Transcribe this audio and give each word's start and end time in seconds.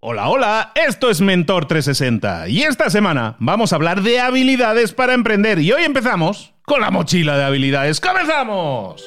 Hola, 0.00 0.28
hola, 0.28 0.72
esto 0.76 1.10
es 1.10 1.20
Mentor 1.20 1.66
360 1.66 2.48
y 2.48 2.62
esta 2.62 2.88
semana 2.88 3.34
vamos 3.40 3.72
a 3.72 3.76
hablar 3.76 4.02
de 4.02 4.20
habilidades 4.20 4.92
para 4.92 5.12
emprender 5.12 5.58
y 5.58 5.72
hoy 5.72 5.82
empezamos 5.82 6.54
con 6.62 6.80
la 6.80 6.92
mochila 6.92 7.36
de 7.36 7.42
habilidades. 7.42 8.00
¡Comenzamos! 8.00 9.04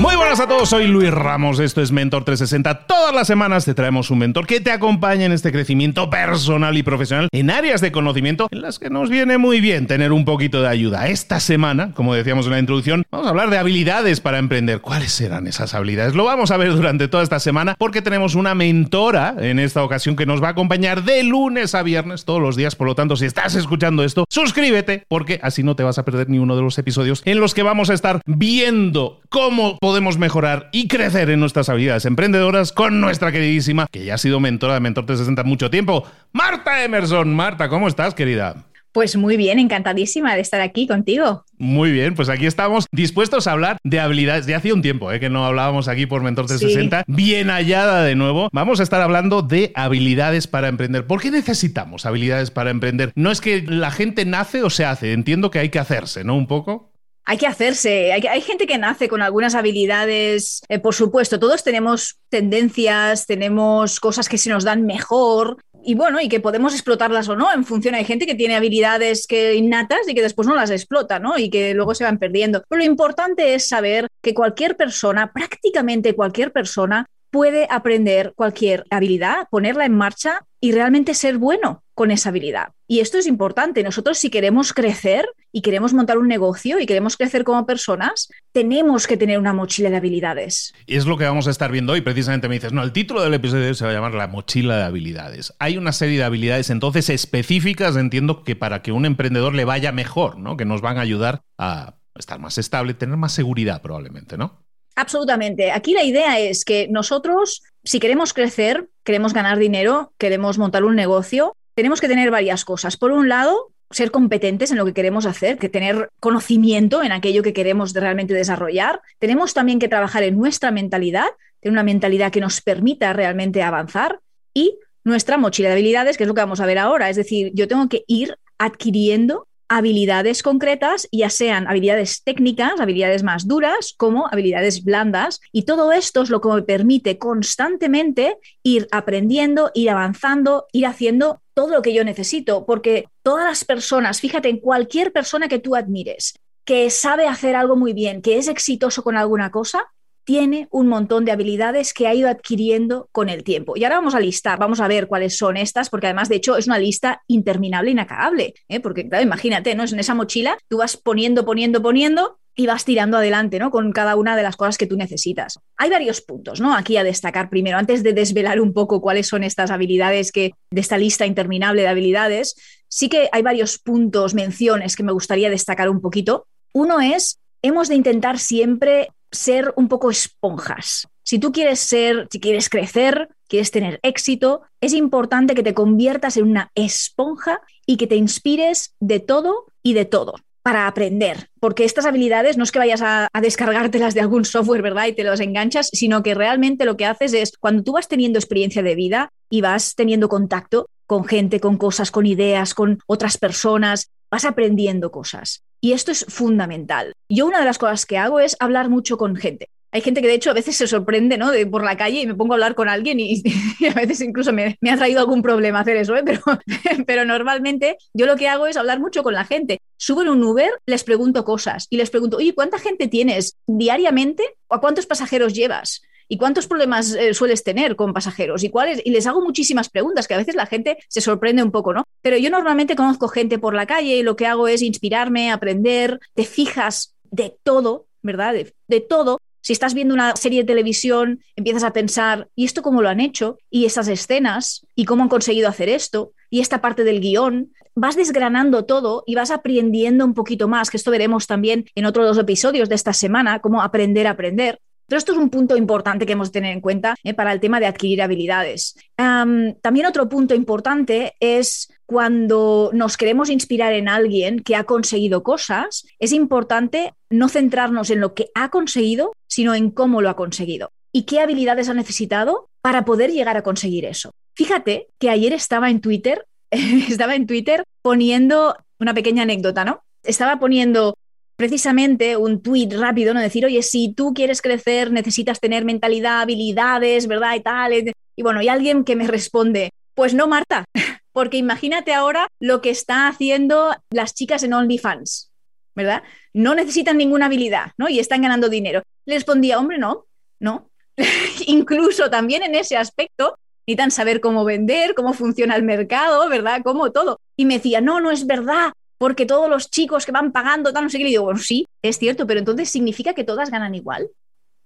Muy 0.00 0.16
buenas 0.16 0.40
a 0.40 0.48
todos, 0.48 0.70
soy 0.70 0.86
Luis 0.86 1.10
Ramos, 1.10 1.58
esto 1.58 1.82
es 1.82 1.92
Mentor 1.92 2.24
360. 2.24 2.86
Todas 2.86 3.14
las 3.14 3.26
semanas 3.26 3.66
te 3.66 3.74
traemos 3.74 4.10
un 4.10 4.20
mentor 4.20 4.46
que 4.46 4.58
te 4.58 4.72
acompaña 4.72 5.26
en 5.26 5.32
este 5.32 5.52
crecimiento 5.52 6.08
personal 6.08 6.78
y 6.78 6.82
profesional 6.82 7.28
en 7.32 7.50
áreas 7.50 7.82
de 7.82 7.92
conocimiento 7.92 8.48
en 8.50 8.62
las 8.62 8.78
que 8.78 8.88
nos 8.88 9.10
viene 9.10 9.36
muy 9.36 9.60
bien 9.60 9.86
tener 9.86 10.12
un 10.12 10.24
poquito 10.24 10.62
de 10.62 10.68
ayuda. 10.68 11.08
Esta 11.08 11.38
semana, 11.38 11.92
como 11.92 12.14
decíamos 12.14 12.46
en 12.46 12.52
la 12.52 12.58
introducción, 12.60 13.04
vamos 13.10 13.26
a 13.26 13.30
hablar 13.30 13.50
de 13.50 13.58
habilidades 13.58 14.20
para 14.20 14.38
emprender. 14.38 14.80
¿Cuáles 14.80 15.12
serán 15.12 15.46
esas 15.46 15.74
habilidades? 15.74 16.14
Lo 16.14 16.24
vamos 16.24 16.50
a 16.50 16.56
ver 16.56 16.72
durante 16.72 17.06
toda 17.06 17.22
esta 17.22 17.38
semana 17.38 17.74
porque 17.78 18.00
tenemos 18.00 18.34
una 18.36 18.54
mentora 18.54 19.34
en 19.38 19.58
esta 19.58 19.84
ocasión 19.84 20.16
que 20.16 20.24
nos 20.24 20.42
va 20.42 20.48
a 20.48 20.52
acompañar 20.52 21.04
de 21.04 21.24
lunes 21.24 21.74
a 21.74 21.82
viernes 21.82 22.24
todos 22.24 22.40
los 22.40 22.56
días. 22.56 22.74
Por 22.74 22.86
lo 22.86 22.94
tanto, 22.94 23.16
si 23.16 23.26
estás 23.26 23.54
escuchando 23.54 24.02
esto, 24.02 24.24
suscríbete 24.30 25.04
porque 25.08 25.40
así 25.42 25.62
no 25.62 25.76
te 25.76 25.82
vas 25.82 25.98
a 25.98 26.06
perder 26.06 26.30
ni 26.30 26.38
uno 26.38 26.56
de 26.56 26.62
los 26.62 26.78
episodios 26.78 27.20
en 27.26 27.38
los 27.38 27.52
que 27.52 27.62
vamos 27.62 27.90
a 27.90 27.94
estar 27.94 28.22
viendo 28.24 29.20
cómo 29.28 29.76
podemos 29.78 29.89
mejorar 30.18 30.68
y 30.72 30.88
crecer 30.88 31.30
en 31.30 31.40
nuestras 31.40 31.68
habilidades 31.68 32.04
emprendedoras 32.04 32.72
con 32.72 33.00
nuestra 33.00 33.32
queridísima, 33.32 33.86
que 33.90 34.04
ya 34.04 34.14
ha 34.14 34.18
sido 34.18 34.40
mentora 34.40 34.74
de 34.74 34.80
Mentor 34.80 35.06
360 35.06 35.44
mucho 35.44 35.70
tiempo, 35.70 36.04
Marta 36.32 36.84
Emerson. 36.84 37.34
Marta, 37.34 37.68
¿cómo 37.68 37.88
estás, 37.88 38.14
querida? 38.14 38.66
Pues 38.92 39.16
muy 39.16 39.36
bien, 39.36 39.60
encantadísima 39.60 40.34
de 40.34 40.40
estar 40.40 40.60
aquí 40.60 40.88
contigo. 40.88 41.44
Muy 41.58 41.92
bien, 41.92 42.16
pues 42.16 42.28
aquí 42.28 42.46
estamos 42.46 42.86
dispuestos 42.90 43.46
a 43.46 43.52
hablar 43.52 43.78
de 43.84 44.00
habilidades. 44.00 44.46
Ya 44.46 44.56
hacía 44.56 44.74
un 44.74 44.82
tiempo 44.82 45.12
¿eh? 45.12 45.20
que 45.20 45.30
no 45.30 45.44
hablábamos 45.44 45.86
aquí 45.86 46.06
por 46.06 46.22
Mentor 46.22 46.46
360. 46.46 47.04
Bien 47.06 47.50
hallada 47.50 48.02
de 48.02 48.16
nuevo. 48.16 48.48
Vamos 48.52 48.80
a 48.80 48.82
estar 48.82 49.00
hablando 49.00 49.42
de 49.42 49.70
habilidades 49.76 50.48
para 50.48 50.66
emprender. 50.66 51.06
¿Por 51.06 51.20
qué 51.20 51.30
necesitamos 51.30 52.04
habilidades 52.04 52.50
para 52.50 52.70
emprender? 52.70 53.12
No 53.14 53.30
es 53.30 53.40
que 53.40 53.62
la 53.62 53.92
gente 53.92 54.24
nace 54.24 54.64
o 54.64 54.70
se 54.70 54.84
hace. 54.84 55.12
Entiendo 55.12 55.52
que 55.52 55.60
hay 55.60 55.68
que 55.68 55.78
hacerse, 55.78 56.24
¿no? 56.24 56.34
Un 56.34 56.48
poco 56.48 56.89
hay 57.30 57.38
que 57.38 57.46
hacerse. 57.46 58.12
Hay, 58.12 58.40
gente 58.40 58.66
que 58.66 58.76
nace 58.76 59.08
con 59.08 59.22
algunas 59.22 59.54
habilidades, 59.54 60.62
eh, 60.68 60.80
por 60.80 60.96
supuesto, 60.96 61.38
todos 61.38 61.62
tenemos 61.62 62.18
tendencias, 62.28 63.24
tenemos 63.24 64.00
cosas 64.00 64.28
que 64.28 64.36
se 64.36 64.50
nos 64.50 64.64
dan 64.64 64.84
mejor. 64.84 65.58
Y 65.84 65.94
bueno, 65.94 66.20
y 66.20 66.28
que 66.28 66.40
podemos 66.40 66.74
explotarlas 66.74 67.28
o 67.28 67.36
no, 67.36 67.54
en 67.54 67.64
función 67.64 67.94
hay 67.94 68.04
gente 68.04 68.26
que 68.26 68.34
tiene 68.34 68.56
habilidades 68.56 69.28
que 69.28 69.54
innatas 69.54 70.08
y 70.08 70.14
que 70.14 70.22
después 70.22 70.48
no 70.48 70.56
las 70.56 70.70
explota, 70.70 71.20
¿no? 71.20 71.38
Y 71.38 71.50
que 71.50 71.72
luego 71.72 71.94
se 71.94 72.02
van 72.02 72.18
perdiendo. 72.18 72.64
Pero 72.68 72.80
lo 72.80 72.84
importante 72.84 73.54
es 73.54 73.68
saber 73.68 74.08
que 74.20 74.34
cualquier 74.34 74.76
persona, 74.76 75.32
prácticamente 75.32 76.16
cualquier 76.16 76.50
persona, 76.50 77.06
puede 77.30 77.68
aprender 77.70 78.32
cualquier 78.34 78.82
habilidad, 78.90 79.46
ponerla 79.52 79.84
en 79.84 79.94
marcha 79.94 80.40
y 80.60 80.72
realmente 80.72 81.14
ser 81.14 81.38
bueno 81.38 81.82
con 81.94 82.10
esa 82.10 82.28
habilidad. 82.28 82.72
Y 82.86 83.00
esto 83.00 83.18
es 83.18 83.26
importante. 83.26 83.82
Nosotros 83.82 84.18
si 84.18 84.30
queremos 84.30 84.72
crecer 84.72 85.26
y 85.52 85.62
queremos 85.62 85.92
montar 85.92 86.18
un 86.18 86.28
negocio 86.28 86.80
y 86.80 86.86
queremos 86.86 87.16
crecer 87.16 87.44
como 87.44 87.66
personas, 87.66 88.28
tenemos 88.52 89.06
que 89.06 89.16
tener 89.16 89.38
una 89.38 89.52
mochila 89.52 89.90
de 89.90 89.96
habilidades. 89.96 90.72
Y 90.86 90.96
es 90.96 91.06
lo 91.06 91.16
que 91.16 91.24
vamos 91.24 91.46
a 91.46 91.50
estar 91.50 91.70
viendo 91.72 91.92
hoy. 91.92 92.00
Precisamente 92.00 92.48
me 92.48 92.54
dices, 92.54 92.72
no, 92.72 92.82
el 92.82 92.92
título 92.92 93.22
del 93.22 93.34
episodio 93.34 93.74
se 93.74 93.84
va 93.84 93.90
a 93.90 93.94
llamar 93.94 94.14
La 94.14 94.28
mochila 94.28 94.76
de 94.76 94.84
habilidades. 94.84 95.54
Hay 95.58 95.76
una 95.78 95.92
serie 95.92 96.18
de 96.18 96.24
habilidades 96.24 96.70
entonces 96.70 97.10
específicas, 97.10 97.96
entiendo 97.96 98.44
que 98.44 98.56
para 98.56 98.82
que 98.82 98.92
un 98.92 99.06
emprendedor 99.06 99.54
le 99.54 99.64
vaya 99.64 99.92
mejor, 99.92 100.38
¿no? 100.38 100.56
Que 100.56 100.64
nos 100.64 100.80
van 100.80 100.98
a 100.98 101.02
ayudar 101.02 101.42
a 101.58 101.96
estar 102.14 102.38
más 102.38 102.58
estable, 102.58 102.94
tener 102.94 103.16
más 103.16 103.32
seguridad 103.32 103.82
probablemente, 103.82 104.36
¿no? 104.36 104.64
Absolutamente. 105.00 105.72
Aquí 105.72 105.94
la 105.94 106.04
idea 106.04 106.38
es 106.38 106.66
que 106.66 106.86
nosotros, 106.88 107.62
si 107.84 108.00
queremos 108.00 108.34
crecer, 108.34 108.90
queremos 109.02 109.32
ganar 109.32 109.58
dinero, 109.58 110.12
queremos 110.18 110.58
montar 110.58 110.84
un 110.84 110.94
negocio, 110.94 111.56
tenemos 111.74 112.02
que 112.02 112.08
tener 112.08 112.30
varias 112.30 112.66
cosas. 112.66 112.98
Por 112.98 113.10
un 113.10 113.26
lado, 113.26 113.72
ser 113.90 114.10
competentes 114.10 114.70
en 114.70 114.76
lo 114.76 114.84
que 114.84 114.92
queremos 114.92 115.24
hacer, 115.24 115.56
que 115.56 115.70
tener 115.70 116.10
conocimiento 116.20 117.02
en 117.02 117.12
aquello 117.12 117.42
que 117.42 117.54
queremos 117.54 117.94
realmente 117.94 118.34
desarrollar. 118.34 119.00
Tenemos 119.18 119.54
también 119.54 119.78
que 119.78 119.88
trabajar 119.88 120.22
en 120.22 120.36
nuestra 120.36 120.70
mentalidad, 120.70 121.28
tener 121.60 121.72
una 121.72 121.82
mentalidad 121.82 122.30
que 122.30 122.42
nos 122.42 122.60
permita 122.60 123.14
realmente 123.14 123.62
avanzar 123.62 124.20
y 124.52 124.78
nuestra 125.02 125.38
mochila 125.38 125.70
de 125.70 125.76
habilidades, 125.76 126.18
que 126.18 126.24
es 126.24 126.28
lo 126.28 126.34
que 126.34 126.42
vamos 126.42 126.60
a 126.60 126.66
ver 126.66 126.76
ahora. 126.76 127.08
Es 127.08 127.16
decir, 127.16 127.52
yo 127.54 127.66
tengo 127.68 127.88
que 127.88 128.04
ir 128.06 128.36
adquiriendo 128.58 129.48
habilidades 129.70 130.42
concretas, 130.42 131.08
ya 131.12 131.30
sean 131.30 131.68
habilidades 131.68 132.24
técnicas, 132.24 132.80
habilidades 132.80 133.22
más 133.22 133.46
duras, 133.46 133.94
como 133.96 134.26
habilidades 134.26 134.82
blandas. 134.82 135.40
Y 135.52 135.62
todo 135.62 135.92
esto 135.92 136.22
es 136.22 136.28
lo 136.28 136.40
que 136.40 136.48
me 136.48 136.62
permite 136.62 137.18
constantemente 137.18 138.36
ir 138.64 138.88
aprendiendo, 138.90 139.70
ir 139.72 139.90
avanzando, 139.90 140.66
ir 140.72 140.86
haciendo 140.86 141.40
todo 141.54 141.68
lo 141.68 141.82
que 141.82 141.94
yo 141.94 142.02
necesito, 142.02 142.66
porque 142.66 143.06
todas 143.22 143.44
las 143.44 143.64
personas, 143.64 144.20
fíjate, 144.20 144.48
en 144.48 144.58
cualquier 144.58 145.12
persona 145.12 145.46
que 145.46 145.60
tú 145.60 145.76
admires, 145.76 146.34
que 146.64 146.90
sabe 146.90 147.28
hacer 147.28 147.54
algo 147.54 147.76
muy 147.76 147.92
bien, 147.92 148.22
que 148.22 148.38
es 148.38 148.48
exitoso 148.48 149.04
con 149.04 149.16
alguna 149.16 149.52
cosa, 149.52 149.86
tiene 150.24 150.68
un 150.70 150.88
montón 150.88 151.24
de 151.24 151.32
habilidades 151.32 151.92
que 151.92 152.06
ha 152.06 152.14
ido 152.14 152.28
adquiriendo 152.28 153.08
con 153.12 153.28
el 153.28 153.44
tiempo. 153.44 153.76
Y 153.76 153.84
ahora 153.84 153.96
vamos 153.96 154.14
a 154.14 154.20
listar, 154.20 154.58
vamos 154.58 154.80
a 154.80 154.88
ver 154.88 155.06
cuáles 155.06 155.36
son 155.36 155.56
estas, 155.56 155.90
porque 155.90 156.06
además, 156.06 156.28
de 156.28 156.36
hecho, 156.36 156.56
es 156.56 156.66
una 156.66 156.78
lista 156.78 157.22
interminable, 157.26 157.90
inacabable. 157.90 158.54
¿eh? 158.68 158.80
Porque, 158.80 159.08
claro, 159.08 159.24
imagínate, 159.24 159.74
¿no? 159.74 159.84
Es 159.84 159.92
en 159.92 160.00
esa 160.00 160.14
mochila, 160.14 160.58
tú 160.68 160.78
vas 160.78 160.96
poniendo, 160.96 161.44
poniendo, 161.44 161.82
poniendo 161.82 162.38
y 162.54 162.66
vas 162.66 162.84
tirando 162.84 163.16
adelante, 163.16 163.58
¿no? 163.58 163.70
Con 163.70 163.92
cada 163.92 164.16
una 164.16 164.36
de 164.36 164.42
las 164.42 164.56
cosas 164.56 164.76
que 164.76 164.86
tú 164.86 164.96
necesitas. 164.96 165.58
Hay 165.76 165.88
varios 165.88 166.20
puntos, 166.20 166.60
¿no? 166.60 166.74
Aquí 166.74 166.96
a 166.96 167.04
destacar 167.04 167.48
primero, 167.48 167.78
antes 167.78 168.02
de 168.02 168.12
desvelar 168.12 168.60
un 168.60 168.72
poco 168.72 169.00
cuáles 169.00 169.28
son 169.28 169.44
estas 169.44 169.70
habilidades 169.70 170.32
que 170.32 170.52
de 170.70 170.80
esta 170.80 170.98
lista 170.98 171.26
interminable 171.26 171.82
de 171.82 171.88
habilidades, 171.88 172.56
sí 172.88 173.08
que 173.08 173.28
hay 173.32 173.42
varios 173.42 173.78
puntos, 173.78 174.34
menciones 174.34 174.96
que 174.96 175.02
me 175.02 175.12
gustaría 175.12 175.48
destacar 175.48 175.88
un 175.88 176.00
poquito. 176.00 176.46
Uno 176.74 177.00
es, 177.00 177.40
hemos 177.62 177.88
de 177.88 177.94
intentar 177.94 178.38
siempre 178.38 179.08
ser 179.30 179.72
un 179.76 179.88
poco 179.88 180.10
esponjas. 180.10 181.08
Si 181.22 181.38
tú 181.38 181.52
quieres 181.52 181.80
ser, 181.80 182.26
si 182.30 182.40
quieres 182.40 182.68
crecer, 182.68 183.28
quieres 183.48 183.70
tener 183.70 184.00
éxito, 184.02 184.62
es 184.80 184.92
importante 184.92 185.54
que 185.54 185.62
te 185.62 185.74
conviertas 185.74 186.36
en 186.36 186.44
una 186.44 186.70
esponja 186.74 187.60
y 187.86 187.96
que 187.96 188.06
te 188.06 188.16
inspires 188.16 188.94
de 189.00 189.20
todo 189.20 189.66
y 189.82 189.94
de 189.94 190.04
todo 190.04 190.34
para 190.62 190.86
aprender, 190.86 191.48
porque 191.58 191.84
estas 191.84 192.04
habilidades 192.04 192.58
no 192.58 192.64
es 192.64 192.72
que 192.72 192.78
vayas 192.78 193.00
a, 193.02 193.28
descargártelas 193.40 194.14
de 194.14 194.20
algún 194.20 194.44
software, 194.44 194.82
¿verdad? 194.82 195.06
Y 195.06 195.14
te 195.14 195.24
los 195.24 195.40
enganchas, 195.40 195.88
sino 195.92 196.22
que 196.22 196.34
realmente 196.34 196.84
lo 196.84 196.96
que 196.96 197.06
haces 197.06 197.32
es, 197.32 197.52
cuando 197.58 197.82
tú 197.82 197.92
vas 197.92 198.08
teniendo 198.08 198.38
experiencia 198.38 198.82
de 198.82 198.94
vida 198.94 199.32
y 199.48 199.62
vas 199.62 199.94
teniendo 199.94 200.28
contacto 200.28 200.86
con 201.06 201.24
gente, 201.24 201.60
con 201.60 201.76
cosas, 201.76 202.10
con 202.10 202.26
ideas, 202.26 202.74
con 202.74 203.00
otras 203.06 203.38
personas, 203.38 204.10
vas 204.30 204.44
aprendiendo 204.44 205.10
cosas. 205.10 205.64
Y 205.80 205.92
esto 205.92 206.12
es 206.12 206.26
fundamental. 206.28 207.14
Yo 207.28 207.46
una 207.46 207.60
de 207.60 207.64
las 207.64 207.78
cosas 207.78 208.04
que 208.06 208.18
hago 208.18 208.40
es 208.40 208.56
hablar 208.60 208.90
mucho 208.90 209.16
con 209.16 209.36
gente. 209.36 209.68
Hay 209.92 210.02
gente 210.02 210.20
que 210.20 210.28
de 210.28 210.34
hecho 210.34 210.50
a 210.50 210.54
veces 210.54 210.76
se 210.76 210.86
sorprende 210.86 211.36
¿no? 211.36 211.50
de, 211.50 211.66
por 211.66 211.82
la 211.82 211.96
calle 211.96 212.20
y 212.20 212.26
me 212.26 212.34
pongo 212.34 212.52
a 212.52 212.56
hablar 212.56 212.76
con 212.76 212.88
alguien 212.88 213.18
y, 213.18 213.42
a 213.90 213.94
veces 213.94 214.20
incluso 214.20 214.52
me, 214.52 214.78
ha 214.88 214.96
traído 214.96 215.20
algún 215.20 215.42
problema 215.42 215.80
hacer 215.80 215.96
eso, 215.96 216.14
¿eh? 216.14 216.22
pero, 216.24 216.42
pero 217.06 217.24
normalmente 217.24 217.96
yo 218.14 218.26
lo 218.26 218.36
que 218.36 218.46
hago 218.46 218.66
es 218.66 218.76
hablar 218.76 219.00
mucho 219.00 219.22
con 219.22 219.34
la 219.34 219.44
gente. 219.44 219.80
Subo 219.96 220.22
en 220.22 220.28
un 220.28 220.44
Uber, 220.44 220.70
les 220.86 221.02
pregunto 221.02 221.44
cosas 221.44 221.86
y 221.90 221.96
les 221.96 222.10
pregunto, 222.10 222.36
oye, 222.36 222.54
¿cuánta 222.54 222.78
gente 222.78 223.08
tienes 223.08 223.56
diariamente 223.66 224.44
o 224.68 224.76
a 224.76 224.80
cuántos 224.80 225.06
pasajeros 225.06 225.54
llevas? 225.54 226.02
¿Y 226.32 226.38
cuántos 226.38 226.68
problemas 226.68 227.12
eh, 227.12 227.34
sueles 227.34 227.64
tener 227.64 227.96
con 227.96 228.12
pasajeros? 228.12 228.62
¿Y 228.62 228.70
cuáles? 228.70 229.02
Y 229.04 229.10
les 229.10 229.26
hago 229.26 229.42
muchísimas 229.42 229.88
preguntas 229.88 230.28
que 230.28 230.34
a 230.34 230.38
veces 230.38 230.54
la 230.54 230.64
gente 230.64 230.96
se 231.08 231.20
sorprende 231.20 231.60
un 231.60 231.72
poco, 231.72 231.92
¿no? 231.92 232.04
Pero 232.22 232.36
yo 232.36 232.50
normalmente 232.50 232.94
conozco 232.94 233.26
gente 233.26 233.58
por 233.58 233.74
la 233.74 233.84
calle 233.84 234.16
y 234.16 234.22
lo 234.22 234.36
que 234.36 234.46
hago 234.46 234.68
es 234.68 234.80
inspirarme, 234.80 235.50
aprender, 235.50 236.20
te 236.34 236.44
fijas 236.44 237.16
de 237.32 237.56
todo, 237.64 238.06
¿verdad? 238.22 238.54
De, 238.86 239.00
todo. 239.00 239.40
Si 239.60 239.72
estás 239.72 239.92
viendo 239.92 240.14
una 240.14 240.36
serie 240.36 240.60
de 240.60 240.68
televisión, 240.68 241.42
empiezas 241.56 241.82
a 241.82 241.92
pensar, 241.92 242.46
¿y 242.54 242.64
esto 242.64 242.82
cómo 242.82 243.02
lo 243.02 243.08
han 243.08 243.18
hecho? 243.18 243.58
¿Y 243.68 243.86
esas 243.86 244.06
escenas? 244.06 244.86
¿Y 244.94 245.06
cómo 245.06 245.24
han 245.24 245.28
conseguido 245.28 245.68
hacer 245.68 245.88
esto? 245.88 246.32
¿Y 246.48 246.60
esta 246.60 246.80
parte 246.80 247.02
del 247.02 247.20
guion? 247.20 247.72
Vas 247.96 248.14
desgranando 248.14 248.84
todo 248.84 249.24
y 249.26 249.34
vas 249.34 249.50
aprendiendo 249.50 250.24
un 250.24 250.34
poquito 250.34 250.68
más, 250.68 250.90
que 250.90 250.96
esto 250.96 251.10
veremos 251.10 251.48
también 251.48 251.86
en 251.96 252.04
otro 252.04 252.22
de 252.22 252.28
los 252.28 252.38
episodios 252.38 252.88
de 252.88 252.94
esta 252.94 253.14
semana, 253.14 253.58
cómo 253.58 253.82
aprender 253.82 254.28
a 254.28 254.30
aprender. 254.30 254.78
Pero 255.10 255.18
esto 255.18 255.32
es 255.32 255.38
un 255.38 255.50
punto 255.50 255.76
importante 255.76 256.24
que 256.24 256.34
hemos 256.34 256.52
de 256.52 256.60
tener 256.60 256.72
en 256.72 256.80
cuenta 256.80 257.16
eh, 257.24 257.34
para 257.34 257.52
el 257.52 257.58
tema 257.58 257.80
de 257.80 257.86
adquirir 257.86 258.22
habilidades. 258.22 258.94
también 259.16 260.06
otro 260.06 260.28
punto 260.28 260.54
importante 260.54 261.34
es 261.40 261.92
cuando 262.06 262.90
nos 262.92 263.16
queremos 263.16 263.50
inspirar 263.50 263.92
en 263.92 264.08
alguien 264.08 264.60
que 264.60 264.76
ha 264.76 264.84
conseguido 264.84 265.42
cosas, 265.42 266.06
es 266.20 266.32
importante 266.32 267.12
no 267.28 267.48
centrarnos 267.48 268.10
en 268.10 268.20
lo 268.20 268.34
que 268.34 268.50
ha 268.54 268.68
conseguido, 268.68 269.32
sino 269.48 269.74
en 269.74 269.90
cómo 269.90 270.22
lo 270.22 270.30
ha 270.30 270.36
conseguido 270.36 270.92
y 271.12 271.24
qué 271.24 271.40
habilidades 271.40 271.88
ha 271.88 271.94
necesitado 271.94 272.68
para 272.80 273.04
poder 273.04 273.32
llegar 273.32 273.56
a 273.56 273.62
conseguir 273.62 274.04
eso. 274.04 274.30
Fíjate 274.54 275.08
que 275.18 275.28
ayer 275.28 275.52
estaba 275.52 275.90
en 275.90 276.00
Twitter, 276.00 276.46
estaba 276.70 277.34
en 277.34 277.48
Twitter 277.48 277.82
poniendo 278.00 278.76
una 279.00 279.12
pequeña 279.12 279.42
anécdota, 279.42 279.84
¿no? 279.84 280.04
Estaba 280.22 280.60
poniendo 280.60 281.14
precisamente 281.60 282.38
un 282.38 282.62
tuit 282.62 282.90
rápido, 282.94 283.34
¿no? 283.34 283.40
Decir, 283.40 283.66
oye, 283.66 283.82
si 283.82 284.14
tú 284.14 284.32
quieres 284.32 284.62
crecer, 284.62 285.12
necesitas 285.12 285.60
tener 285.60 285.84
mentalidad, 285.84 286.40
habilidades, 286.40 287.26
¿verdad? 287.26 287.54
Y 287.54 287.60
tal. 287.60 287.92
Y 288.34 288.42
bueno, 288.42 288.62
y 288.62 288.68
alguien 288.68 289.04
que 289.04 289.14
me 289.14 289.26
responde, 289.26 289.90
pues 290.14 290.32
no, 290.32 290.46
Marta, 290.46 290.86
porque 291.32 291.58
imagínate 291.58 292.14
ahora 292.14 292.48
lo 292.60 292.80
que 292.80 292.88
está 292.88 293.28
haciendo 293.28 293.94
las 294.08 294.32
chicas 294.32 294.62
en 294.62 294.72
OnlyFans, 294.72 295.52
¿verdad? 295.94 296.22
No 296.54 296.74
necesitan 296.74 297.18
ninguna 297.18 297.44
habilidad, 297.44 297.92
¿no? 297.98 298.08
Y 298.08 298.20
están 298.20 298.40
ganando 298.40 298.70
dinero. 298.70 299.02
Le 299.26 299.34
respondía, 299.34 299.78
hombre, 299.78 299.98
no, 299.98 300.24
no. 300.60 300.88
Incluso 301.66 302.30
también 302.30 302.62
en 302.62 302.74
ese 302.74 302.96
aspecto 302.96 303.58
necesitan 303.86 304.10
saber 304.10 304.40
cómo 304.40 304.64
vender, 304.64 305.14
cómo 305.14 305.34
funciona 305.34 305.76
el 305.76 305.82
mercado, 305.82 306.48
¿verdad? 306.48 306.80
Cómo 306.82 307.12
todo. 307.12 307.38
Y 307.54 307.66
me 307.66 307.74
decía, 307.74 308.00
no, 308.00 308.18
no 308.18 308.30
es 308.30 308.46
verdad, 308.46 308.92
porque 309.20 309.44
todos 309.44 309.68
los 309.68 309.90
chicos 309.90 310.24
que 310.24 310.32
van 310.32 310.50
pagando, 310.50 310.94
tal, 310.94 311.04
no 311.04 311.10
sé 311.10 311.18
qué, 311.18 311.24
le 311.24 311.30
digo, 311.30 311.44
bueno, 311.44 311.60
sí, 311.60 311.86
es 312.00 312.18
cierto, 312.18 312.46
pero 312.46 312.58
entonces 312.58 312.88
significa 312.88 313.34
que 313.34 313.44
todas 313.44 313.70
ganan 313.70 313.94
igual. 313.94 314.30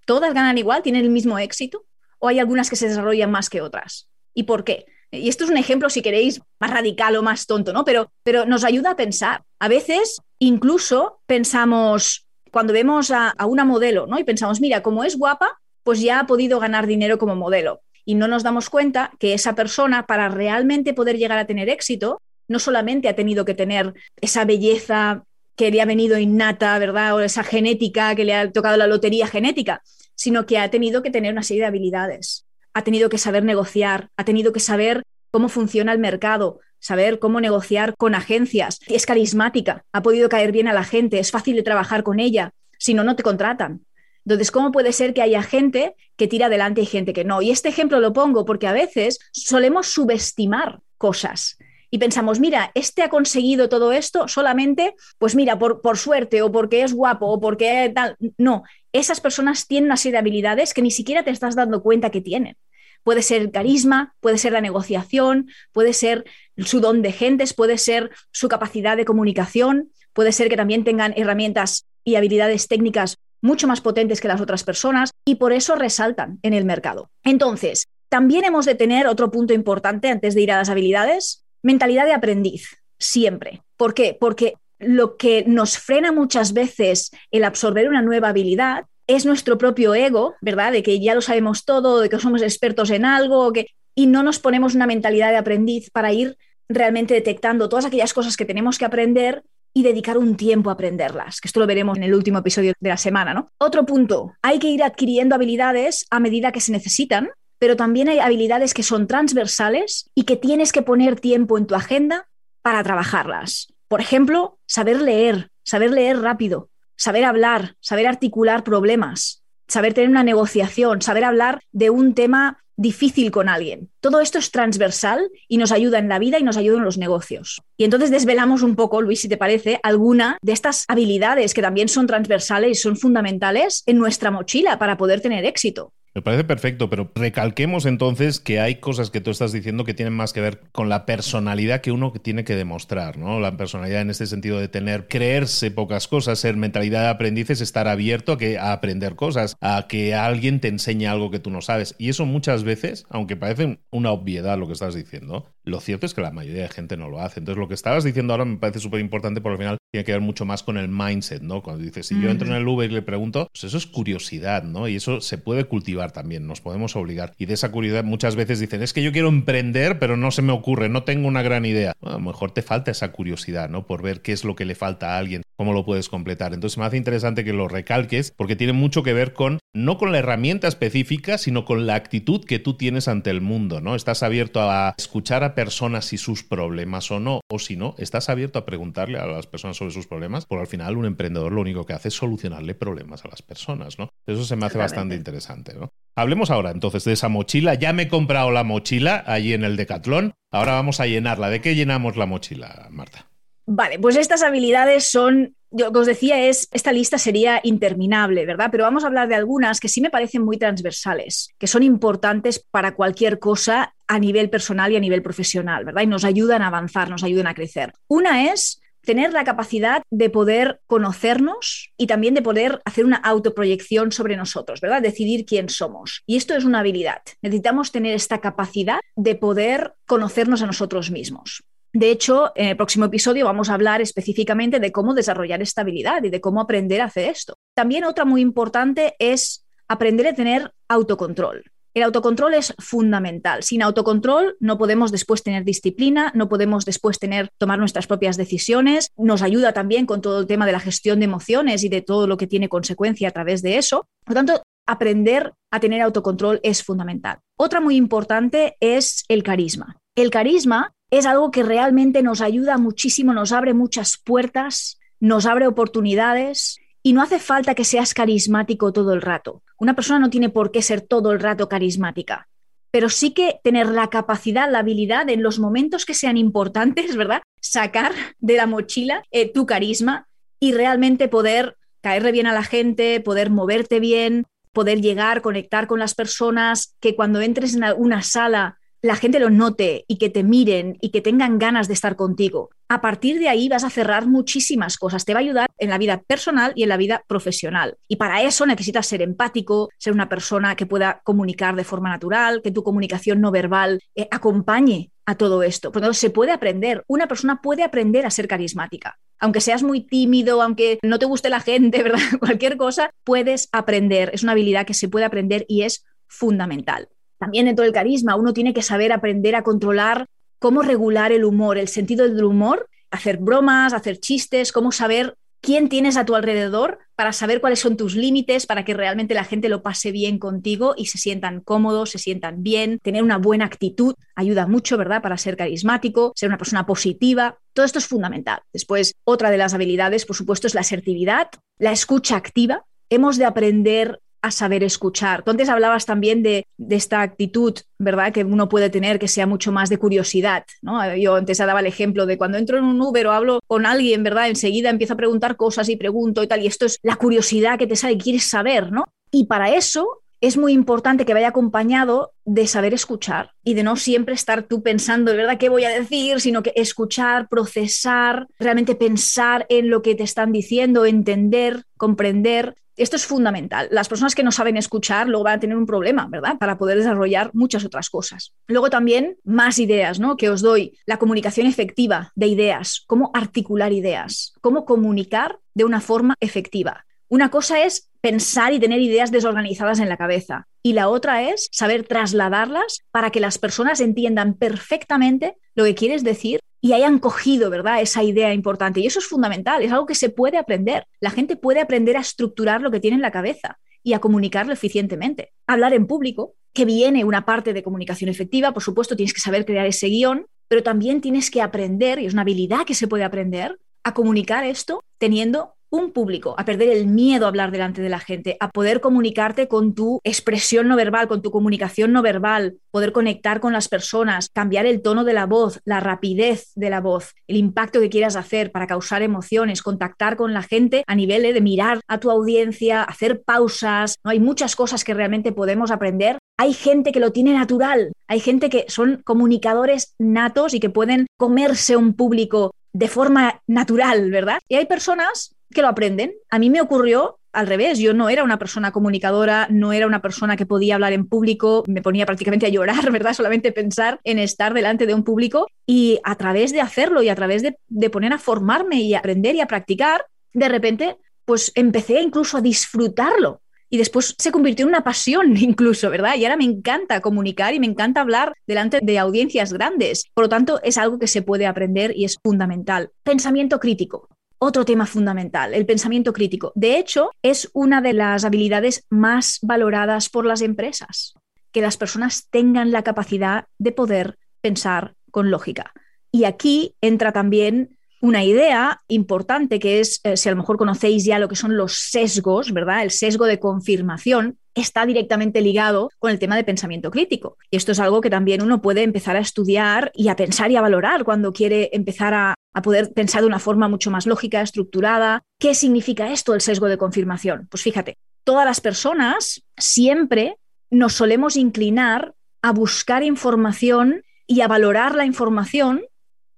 ¿Todas 0.07 0.35
ganan 0.35 0.59
igual? 0.59 0.83
¿Tienen 0.83 1.05
el 1.05 1.11
mismo 1.11 1.39
éxito? 1.39 1.85
¿O 2.19 2.27
hay 2.27 2.41
algunas 2.41 2.69
que 2.69 2.75
se 2.75 2.89
desarrollan 2.89 3.31
más 3.31 3.49
que 3.49 3.61
otras? 3.61 4.09
¿Y 4.35 4.43
por 4.43 4.65
qué? 4.65 4.87
Y 5.13 5.29
esto 5.29 5.45
es 5.45 5.51
un 5.51 5.57
ejemplo, 5.57 5.89
si 5.89 6.03
queréis, 6.03 6.41
más 6.59 6.73
radical 6.73 7.15
o 7.15 7.23
más 7.23 7.47
tonto, 7.47 7.73
¿no? 7.73 7.85
Pero, 7.85 8.11
pero 8.25 8.45
nos 8.45 8.65
ayuda 8.65 8.91
a 8.91 8.97
pensar. 8.97 9.45
A 9.61 9.69
veces, 9.69 10.21
incluso 10.41 11.21
pensamos, 11.27 12.27
cuando 12.51 12.73
vemos 12.73 13.13
a, 13.13 13.29
a 13.29 13.47
una 13.47 13.65
modelo, 13.65 14.09
¿no? 14.09 14.19
Y 14.19 14.25
pensamos, 14.25 14.61
mira, 14.61 14.83
como 14.83 15.05
es 15.05 15.17
guapa, 15.17 15.61
pues 15.85 16.01
ya 16.01 16.19
ha 16.19 16.27
podido 16.27 16.59
ganar 16.59 16.89
dinero 16.89 17.19
como 17.19 17.37
modelo. 17.37 17.83
Y 18.05 18.17
no 18.17 18.27
nos 18.27 18.43
damos 18.43 18.69
cuenta 18.69 19.13
que 19.21 19.33
esa 19.33 19.55
persona, 19.55 20.07
para 20.07 20.29
realmente 20.29 20.93
poder 20.93 21.19
llegar 21.19 21.39
a 21.39 21.47
tener 21.47 21.69
éxito, 21.69 22.21
no 22.49 22.59
solamente 22.59 23.09
ha 23.09 23.17
tenido 23.17 23.45
que 23.45 23.55
tener 23.55 23.95
esa 24.21 24.45
belleza 24.45 25.25
que 25.57 25.71
le 25.71 25.81
ha 25.81 25.87
venido 25.87 26.19
innata, 26.19 26.79
¿verdad? 26.79 27.15
O 27.15 27.21
esa 27.21 27.45
genética 27.45 28.15
que 28.15 28.25
le 28.25 28.35
ha 28.35 28.51
tocado 28.51 28.77
la 28.77 28.87
lotería 28.87 29.27
genética, 29.27 29.83
sino 30.15 30.47
que 30.47 30.59
ha 30.59 30.71
tenido 30.71 31.03
que 31.03 31.11
tener 31.11 31.33
una 31.33 31.43
serie 31.43 31.63
de 31.63 31.69
habilidades. 31.69 32.47
Ha 32.73 32.83
tenido 32.83 33.09
que 33.09 33.19
saber 33.19 33.45
negociar, 33.45 34.11
ha 34.17 34.25
tenido 34.25 34.53
que 34.53 34.61
saber 34.61 35.03
cómo 35.31 35.49
funciona 35.49 35.93
el 35.93 35.99
mercado, 35.99 36.61
saber 36.81 37.19
cómo 37.19 37.41
negociar 37.41 37.95
con 37.97 38.15
agencias. 38.15 38.81
Es 38.89 39.07
carismática, 39.07 39.85
ha 39.93 40.03
podido 40.03 40.29
caer 40.29 40.53
bien 40.53 40.69
a 40.69 40.73
la 40.73 40.85
gente, 40.85 41.19
es 41.19 41.31
fácil 41.31 41.57
de 41.57 41.63
trabajar 41.63 42.03
con 42.03 42.21
ella, 42.21 42.53
si 42.79 42.95
no, 42.95 43.05
no 43.05 43.17
te 43.17 43.23
contratan. 43.23 43.85
Entonces, 44.25 44.51
¿cómo 44.51 44.73
puede 44.73 44.93
ser 44.93 45.13
que 45.13 45.23
haya 45.23 45.43
gente 45.43 45.95
que 46.17 46.29
tira 46.29 46.47
adelante 46.47 46.81
y 46.81 46.87
gente 46.87 47.13
que 47.13 47.25
no? 47.25 47.43
Y 47.43 47.51
este 47.51 47.69
ejemplo 47.69 48.01
lo 48.01 48.13
pongo 48.13 48.45
porque 48.45 48.67
a 48.67 48.73
veces 48.73 49.19
solemos 49.33 49.87
subestimar 49.89 50.81
cosas 50.97 51.59
y 51.95 51.99
pensamos, 51.99 52.41
mira, 52.41 52.73
este 52.75 53.05
ha 53.05 53.09
conseguido 53.09 53.69
todo 53.69 53.93
esto 53.93 54.27
solamente, 54.27 54.97
pues 55.19 55.37
mira, 55.37 55.61
por, 55.61 55.81
por 55.81 55.97
suerte 55.97 56.43
o 56.43 56.51
porque 56.51 56.83
es 56.83 56.93
guapo 56.93 57.27
o 57.27 57.39
porque 57.39 57.93
tal. 57.95 58.17
No, 58.37 58.65
esas 58.93 59.21
personas 59.21 59.69
tienen 59.69 59.87
una 59.87 59.97
serie 59.97 60.15
de 60.15 60.19
habilidades 60.19 60.75
que 60.75 60.83
ni 60.83 60.91
siquiera 60.91 61.23
te 61.23 61.31
estás 61.31 61.55
dando 61.55 61.85
cuenta 61.85 62.11
que 62.11 62.21
tienen. 62.21 62.57
Puede 63.05 63.23
ser 63.23 63.49
carisma, 63.53 64.17
puede 64.19 64.39
ser 64.39 64.55
la 64.55 64.61
negociación, 64.61 65.49
puede 65.71 65.93
ser 65.93 66.25
su 66.59 66.81
don 66.81 67.01
de 67.01 67.13
gentes, 67.13 67.55
puede 67.55 67.79
ser 67.79 68.11
su 68.33 68.49
capacidad 68.49 68.97
de 68.97 69.05
comunicación, 69.05 69.93
puede 70.13 70.33
ser 70.33 70.49
que 70.49 70.57
también 70.57 70.83
tengan 70.83 71.15
herramientas 71.17 71.87
y 72.03 72.17
habilidades 72.17 72.67
técnicas 72.67 73.19
mucho 73.41 73.69
más 73.69 73.81
potentes 73.81 74.21
que 74.21 74.27
las 74.27 74.41
otras 74.41 74.65
personas 74.65 75.13
y 75.25 75.37
por 75.37 75.53
eso 75.53 75.77
resaltan 75.77 76.41
en 76.43 76.55
el 76.55 76.65
mercado. 76.65 77.13
Entonces, 77.23 77.87
también 78.09 78.45
hemos 78.45 78.67
de 78.67 78.75
tener 78.75 79.07
otro 79.07 79.31
punto 79.31 79.55
importante 79.55 80.09
antes 80.09 80.35
de 80.35 80.43
ir 80.43 80.51
a 80.51 80.59
las 80.59 80.71
habilidades, 80.71 81.44
Mentalidad 81.65 82.05
de 82.05 82.13
aprendiz, 82.13 82.77
siempre. 82.99 83.63
¿Por 83.79 83.95
qué? 83.95 84.15
Porque 84.21 84.53
lo 84.79 85.17
que 85.17 85.45
nos 85.47 85.79
frena 85.79 86.13
muchas 86.13 86.53
veces 86.53 87.11
el 87.31 87.43
absorber 87.43 87.89
una 87.89 88.03
nueva 88.03 88.29
habilidad 88.29 88.85
es 89.07 89.25
nuestro 89.25 89.57
propio 89.57 89.95
ego, 89.95 90.35
¿verdad? 90.43 90.73
De 90.73 90.83
que 90.83 91.01
ya 91.01 91.15
lo 91.15 91.23
sabemos 91.23 91.65
todo, 91.65 92.01
de 92.01 92.11
que 92.11 92.19
somos 92.19 92.43
expertos 92.43 92.91
en 92.91 93.07
algo, 93.07 93.51
que... 93.55 93.69
y 93.95 94.07
no 94.07 94.23
nos 94.23 94.41
ponemos 94.41 94.75
una 94.75 94.87
mentalidad 94.87 95.31
de 95.31 95.39
aprendiz 95.39 95.89
para 95.91 96.13
ir 96.13 96.37
realmente 96.69 97.15
detectando 97.15 97.71
todas 97.71 97.87
aquellas 97.87 98.13
cosas 98.13 98.37
que 98.37 98.45
tenemos 98.45 98.79
que 98.79 98.85
aprender 98.85 99.43
y 99.73 99.85
dedicar 99.85 100.19
un 100.19 100.37
tiempo 100.37 100.69
a 100.69 100.75
aprenderlas, 100.75 101.41
que 101.41 101.49
esto 101.49 101.61
lo 101.61 101.67
veremos 101.67 101.97
en 101.97 102.05
el 102.05 102.15
último 102.15 102.41
episodio 102.41 102.75
de 102.79 102.89
la 102.91 102.99
semana, 102.99 103.33
¿no? 103.33 103.51
Otro 103.57 103.87
punto, 103.87 104.35
hay 104.43 104.59
que 104.59 104.69
ir 104.69 104.83
adquiriendo 104.83 105.35
habilidades 105.35 106.07
a 106.11 106.21
medida 106.21 106.53
que 106.53 106.61
se 106.61 106.73
necesitan 106.73 107.31
pero 107.59 107.77
también 107.77 108.09
hay 108.09 108.19
habilidades 108.19 108.75
que 108.75 108.83
son 108.83 109.07
transversales 109.07 110.11
y 110.15 110.25
que 110.25 110.37
tienes 110.37 110.73
que 110.73 110.83
poner 110.83 111.21
tiempo 111.21 111.59
en 111.59 111.67
tu 111.67 111.75
agenda 111.75 112.29
para 112.63 112.83
trabajarlas. 112.83 113.69
Por 113.89 114.01
ejemplo, 114.01 114.59
saber 114.67 115.01
leer, 115.01 115.51
saber 115.63 115.91
leer 115.91 116.21
rápido, 116.21 116.71
saber 116.97 117.25
hablar, 117.25 117.77
saber 117.81 118.07
articular 118.07 118.65
problemas, 118.65 119.43
saber 119.69 119.95
tener 119.95 120.11
una 120.11 120.25
negociación, 120.25 121.03
saber 121.03 121.25
hablar 121.25 121.61
de 121.73 121.91
un 121.91 122.15
tema 122.15 122.65
difícil 122.77 123.31
con 123.31 123.49
alguien. 123.49 123.91
Todo 124.01 124.21
esto 124.21 124.39
es 124.39 124.51
transversal 124.51 125.31
y 125.49 125.59
nos 125.59 125.73
ayuda 125.73 125.99
en 125.99 126.09
la 126.09 126.19
vida 126.19 126.39
y 126.39 126.43
nos 126.43 126.57
ayuda 126.57 126.79
en 126.79 126.85
los 126.85 126.99
negocios. 126.99 127.63
Y 127.77 127.85
entonces 127.85 128.11
desvelamos 128.11 128.63
un 128.63 128.77
poco, 128.77 129.01
Luis, 129.01 129.21
si 129.21 129.29
te 129.29 129.37
parece, 129.37 129.79
alguna 129.83 130.39
de 130.43 130.53
estas 130.53 130.85
habilidades 130.89 131.55
que 131.55 131.63
también 131.63 131.89
son 131.89 132.07
transversales 132.07 132.71
y 132.71 132.75
son 132.81 132.97
fundamentales 132.97 133.83
en 133.87 133.99
nuestra 133.99 134.31
mochila 134.31 134.79
para 134.79 134.97
poder 134.97 135.21
tener 135.21 135.45
éxito. 135.45 135.93
Me 136.17 136.23
parece 136.23 136.45
perfecto, 136.45 136.89
pero 136.89 137.11
recalquemos 137.17 137.87
entonces 137.87 138.39
que 138.39 138.61
hay 138.61 138.77
cosas 138.77 139.11
que 139.11 139.21
tú 139.21 139.33
estás 139.33 139.51
diciendo 139.51 139.83
que 139.83 139.95
tienen 139.95 140.15
más 140.15 140.33
que 140.33 140.41
ver 140.41 140.61
con 140.71 140.89
la 140.89 141.07
personalidad 141.07 141.81
que 141.81 141.91
uno 141.91 142.13
tiene 142.13 142.45
que 142.45 142.55
demostrar, 142.55 143.19
¿no? 143.19 143.41
La 143.41 143.57
personalidad 143.57 144.01
en 144.01 144.11
este 144.11 144.27
sentido 144.27 144.61
de 144.61 144.69
tener, 144.69 145.09
creerse 145.09 145.73
pocas 145.73 146.07
cosas, 146.07 146.39
ser 146.39 146.57
mentalidad 146.57 147.03
de 147.03 147.09
aprendices, 147.09 147.61
estar 147.61 147.89
abierto 147.89 148.31
a, 148.35 148.39
que, 148.39 148.59
a 148.59 148.73
aprender 148.73 149.17
cosas, 149.17 149.57
a 149.61 149.87
que 149.89 150.15
alguien 150.15 150.61
te 150.61 150.69
enseñe 150.69 151.07
algo 151.07 151.33
que 151.33 151.41
tú 151.41 151.51
no 151.51 151.61
sabes. 151.61 151.97
Y 151.99 152.11
eso 152.11 152.27
muchas 152.27 152.63
veces, 152.63 153.07
aunque 153.09 153.35
parece 153.35 153.81
una 153.91 154.13
obviedad 154.13 154.57
lo 154.57 154.69
que 154.69 154.75
estás 154.75 154.95
diciendo, 154.95 155.47
lo 155.65 155.81
cierto 155.81 156.07
es 156.07 156.15
que 156.15 156.21
la 156.21 156.31
mayoría 156.31 156.63
de 156.63 156.69
gente 156.69 156.97
no 156.97 157.09
lo 157.09 157.21
hace. 157.21 157.41
Entonces 157.41 157.59
lo 157.59 157.69
que 157.69 157.75
estabas 157.75 158.05
diciendo 158.05 158.33
ahora 158.33 158.45
me 158.45 158.57
parece 158.57 158.81
súper 158.81 159.01
importante 159.01 159.41
porque 159.41 159.55
al 159.55 159.59
final 159.59 159.79
tiene 159.91 160.05
que 160.05 160.13
ver 160.13 160.21
mucho 160.21 160.45
más 160.45 160.63
con 160.63 160.77
el 160.77 160.89
mindset, 160.89 161.43
¿no? 161.43 161.63
Cuando 161.63 161.83
dices, 161.83 162.07
si 162.07 162.21
yo 162.21 162.29
entro 162.29 162.49
en 162.49 162.55
el 162.55 162.67
Uber 162.67 162.91
y 162.91 162.95
le 162.95 163.03
pregunto, 163.03 163.49
pues 163.53 163.65
eso 163.65 163.77
es 163.77 163.87
curiosidad, 163.87 164.65
¿no? 164.65 164.89
Y 164.89 164.97
eso 164.97 165.21
se 165.21 165.39
puede 165.39 165.65
cultivar 165.65 166.11
también, 166.11 166.47
nos 166.47 166.61
podemos 166.61 166.97
obligar. 166.97 167.33
Y 167.39 167.47
de 167.47 167.55
esa 167.55 167.71
curiosidad 167.71 168.03
muchas 168.03 168.35
veces 168.35 168.59
dicen, 168.59 168.83
es 168.83 168.93
que 168.93 169.03
yo 169.03 169.13
quiero 169.13 169.29
emprender, 169.29 169.99
pero 169.99 170.17
no 170.17 170.33
se 170.33 170.43
me 170.43 170.53
ocurre, 170.53 170.89
no 170.89 171.05
tengo 171.05 171.29
una 171.29 171.43
gran 171.43 171.65
idea. 171.65 171.93
a 172.03 172.11
lo 172.11 172.19
mejor 172.19 172.51
te 172.51 172.63
falta 172.63 172.91
esa 172.91 173.13
curiosidad, 173.13 173.69
¿no? 173.69 173.87
Por 173.87 174.03
ver 174.03 174.21
qué 174.21 174.33
es 174.33 174.45
lo 174.45 174.57
que 174.57 174.65
le 174.65 174.75
falta 174.75 175.15
a 175.15 175.19
alguien, 175.19 175.43
cómo 175.57 175.73
lo 175.73 175.85
puedes 175.85 176.09
completar. 176.09 176.55
Entonces 176.55 176.77
me 176.77 176.85
hace 176.85 176.97
interesante 176.97 177.45
que 177.45 177.53
lo 177.53 177.69
recalques 177.69 178.33
porque 178.37 178.57
tiene 178.57 178.73
mucho 178.73 179.05
que 179.05 179.13
ver 179.13 179.33
con, 179.33 179.61
no 179.73 179.97
con 179.97 180.11
la 180.11 180.19
herramienta 180.19 180.67
específica, 180.67 181.39
sino 181.39 181.65
con 181.65 181.87
la 181.87 181.95
actitud 181.95 182.45
que 182.45 182.59
tú 182.59 182.75
tienes 182.75 183.07
ante 183.07 183.31
el 183.31 183.41
mundo, 183.41 183.81
¿no? 183.81 183.95
Estás 183.95 184.25
abierto 184.25 184.61
a 184.61 184.95
escuchar 184.99 185.45
a 185.45 185.54
personas 185.55 186.13
y 186.13 186.19
sus 186.19 186.43
problemas 186.45 187.11
o 187.11 187.21
no, 187.21 187.41
o 187.51 187.59
si 187.59 187.77
no, 187.77 187.95
estás 187.99 188.29
abierto 188.29 188.59
a 188.59 188.65
preguntarle 188.65 189.19
a 189.19 189.27
las 189.27 189.47
personas 189.47 189.77
sobre 189.77 189.93
sus 189.93 190.07
problemas, 190.07 190.47
porque 190.47 190.63
al 190.63 190.67
final 190.67 190.97
un 190.97 191.07
emprendedor 191.07 191.53
lo 191.53 191.61
único 191.61 191.87
que 191.87 191.93
hace 191.93 192.09
es 192.09 192.15
solucionarle 192.15 192.75
problemas 192.75 193.25
a 193.25 193.29
las 193.29 193.43
personas, 193.43 193.99
¿no? 193.99 194.09
Eso 194.27 194.45
se 194.45 194.57
me 194.57 194.67
hace 194.67 194.79
bastante 194.79 195.15
interesante, 195.15 195.75
¿no? 195.75 195.91
Hablemos 196.17 196.51
ahora 196.51 196.71
entonces 196.71 197.05
de 197.05 197.13
esa 197.13 197.29
mochila. 197.29 197.75
Ya 197.75 197.93
me 197.93 198.05
he 198.05 198.09
comprado 198.09 198.51
la 198.53 198.63
mochila 198.63 199.25
allí 199.27 199.53
en 199.53 199.65
el 199.65 199.77
Decathlon. 199.77 200.33
Ahora 200.53 200.75
vamos 200.75 201.01
a 201.01 201.07
llenarla. 201.07 201.51
¿De 201.51 201.61
qué 201.61 201.75
llenamos 201.75 202.17
la 202.17 202.27
mochila, 202.27 202.87
Marta? 202.91 203.27
Vale, 203.67 203.99
pues 203.99 204.17
estas 204.17 204.43
habilidades 204.43 205.11
son, 205.11 205.55
yo 205.71 205.91
os 205.91 206.07
decía, 206.07 206.47
es, 206.49 206.69
esta 206.73 206.93
lista 206.93 207.17
sería 207.17 207.61
interminable, 207.63 208.45
¿verdad? 208.45 208.69
Pero 208.71 208.85
vamos 208.85 209.05
a 209.05 209.07
hablar 209.07 209.27
de 209.29 209.37
algunas 209.37 209.81
que 209.81 209.89
sí 209.89 210.03
me 210.03 210.11
parecen 210.11 210.45
muy 210.45 210.59
transversales, 210.59 211.49
que 211.59 211.67
son 211.67 211.83
importantes 211.83 212.63
para 212.71 212.95
cualquier 212.95 213.39
cosa 213.39 213.95
a 214.07 214.19
nivel 214.19 214.51
personal 214.51 214.93
y 214.93 214.97
a 214.97 215.01
nivel 215.01 215.23
profesional, 215.23 215.85
¿verdad? 215.87 216.03
Y 216.03 216.07
nos 216.07 216.25
ayudan 216.25 216.61
a 216.61 216.67
avanzar, 216.67 217.09
nos 217.09 217.25
ayudan 217.25 217.47
a 217.47 217.55
crecer. 217.55 217.95
Una 218.07 218.53
es 218.53 218.83
tener 219.05 219.33
la 219.33 219.45
capacidad 219.45 220.03
de 220.11 220.31
poder 220.31 220.81
conocernos 220.87 221.93
y 221.97 222.07
también 222.07 222.35
de 222.35 222.43
poder 222.43 222.81
hacer 222.85 223.05
una 223.05 223.17
autoproyección 223.17 224.13
sobre 224.13 224.37
nosotros, 224.37 224.81
¿verdad? 224.81 225.03
Decidir 225.03 225.47
quién 225.47 225.69
somos. 225.69 226.23
Y 226.27 226.37
esto 226.37 226.55
es 226.55 226.65
una 226.65 226.81
habilidad. 226.81 227.23
Necesitamos 227.43 227.93
tener 227.93 228.15
esta 228.15 228.41
capacidad 228.41 229.01
de 229.17 229.35
poder 229.37 229.95
conocernos 230.07 230.63
a 230.63 230.67
nosotros 230.67 231.11
mismos. 231.11 231.65
De 231.95 232.11
hecho, 232.11 232.51
en 232.57 232.71
el 232.71 232.77
próximo 232.77 233.05
episodio 233.05 233.45
vamos 233.45 233.71
a 233.71 233.75
hablar 233.75 234.01
específicamente 234.01 234.81
de 234.81 234.91
cómo 234.91 235.15
desarrollar 235.15 235.63
esta 235.63 235.83
habilidad 235.83 236.25
y 236.25 236.29
de 236.29 236.41
cómo 236.41 236.61
aprender 236.61 237.01
a 237.01 237.05
hacer 237.05 237.31
esto. 237.31 237.55
También 237.73 238.03
otra 238.03 238.25
muy 238.25 238.41
importante 238.41 239.15
es 239.21 239.65
aprender 239.87 240.27
a 240.27 240.35
tener 240.35 240.73
autocontrol. 240.89 241.63
El 241.95 242.03
autocontrol 242.03 242.55
es 242.55 242.75
fundamental. 242.81 243.63
Sin 243.63 243.81
autocontrol 243.81 244.57
no 244.59 244.77
podemos 244.77 245.13
después 245.13 245.45
tener 245.45 245.63
disciplina, 245.63 246.33
no 246.35 246.49
podemos 246.49 246.85
después 246.85 247.21
tener 247.21 247.51
tomar 247.59 247.79
nuestras 247.79 248.09
propias 248.09 248.37
decisiones. 248.37 249.13
Nos 249.17 249.43
ayuda 249.43 249.73
también 249.73 250.05
con 250.05 250.21
todo 250.21 250.41
el 250.41 250.49
tema 250.49 250.67
de 250.67 250.73
la 250.73 250.81
gestión 250.81 251.21
de 251.21 251.27
emociones 251.27 251.85
y 251.85 251.89
de 251.89 252.03
todo 252.03 252.27
lo 252.27 252.37
que 252.37 252.49
tiene 252.49 252.69
consecuencia 252.69 253.29
a 253.29 253.31
través 253.31 253.63
de 253.63 253.79
eso. 253.79 254.09
Por 254.25 254.35
lo 254.35 254.45
tanto, 254.45 254.63
aprender 254.85 255.53
a 255.71 255.79
tener 255.79 256.03
autocontrol 256.03 256.59
es 256.65 256.83
fundamental. 256.83 257.39
Otra 257.57 257.81
muy 257.81 257.95
importante 257.95 258.77
es 258.81 259.25
el 259.29 259.45
carisma. 259.45 259.97
El 260.17 260.31
carisma 260.31 260.94
es 261.11 261.27
algo 261.27 261.51
que 261.51 261.63
realmente 261.63 262.23
nos 262.23 262.41
ayuda 262.41 262.79
muchísimo, 262.79 263.33
nos 263.33 263.53
abre 263.53 263.75
muchas 263.75 264.17
puertas 264.17 264.99
nos 265.25 265.47
abre 265.47 265.67
oportunidades 265.67 266.79
y 267.03 267.15
no 267.15 267.23
hace 267.23 267.39
falta 267.39 267.75
que 267.75 267.85
seas 267.85 268.13
carismático 268.13 268.93
todo 268.93 269.15
el 269.15 269.23
rato. 269.23 269.63
Una 269.79 269.95
persona 269.95 270.19
no 270.19 270.29
tiene 270.29 270.51
por 270.51 270.71
qué 270.71 270.83
ser 270.83 271.01
todo 271.01 271.33
el 271.33 271.41
rato 271.41 271.67
carismática, 271.67 272.47
pero 272.91 273.09
sí 273.09 273.31
que 273.31 273.59
tener 273.65 273.89
la 273.89 274.11
capacidad, 274.11 274.71
la 274.71 274.81
habilidad 274.81 275.31
en 275.31 275.43
los 275.43 275.59
momentos 275.59 276.05
que 276.05 276.13
sean 276.13 276.37
importantes, 276.37 277.17
¿verdad? 277.17 277.41
Sacar 277.61 278.13
de 278.39 278.57
la 278.57 278.67
mochila 278.67 279.23
eh, 279.31 279.51
tu 279.51 279.65
carisma 279.65 280.29
y 280.61 280.73
realmente 280.73 281.29
poder 281.29 281.79
caerle 282.03 282.31
bien 282.31 282.47
a 282.47 282.53
la 282.53 282.63
gente, 282.63 283.21
poder 283.21 283.49
moverte 283.49 284.01
bien, 284.01 284.45
poder 284.73 285.01
llegar, 285.01 285.41
conectar 285.41 285.87
con 285.87 286.01
las 286.01 286.15
personas, 286.15 286.97
que 287.01 287.17
cuando 287.17 287.41
entres 287.41 287.75
en 287.75 287.85
una 287.97 288.21
sala 288.21 288.79
la 289.05 289.17
gente 289.17 289.39
lo 289.39 289.51
note 289.51 290.07
y 290.09 290.17
que 290.17 290.31
te 290.31 290.43
miren 290.43 290.97
y 290.99 291.11
que 291.11 291.21
tengan 291.21 291.59
ganas 291.59 291.89
de 291.89 291.93
estar 291.93 292.17
contigo. 292.17 292.71
A 292.89 293.03
partir 293.03 293.39
de 293.39 293.51
ahí 293.51 293.69
vas 293.69 293.85
a 293.85 293.91
cerrar 293.91 294.27
muchísimas 294.27 294.97
cosas. 294.97 295.27
Te 295.27 295.35
va 295.35 295.41
a 295.41 295.43
ayudar 295.43 295.69
en 295.77 295.91
la 295.91 295.99
vida 295.99 296.23
personal 296.23 296.73
y 296.75 296.85
en 296.85 296.89
la 296.89 296.97
vida 296.97 297.23
profesional. 297.27 297.99
Y 298.09 298.17
para 298.17 298.41
eso 298.41 298.65
necesitas 298.65 299.07
ser 299.07 299.21
empático, 299.21 299.91
ser 299.99 300.15
una 300.15 300.31
persona 300.31 300.75
que 300.75 300.87
pueda 300.87 301.21
comunicar 301.23 301.77
de 301.77 301.85
forma 301.85 302.09
natural, 302.09 302.63
que 302.63 302.71
tu 302.71 302.83
comunicación 302.83 303.43
no 303.43 303.51
verbal 303.51 304.01
eh, 304.15 304.27
acompañe 304.31 305.11
a 305.27 305.35
todo 305.35 305.63
esto. 305.63 305.93
Por 305.93 306.01
lo 306.01 306.07
tanto, 306.07 306.19
se 306.19 306.31
puede 306.31 306.53
aprender. 306.53 307.05
Una 307.07 307.29
persona 307.29 307.61
puede 307.61 307.83
aprender 307.83 308.25
a 308.25 308.31
ser 308.31 308.49
carismática. 308.49 309.19
Aunque 309.39 309.61
seas 309.61 309.83
muy 309.83 310.01
tímido, 310.01 310.63
aunque 310.63 310.99
no 311.03 311.19
te 311.19 311.27
guste 311.27 311.51
la 311.51 311.61
gente, 311.61 312.03
¿verdad? 312.03 312.39
Cualquier 312.41 312.79
cosa, 312.79 313.11
puedes 313.23 313.69
aprender. 313.71 314.31
Es 314.33 314.45
una 314.45 314.53
habilidad 314.53 314.87
que 314.87 314.95
se 314.95 315.11
puede 315.11 315.27
aprender 315.27 315.67
y 315.69 315.83
es 315.83 316.07
fundamental. 316.27 317.11
También 317.45 317.67
dentro 317.67 317.85
del 317.85 317.93
carisma 317.93 318.37
uno 318.37 318.55
tiene 318.55 318.73
que 318.73 318.81
saber 318.81 319.13
aprender 319.13 319.55
a 319.55 319.63
controlar 319.63 320.25
cómo 320.59 320.81
regular 320.81 321.31
el 321.31 321.45
humor, 321.45 321.77
el 321.77 321.89
sentido 321.89 322.27
del 322.27 322.43
humor, 322.43 322.89
hacer 323.11 323.37
bromas, 323.37 323.93
hacer 323.93 324.19
chistes, 324.19 324.73
cómo 324.73 324.93
saber 324.93 325.35
quién 325.61 325.91
tienes 325.91 326.17
a 326.17 326.25
tu 326.25 326.37
alrededor 326.37 327.01
para 327.17 327.35
saber 327.35 327.61
cuáles 327.61 327.81
son 327.81 327.99
tus 327.99 328.17
límites, 328.17 328.65
para 328.65 328.87
que 328.87 328.95
realmente 328.95 329.35
la 329.35 329.45
gente 329.45 329.69
lo 329.69 329.83
pase 329.83 330.11
bien 330.11 330.39
contigo 330.39 330.95
y 330.97 331.05
se 331.05 331.19
sientan 331.19 331.61
cómodos, 331.61 332.13
se 332.13 332.19
sientan 332.19 332.63
bien. 332.63 332.99
Tener 333.03 333.23
una 333.23 333.37
buena 333.37 333.67
actitud 333.67 334.15
ayuda 334.35 334.67
mucho, 334.67 334.97
¿verdad? 334.97 335.21
Para 335.21 335.37
ser 335.37 335.59
carismático, 335.59 336.33
ser 336.35 336.49
una 336.49 336.57
persona 336.57 336.87
positiva. 336.87 337.59
Todo 337.75 337.85
esto 337.85 337.99
es 337.99 338.07
fundamental. 338.07 338.61
Después, 338.73 339.17
otra 339.25 339.51
de 339.51 339.59
las 339.59 339.75
habilidades, 339.75 340.25
por 340.25 340.35
supuesto, 340.35 340.67
es 340.67 340.75
la 340.75 340.81
asertividad, 340.81 341.51
la 341.77 341.93
escucha 341.93 342.37
activa. 342.37 342.87
Hemos 343.11 343.37
de 343.37 343.45
aprender 343.45 344.19
a 344.45 344.51
saber 344.51 344.85
escuchar. 344.85 345.43
Antes 345.47 345.69
hablabas 345.69 346.05
también 346.05 346.43
de, 346.43 346.67
esta 346.91 347.23
actitud, 347.23 347.75
¿verdad? 347.99 348.33
Que 348.33 348.45
uno 348.45 348.69
puede 348.69 348.91
tener 348.91 349.19
que 349.19 349.27
sea 349.27 349.47
mucho 349.47 349.73
más 349.73 349.89
de 349.89 349.99
curiosidad, 349.99 350.65
¿no? 350.83 351.17
Yo 351.17 351.37
antes 351.37 351.59
daba 351.59 351.81
el 351.81 351.87
ejemplo 351.87 352.27
de 352.27 352.37
cuando 352.37 352.59
entro 352.59 352.77
en 352.77 352.85
un 352.85 353.01
Uber 353.01 353.27
o 353.27 353.33
hablo 353.33 353.61
con 353.67 353.87
alguien, 353.87 354.23
¿verdad? 354.23 354.49
Enseguida 354.49 354.91
empiezo 354.91 355.15
a 355.15 355.17
preguntar 355.17 355.57
cosas 355.57 355.89
y 355.89 355.97
pregunto 355.97 356.43
y 356.43 356.47
tal, 356.47 356.63
y 356.63 356.67
esto 356.67 356.85
es 356.85 356.99
la 357.03 357.17
curiosidad 357.17 357.79
que 357.79 357.87
te 357.87 357.97
sale, 357.97 358.19
quieres 358.19 358.45
saber, 358.45 358.93
¿no? 358.93 359.05
Y 359.31 359.47
para 359.47 359.75
eso 359.75 360.23
es 360.47 360.59
muy 360.59 360.75
importante 360.75 361.25
que 361.25 361.33
vaya 361.33 361.49
acompañado 361.49 362.35
de 362.45 362.67
saber 362.67 362.93
escuchar 362.93 363.53
y 363.65 363.73
de 363.73 363.83
no 363.83 363.97
siempre 363.97 364.35
estar 364.35 364.65
tú 364.65 364.83
pensando, 364.83 365.35
verdad, 365.35 365.57
qué 365.57 365.71
voy 365.71 365.85
a 365.85 365.89
decir, 365.89 366.39
sino 366.43 366.63
que 366.63 366.75
escuchar, 366.77 367.49
procesar, 367.49 368.47
realmente 368.59 368.95
pensar 368.95 369.65
en 369.71 369.89
lo 369.89 370.03
que 370.03 370.15
te 370.15 370.23
están 370.23 370.53
diciendo, 370.53 371.07
entender, 371.07 371.85
comprender. 371.97 372.77
Esto 372.97 373.17
es 373.17 373.27
fundamental. 373.27 373.89
Las 373.91 374.09
personas 374.09 374.35
que 374.35 374.43
no 374.43 374.53
saben 374.53 374.77
escuchar 374.77 375.29
luego 375.29 375.45
van 375.45 375.57
a 375.57 375.61
tener 375.61 375.77
un 375.77 375.87
problema, 375.87 376.29
¿verdad? 376.31 376.59
Para 376.59 376.79
poder 376.79 376.99
desarrollar 376.99 377.51
muchas 377.53 377.85
otras 377.85 378.09
cosas. 378.09 378.53
Luego 378.69 378.91
también 378.91 379.37
más 379.45 379.79
ideas, 379.79 380.21
¿no? 380.21 380.37
Que 380.37 380.49
os 380.49 380.63
doy. 380.63 380.97
La 381.07 381.19
comunicación 381.19 381.67
efectiva 381.67 382.33
de 382.37 382.47
ideas, 382.47 383.03
cómo 383.07 383.31
articular 383.35 383.93
ideas, 383.93 384.55
cómo 384.61 384.85
comunicar 384.85 385.59
de 385.75 385.85
una 385.85 386.01
forma 386.01 386.35
efectiva. 386.41 387.05
Una 387.29 387.51
cosa 387.51 387.83
es 387.83 388.11
pensar 388.21 388.73
y 388.73 388.81
tener 388.81 389.01
ideas 389.01 389.33
desorganizadas 389.33 389.99
en 389.99 390.09
la 390.09 390.17
cabeza 390.17 390.69
y 390.83 390.93
la 390.93 391.09
otra 391.09 391.51
es 391.51 391.69
saber 391.73 392.07
trasladarlas 392.07 393.01
para 393.11 393.31
que 393.31 393.41
las 393.41 393.59
personas 393.59 394.01
entiendan 394.01 394.55
perfectamente 394.55 395.57
lo 395.75 395.85
que 395.85 395.95
quieres 395.95 396.23
decir 396.23 396.61
y 396.85 396.93
hayan 396.93 397.19
cogido, 397.19 397.71
¿verdad? 397.71 398.03
Esa 398.03 398.23
idea 398.23 398.53
importante. 398.53 399.01
Y 399.01 399.07
eso 399.07 399.19
es 399.19 399.25
fundamental, 399.25 399.83
es 399.83 399.91
algo 399.91 400.05
que 400.05 400.15
se 400.15 400.29
puede 400.29 400.59
aprender. 400.59 401.07
La 401.19 401.31
gente 401.31 401.57
puede 401.57 401.81
aprender 401.81 402.15
a 402.15 402.21
estructurar 402.21 402.83
lo 402.83 402.91
que 402.91 403.01
tiene 403.01 403.15
en 403.15 403.23
la 403.23 403.31
cabeza 403.31 403.79
y 404.03 404.13
a 404.13 404.19
comunicarlo 404.19 404.71
eficientemente. 404.75 405.55
Hablar 405.67 405.95
en 405.95 406.07
público, 406.07 406.57
que 406.75 406.85
viene 406.85 407.25
una 407.25 407.47
parte 407.47 407.73
de 407.73 407.83
comunicación 407.83 408.29
efectiva, 408.29 408.75
por 408.75 408.83
supuesto, 408.83 409.17
tienes 409.17 409.33
que 409.33 409.41
saber 409.41 409.65
crear 409.65 409.87
ese 409.87 410.09
guion, 410.09 410.45
pero 410.69 410.83
también 410.83 411.23
tienes 411.23 411.51
que 411.51 411.63
aprender, 411.63 412.19
y 412.19 412.27
es 412.27 412.35
una 412.35 412.43
habilidad 412.43 412.85
que 412.85 412.95
se 412.95 413.09
puede 413.09 413.25
aprender, 413.25 413.79
a 414.03 414.13
comunicar 414.13 414.65
esto 414.65 415.03
teniendo 415.17 415.77
un 415.95 416.13
público, 416.13 416.55
a 416.59 416.65
perder 416.65 416.89
el 416.89 417.07
miedo 417.07 417.45
a 417.45 417.49
hablar 417.49 417.71
delante 417.71 418.03
de 418.03 418.09
la 418.09 418.19
gente, 418.19 418.57
a 418.61 418.71
poder 418.71 419.01
comunicarte 419.01 419.69
con 419.69 419.95
tu 419.95 420.21
expresión 420.25 420.89
no 420.89 420.97
verbal, 420.97 421.29
con 421.29 421.43
tu 421.43 421.51
comunicación 421.51 422.13
no 422.13 422.23
verbal, 422.23 422.79
poder 422.91 423.13
conectar 423.13 423.61
con 423.61 423.73
las 423.73 423.89
personas, 423.89 424.49
cambiar 424.53 424.87
el 424.87 425.03
tono 425.03 425.25
de 425.25 425.33
la 425.33 425.47
voz, 425.47 425.81
la 425.85 426.01
rapidez 426.01 426.73
de 426.75 426.91
la 426.91 427.01
voz, 427.01 427.35
el 427.47 427.57
impacto 427.57 428.01
que 428.01 428.11
quieras 428.11 428.37
hacer 428.37 428.73
para 428.73 428.87
causar 428.87 429.23
emociones, 429.23 429.83
contactar 429.83 430.37
con 430.37 430.53
la 430.53 430.63
gente 430.63 431.05
a 431.07 431.15
nivel 431.15 431.43
de 431.43 431.61
mirar 431.61 432.01
a 432.09 432.19
tu 432.19 432.31
audiencia, 432.31 433.03
hacer 433.03 433.43
pausas. 433.43 434.17
¿no? 434.25 434.31
Hay 434.31 434.41
muchas 434.41 434.77
cosas 434.77 435.05
que 435.05 435.15
realmente 435.15 435.53
podemos 435.53 435.91
aprender 435.91 436.39
hay 436.57 436.73
gente 436.73 437.11
que 437.11 437.19
lo 437.19 437.33
tiene 437.33 437.53
natural, 437.53 438.13
hay 438.29 438.39
gente 438.39 438.71
que 438.71 438.85
son 438.89 439.23
comunicadores 439.25 440.15
natos 440.19 440.73
y 440.73 440.79
que 440.79 440.89
pueden 440.89 441.27
comerse 441.37 441.97
un 441.97 442.15
público 442.15 442.73
de 442.93 443.09
forma 443.09 443.61
natural, 443.67 444.31
¿verdad? 444.31 444.61
Y 444.69 444.77
hay 444.77 444.87
personas 444.87 445.57
que 445.75 445.83
lo 445.83 445.89
aprenden. 445.89 446.33
A 446.49 446.59
mí 446.59 446.71
me 446.71 446.81
ocurrió 446.81 447.39
al 447.55 447.67
revés, 447.67 447.99
yo 447.99 448.13
no 448.13 448.29
era 448.29 448.43
una 448.43 448.59
persona 448.59 448.91
comunicadora, 448.91 449.69
no 449.71 449.93
era 449.93 450.07
una 450.07 450.21
persona 450.21 450.57
que 450.57 450.67
podía 450.67 450.97
hablar 450.97 451.13
en 451.13 451.27
público, 451.27 451.85
me 451.87 452.03
ponía 452.03 452.27
prácticamente 452.27 452.67
a 452.67 452.71
llorar, 452.71 453.11
¿verdad? 453.13 453.33
Solamente 453.33 453.73
pensar 453.73 454.21
en 454.25 454.39
estar 454.39 454.75
delante 454.75 455.07
de 455.07 455.15
un 455.15 455.23
público 455.23 455.69
y 455.87 456.19
a 456.25 456.35
través 456.35 456.73
de 456.73 456.81
hacerlo 456.81 457.23
y 457.23 457.29
a 457.29 457.35
través 457.35 457.63
de, 457.63 458.11
poner 458.11 458.33
a 458.33 458.39
formarme 458.39 459.01
y 459.01 459.15
aprender 459.15 459.55
y 459.55 459.61
a 459.61 459.67
practicar, 459.67 460.27
de 460.53 460.69
repente, 460.69 461.17
pues 461.45 461.73
empecé 461.75 462.21
incluso 462.21 462.59
a 462.59 462.61
disfrutarlo. 462.61 463.61
Y 463.89 463.99
después 463.99 464.35
se 464.39 464.51
convirtió 464.51 464.85
en 464.85 464.89
una 464.89 465.05
pasión 465.05 465.57
incluso, 465.61 466.11
¿verdad? 466.11 466.35
Y 466.37 466.45
ahora 466.45 466.57
me 466.57 466.65
encanta 466.65 467.21
comunicar 467.21 467.75
y 467.75 467.81
me 467.81 467.87
encanta 467.87 468.21
hablar 468.21 468.53
delante 468.67 468.99
de 469.01 469.19
audiencias 469.19 469.73
grandes. 469.73 470.25
Por 470.35 470.45
lo 470.45 470.49
tanto, 470.49 470.81
es 470.83 470.99
algo 470.99 471.19
que 471.19 471.29
se 471.29 471.43
puede 471.43 471.67
aprender 471.67 472.13
y 472.17 472.25
es 472.25 472.39
fundamental. 472.43 473.11
Pensamiento 473.23 473.79
crítico 473.79 474.29
otro 474.59 474.85
tema 474.85 475.07
fundamental, 475.07 475.75
el 475.75 475.87
pensamiento 475.87 476.33
crítico. 476.33 476.73
De 476.75 476.99
hecho, 476.99 477.31
es 477.43 477.71
una 477.73 478.01
de 478.01 478.13
las 478.13 478.45
habilidades 478.45 479.05
más 479.11 479.59
valoradas 479.63 480.29
por 480.29 480.47
las 480.47 480.63
empresas, 480.63 481.35
que 481.73 481.81
las 481.81 481.97
personas 481.97 482.49
tengan 482.51 482.91
la 482.91 483.03
capacidad 483.03 483.67
de 483.79 483.93
poder 483.93 484.39
pensar 484.61 485.15
con 485.31 485.51
lógica. 485.51 485.93
Y 486.31 486.45
aquí 486.45 486.95
entra 487.01 487.33
también 487.33 487.99
una 488.21 488.43
idea 488.43 489.03
importante 489.09 489.79
que 489.79 490.01
es, 490.01 490.21
eh, 490.25 490.37
si 490.37 490.49
a 490.49 490.53
lo 490.53 490.57
mejor 490.57 490.79
conocéis 490.79 491.25
ya 491.25 491.39
lo 491.39 491.49
que 491.49 491.57
son 491.57 491.77
los 491.77 491.93
sesgos, 492.11 492.73
¿verdad? 492.73 493.03
El 493.03 493.11
sesgo 493.11 493.45
de 493.45 493.61
confirmación 493.61 494.59
está 494.75 495.07
directamente 495.07 495.61
ligado 495.61 496.11
con 496.19 496.31
el 496.31 496.39
tema 496.39 496.57
de 496.57 496.65
pensamiento 496.65 497.11
crítico. 497.11 497.57
Y 497.71 497.77
esto 497.77 497.93
es 497.93 498.01
algo 498.01 498.21
que 498.21 498.31
también 498.31 498.63
uno 498.63 498.83
puede 498.83 499.03
empezar 499.03 499.37
a 499.37 499.41
estudiar 499.41 500.11
y 500.15 500.29
a 500.29 500.37
pensar 500.37 500.71
y 500.71 500.77
a 500.77 500.81
valorar 500.81 501.25
cuando 501.25 501.53
quiere 501.53 501.91
empezar 501.93 502.35
a, 502.35 502.55
a 502.73 502.83
poder 502.83 503.13
pensar 503.13 503.43
de 503.43 503.47
una 503.47 503.59
forma 503.59 503.89
mucho 503.89 504.11
más 504.11 504.27
lógica, 504.27 504.61
estructurada. 504.61 505.43
¿Qué 505.59 505.75
significa 505.75 506.33
esto, 506.33 506.55
el 506.55 506.61
sesgo 506.61 506.89
de 506.89 506.99
confirmación? 506.99 507.69
Pues 507.71 507.83
fíjate, 507.83 508.19
todas 508.43 508.65
las 508.65 508.81
personas 508.81 509.63
siempre 509.77 510.57
nos 510.91 511.15
solemos 511.15 511.57
inclinar 511.57 512.35
a 512.63 512.73
buscar 512.73 513.23
información 513.23 514.23
y 514.47 514.61
a 514.61 514.69
valorar 514.69 515.15
la 515.15 515.25
información 515.25 516.03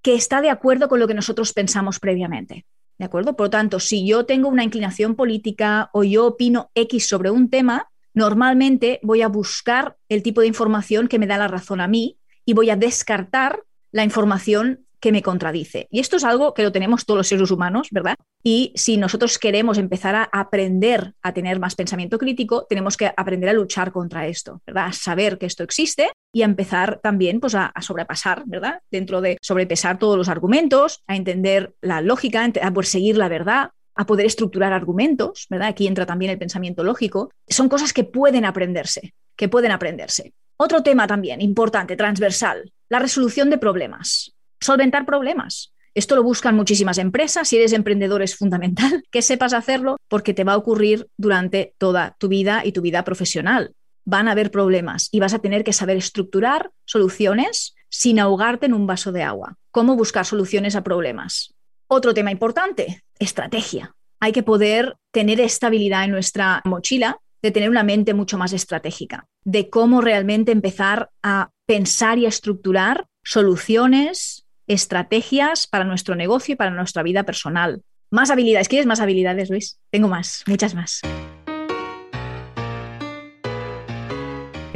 que 0.03 0.15
está 0.15 0.41
de 0.41 0.51
acuerdo 0.51 0.89
con 0.89 1.01
lo 1.01 1.09
que 1.09 1.15
nosotros 1.15 1.53
pensamos 1.53 1.99
previamente. 1.99 2.65
¿De 2.99 3.05
acuerdo? 3.05 3.37
Por 3.37 3.47
lo 3.47 3.51
tanto, 3.51 3.81
si 3.81 4.07
yo 4.07 4.25
tengo 4.25 4.49
una 4.49 4.65
inclinación 4.65 5.17
política 5.17 5.91
o 5.93 6.05
yo 6.05 6.27
opino 6.27 6.71
X 6.75 7.09
sobre 7.09 7.31
un 7.31 7.51
tema, 7.51 7.91
normalmente 8.17 8.99
voy 9.03 9.23
a 9.23 9.29
buscar 9.29 9.97
el 10.09 10.25
tipo 10.25 10.41
de 10.41 10.49
información 10.49 11.07
que 11.07 11.21
me 11.21 11.29
da 11.29 11.39
la 11.39 11.47
razón 11.47 11.81
a 11.81 11.87
mí 11.87 12.19
y 12.45 12.55
voy 12.55 12.71
a 12.71 12.77
descartar 12.77 13.63
la 13.93 14.03
información 14.03 14.87
que 15.01 15.13
me 15.13 15.23
contradice. 15.23 15.87
Y 15.91 16.01
esto 16.01 16.17
es 16.17 16.25
algo 16.25 16.55
que 16.55 16.63
lo 16.63 16.73
tenemos 16.73 17.05
todos 17.05 17.19
los 17.19 17.29
seres 17.29 17.51
humanos, 17.51 17.89
¿verdad? 17.91 18.17
Y 18.43 18.73
si 18.75 18.97
nosotros 18.97 19.39
queremos 19.39 19.77
empezar 19.77 20.15
a 20.15 20.29
aprender 20.33 21.13
a 21.23 21.33
tener 21.33 21.61
más 21.61 21.75
pensamiento 21.75 22.19
crítico, 22.19 22.67
tenemos 22.69 22.97
que 22.97 23.13
aprender 23.15 23.51
a 23.51 23.53
luchar 23.53 23.93
contra 23.93 24.27
esto, 24.27 24.63
¿verdad? 24.67 24.87
A 24.87 24.93
saber 24.93 25.37
que 25.37 25.47
esto 25.47 25.63
existe 25.63 26.11
y 26.33 26.43
a 26.43 26.47
empezar 26.47 27.01
también 27.03 27.41
pues, 27.41 27.55
a, 27.55 27.73
sobrepasar, 27.81 28.45
¿verdad? 28.47 28.81
Dentro 28.91 29.21
de 29.21 29.37
sobrepesar 29.43 29.99
todos 29.99 30.17
los 30.17 30.29
argumentos, 30.29 31.03
a 31.07 31.17
entender 31.17 31.75
la 31.83 32.01
lógica, 32.01 32.51
a 32.63 32.71
poder 32.73 32.87
seguir 32.87 33.19
la 33.19 33.29
verdad, 33.29 33.71
a 33.97 34.07
poder 34.07 34.27
estructurar 34.27 34.73
argumentos, 34.73 35.47
¿verdad? 35.51 35.69
Aquí 35.69 35.87
entra 35.87 36.07
también 36.07 36.31
el 36.31 36.39
pensamiento 36.39 36.85
lógico. 36.85 37.31
Son 37.49 37.69
cosas 37.69 37.93
que 37.93 38.05
pueden 38.05 38.45
aprenderse, 38.45 39.15
que 39.37 39.49
pueden 39.49 39.73
aprenderse. 39.73 40.33
Otro 40.59 40.83
tema 40.83 41.07
también 41.07 41.41
importante, 41.41 41.97
transversal, 41.97 42.73
la 42.89 42.99
resolución 42.99 43.51
de 43.51 43.59
problemas 43.59 44.37
solventar 44.61 45.07
problemas. 45.07 45.73
Esto 45.95 46.15
lo 46.15 46.23
buscan 46.23 46.57
muchísimas 46.57 46.99
empresas. 46.99 47.49
Si 47.49 47.57
eres 47.57 47.73
emprendedor 47.73 48.23
es 48.23 48.37
fundamental 48.37 49.03
que 49.11 49.23
sepas 49.23 49.53
hacerlo 49.53 49.97
porque 50.09 50.35
te 50.35 50.45
va 50.45 50.53
a 50.53 50.57
ocurrir 50.57 51.09
durante 51.17 51.75
toda 51.79 52.17
tu 52.19 52.29
vida 52.29 52.63
y 52.65 52.73
tu 52.73 52.83
vida 52.83 53.05
profesional. 53.05 53.75
Van 54.05 54.29
a 54.29 54.33
haber 54.33 54.51
problemas 54.51 55.09
y 55.11 55.21
vas 55.21 55.35
a 55.35 55.41
tener 55.41 55.65
que 55.65 55.73
saber 55.73 55.97
estructurar 55.97 56.71
soluciones 56.85 57.75
sin 57.89 58.21
ahogarte 58.21 58.67
en 58.67 58.75
un 58.75 58.87
vaso 58.87 59.11
de 59.11 59.23
agua. 59.23 59.57
Cómo 59.71 59.97
buscar 59.97 60.27
soluciones 60.27 60.77
a 60.77 60.85
problemas. 60.85 61.55
Otro 61.89 62.15
tema 62.15 62.33
importante, 62.33 63.03
estrategia. 63.19 63.95
Hay 64.21 64.33
que 64.33 64.43
poder 64.43 64.97
tener 65.13 65.41
estabilidad 65.41 66.05
en 66.05 66.11
nuestra 66.11 66.61
mochila, 66.65 67.19
de 67.43 67.53
tener 67.53 67.71
una 67.71 67.85
mente 67.85 68.13
mucho 68.13 68.39
más 68.39 68.53
estratégica, 68.53 69.27
de 69.45 69.71
cómo 69.71 70.01
realmente 70.01 70.51
empezar 70.51 71.11
a 71.23 71.51
pensar 71.65 72.19
y 72.19 72.27
a 72.27 72.29
estructurar 72.29 73.07
soluciones, 73.23 74.47
estrategias 74.67 75.69
para 75.69 75.85
nuestro 75.85 76.17
negocio 76.17 76.55
y 76.55 76.57
para 76.57 76.73
nuestra 76.73 77.05
vida 77.05 77.23
personal. 77.23 77.83
Más 78.11 78.31
habilidades. 78.31 78.69
¿Quieres 78.69 78.87
más 78.87 79.01
habilidades, 79.01 79.51
Luis? 79.51 79.79
Tengo 79.91 80.09
más, 80.09 80.43
muchas 80.47 80.75
más. 80.75 81.03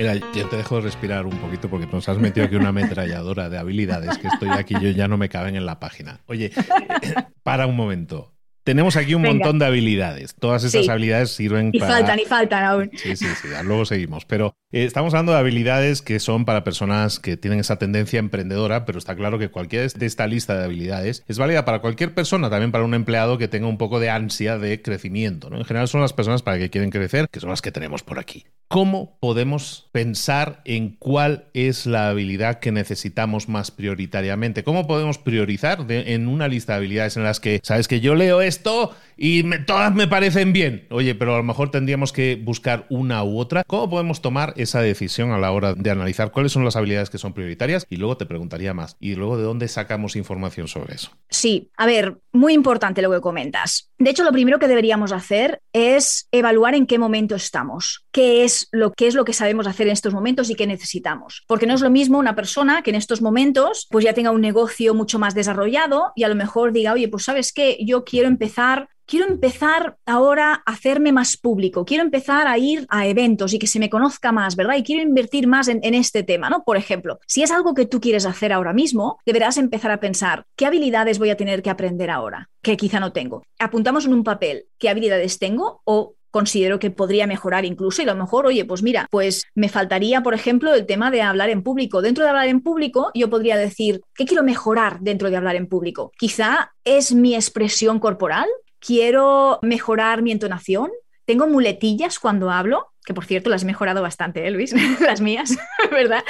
Mira, 0.00 0.14
yo 0.14 0.48
te 0.48 0.56
dejo 0.56 0.80
respirar 0.80 1.26
un 1.26 1.36
poquito 1.36 1.68
porque 1.68 1.86
nos 1.86 2.08
has 2.08 2.16
metido 2.16 2.46
aquí 2.46 2.56
una 2.56 2.70
ametralladora 2.70 3.50
de 3.50 3.58
habilidades 3.58 4.16
que 4.16 4.28
estoy 4.28 4.48
aquí, 4.48 4.74
yo 4.80 4.88
ya 4.92 5.08
no 5.08 5.18
me 5.18 5.28
caben 5.28 5.56
en 5.56 5.66
la 5.66 5.78
página. 5.78 6.20
Oye, 6.26 6.50
para 7.42 7.66
un 7.66 7.76
momento. 7.76 8.34
Tenemos 8.64 8.96
aquí 8.96 9.14
un 9.14 9.22
montón 9.22 9.58
de 9.58 9.66
habilidades. 9.66 10.34
Todas 10.34 10.64
esas 10.64 10.88
habilidades 10.88 11.32
sirven 11.32 11.70
y 11.72 11.78
para. 11.78 11.92
Y 11.92 11.94
faltan, 11.96 12.18
y 12.18 12.24
faltan 12.24 12.64
aún. 12.64 12.90
Sí, 12.94 13.14
sí, 13.14 13.26
sí. 13.26 13.48
Luego 13.64 13.84
seguimos. 13.84 14.24
Pero 14.24 14.54
eh, 14.72 14.84
estamos 14.84 15.14
hablando 15.14 15.32
de 15.32 15.38
habilidades 15.38 16.00
que 16.00 16.20
son 16.20 16.44
para 16.44 16.62
personas 16.62 17.18
que 17.18 17.36
tienen 17.36 17.58
esa 17.58 17.76
tendencia 17.76 18.18
emprendedora, 18.18 18.84
pero 18.84 18.98
está 18.98 19.16
claro 19.16 19.38
que 19.38 19.50
cualquiera 19.50 19.86
de 19.86 20.06
esta 20.06 20.26
lista 20.26 20.56
de 20.56 20.64
habilidades 20.64 21.24
es 21.26 21.38
válida 21.38 21.64
para 21.64 21.80
cualquier 21.80 22.14
persona, 22.14 22.50
también 22.50 22.70
para 22.70 22.84
un 22.84 22.94
empleado 22.94 23.36
que 23.36 23.48
tenga 23.48 23.66
un 23.66 23.78
poco 23.78 23.98
de 23.98 24.10
ansia 24.10 24.58
de 24.58 24.80
crecimiento. 24.80 25.48
En 25.52 25.64
general 25.64 25.88
son 25.88 26.00
las 26.00 26.12
personas 26.12 26.42
para 26.42 26.58
que 26.58 26.70
quieren 26.70 26.90
crecer, 26.90 27.28
que 27.28 27.40
son 27.40 27.50
las 27.50 27.62
que 27.62 27.72
tenemos 27.72 28.02
por 28.02 28.18
aquí. 28.18 28.44
¿Cómo 28.68 29.18
podemos 29.18 29.88
pensar 29.90 30.60
en 30.64 30.90
cuál 30.90 31.46
es 31.54 31.86
la 31.86 32.08
habilidad 32.08 32.60
que 32.60 32.70
necesitamos 32.70 33.48
más 33.48 33.72
prioritariamente? 33.72 34.62
¿Cómo 34.62 34.86
podemos 34.86 35.18
priorizar 35.18 35.84
en 35.88 36.28
una 36.28 36.46
lista 36.46 36.74
de 36.74 36.76
habilidades 36.76 37.16
en 37.16 37.24
las 37.24 37.40
que, 37.40 37.58
sabes 37.64 37.88
que 37.88 37.98
yo 37.98 38.14
leo 38.14 38.40
esto 38.40 38.94
y 39.22 39.42
todas 39.66 39.94
me 39.94 40.08
parecen 40.08 40.54
bien? 40.54 40.86
Oye, 40.90 41.14
pero 41.14 41.34
a 41.34 41.36
lo 41.36 41.42
mejor 41.42 41.70
tendríamos 41.70 42.10
que 42.10 42.40
buscar 42.42 42.86
una 42.88 43.22
u 43.22 43.38
otra. 43.38 43.64
¿Cómo 43.66 43.90
podemos 43.90 44.22
tomar 44.22 44.54
esa 44.56 44.80
decisión 44.80 45.30
a 45.32 45.38
la 45.38 45.52
hora 45.52 45.74
de 45.74 45.90
analizar 45.90 46.32
cuáles 46.32 46.52
son 46.52 46.64
las 46.64 46.74
habilidades 46.74 47.10
que 47.10 47.18
son 47.18 47.34
prioritarias? 47.34 47.86
Y 47.90 47.96
luego 47.96 48.16
te 48.16 48.24
preguntaría 48.24 48.72
más. 48.72 48.96
¿Y 48.98 49.16
luego 49.16 49.36
de 49.36 49.42
dónde 49.42 49.68
sacamos 49.68 50.16
información 50.16 50.68
sobre 50.68 50.94
eso? 50.94 51.10
Sí, 51.28 51.70
a 51.76 51.84
ver, 51.84 52.16
muy 52.32 52.54
importante 52.54 53.02
lo 53.02 53.10
que 53.10 53.20
comentas. 53.20 53.90
De 53.98 54.08
hecho, 54.08 54.24
lo 54.24 54.32
primero 54.32 54.58
que 54.58 54.68
deberíamos 54.68 55.12
hacer 55.12 55.60
es 55.74 56.26
evaluar 56.32 56.74
en 56.74 56.86
qué 56.86 56.98
momento 56.98 57.34
estamos, 57.34 58.06
qué 58.12 58.44
es 58.44 58.68
lo 58.72 58.90
que 58.92 59.06
es 59.06 59.14
lo 59.14 59.26
que 59.26 59.34
sabemos 59.34 59.66
hacer 59.66 59.86
en 59.86 59.92
estos 59.92 60.14
momentos 60.14 60.48
y 60.48 60.54
qué 60.54 60.66
necesitamos. 60.66 61.44
Porque 61.46 61.66
no 61.66 61.74
es 61.74 61.82
lo 61.82 61.90
mismo 61.90 62.18
una 62.18 62.34
persona 62.34 62.80
que 62.80 62.88
en 62.88 62.96
estos 62.96 63.20
momentos 63.20 63.86
pues 63.90 64.02
ya 64.02 64.14
tenga 64.14 64.30
un 64.30 64.40
negocio 64.40 64.94
mucho 64.94 65.18
más 65.18 65.34
desarrollado 65.34 66.12
y 66.16 66.24
a 66.24 66.28
lo 66.28 66.36
mejor 66.36 66.72
diga, 66.72 66.94
oye, 66.94 67.08
pues 67.08 67.24
sabes 67.24 67.52
qué, 67.52 67.76
yo 67.84 68.04
quiero 68.04 68.26
empezar 68.26 68.88
quiero 69.10 69.26
empezar 69.26 69.96
ahora 70.06 70.62
a 70.64 70.70
hacerme 70.70 71.10
más 71.10 71.36
público, 71.36 71.84
quiero 71.84 72.04
empezar 72.04 72.46
a 72.46 72.56
ir 72.58 72.86
a 72.88 73.08
eventos 73.08 73.52
y 73.52 73.58
que 73.58 73.66
se 73.66 73.80
me 73.80 73.90
conozca 73.90 74.30
más, 74.30 74.54
¿verdad? 74.54 74.76
Y 74.76 74.84
quiero 74.84 75.02
invertir 75.02 75.48
más 75.48 75.66
en, 75.66 75.80
este 75.94 76.22
tema, 76.22 76.48
¿no? 76.48 76.62
Por 76.62 76.76
ejemplo, 76.76 77.18
si 77.26 77.42
es 77.42 77.50
algo 77.50 77.74
que 77.74 77.86
tú 77.86 78.00
quieres 78.00 78.24
hacer 78.24 78.52
ahora 78.52 78.72
mismo, 78.72 79.18
deberás 79.26 79.56
empezar 79.56 79.90
a 79.90 79.98
pensar, 79.98 80.46
¿qué 80.54 80.64
habilidades 80.64 81.18
voy 81.18 81.30
a 81.30 81.36
tener 81.36 81.60
que 81.60 81.70
aprender 81.70 82.08
ahora? 82.08 82.48
Que 82.62 82.76
quizá 82.76 83.00
no 83.00 83.12
tengo. 83.12 83.42
Apuntamos 83.58 84.06
en 84.06 84.14
un 84.14 84.22
papel 84.22 84.66
qué 84.78 84.88
habilidades 84.88 85.40
tengo 85.40 85.82
o 85.84 86.14
considero 86.30 86.78
que 86.78 86.92
podría 86.92 87.26
mejorar 87.26 87.64
incluso 87.64 88.02
y 88.02 88.04
a 88.04 88.14
lo 88.14 88.20
mejor, 88.20 88.46
oye, 88.46 88.64
pues 88.64 88.84
mira, 88.84 89.08
pues 89.10 89.44
me 89.56 89.68
faltaría, 89.68 90.22
por 90.22 90.34
ejemplo, 90.34 90.72
el 90.72 90.86
tema 90.86 91.10
de 91.10 91.22
hablar 91.22 91.50
en 91.50 91.64
público. 91.64 92.00
Dentro 92.00 92.22
de 92.22 92.30
hablar 92.30 92.46
en 92.46 92.60
público, 92.60 93.10
yo 93.14 93.28
podría 93.28 93.56
decir, 93.56 94.02
¿qué 94.14 94.24
quiero 94.24 94.44
mejorar 94.44 95.00
dentro 95.00 95.30
de 95.30 95.36
hablar 95.36 95.56
en 95.56 95.66
público? 95.66 96.12
Quizá 96.16 96.72
es 96.84 97.12
mi 97.12 97.34
expresión 97.34 97.98
corporal, 97.98 98.46
quiero 98.80 99.58
mejorar 99.62 100.22
mi 100.22 100.32
entonación, 100.32 100.90
tengo 101.24 101.46
muletillas 101.46 102.18
cuando 102.18 102.50
hablo, 102.50 102.92
que 103.04 103.14
por 103.14 103.24
cierto 103.24 103.50
las 103.50 103.62
he 103.62 103.66
mejorado 103.66 104.02
bastante, 104.02 104.46
¿eh, 104.46 104.50
Luis? 104.50 104.74
las 105.00 105.20
mías, 105.20 105.56
¿verdad? 105.90 106.24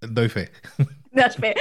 Doy 0.00 0.28
fe. 0.28 0.50
fe, 1.38 1.54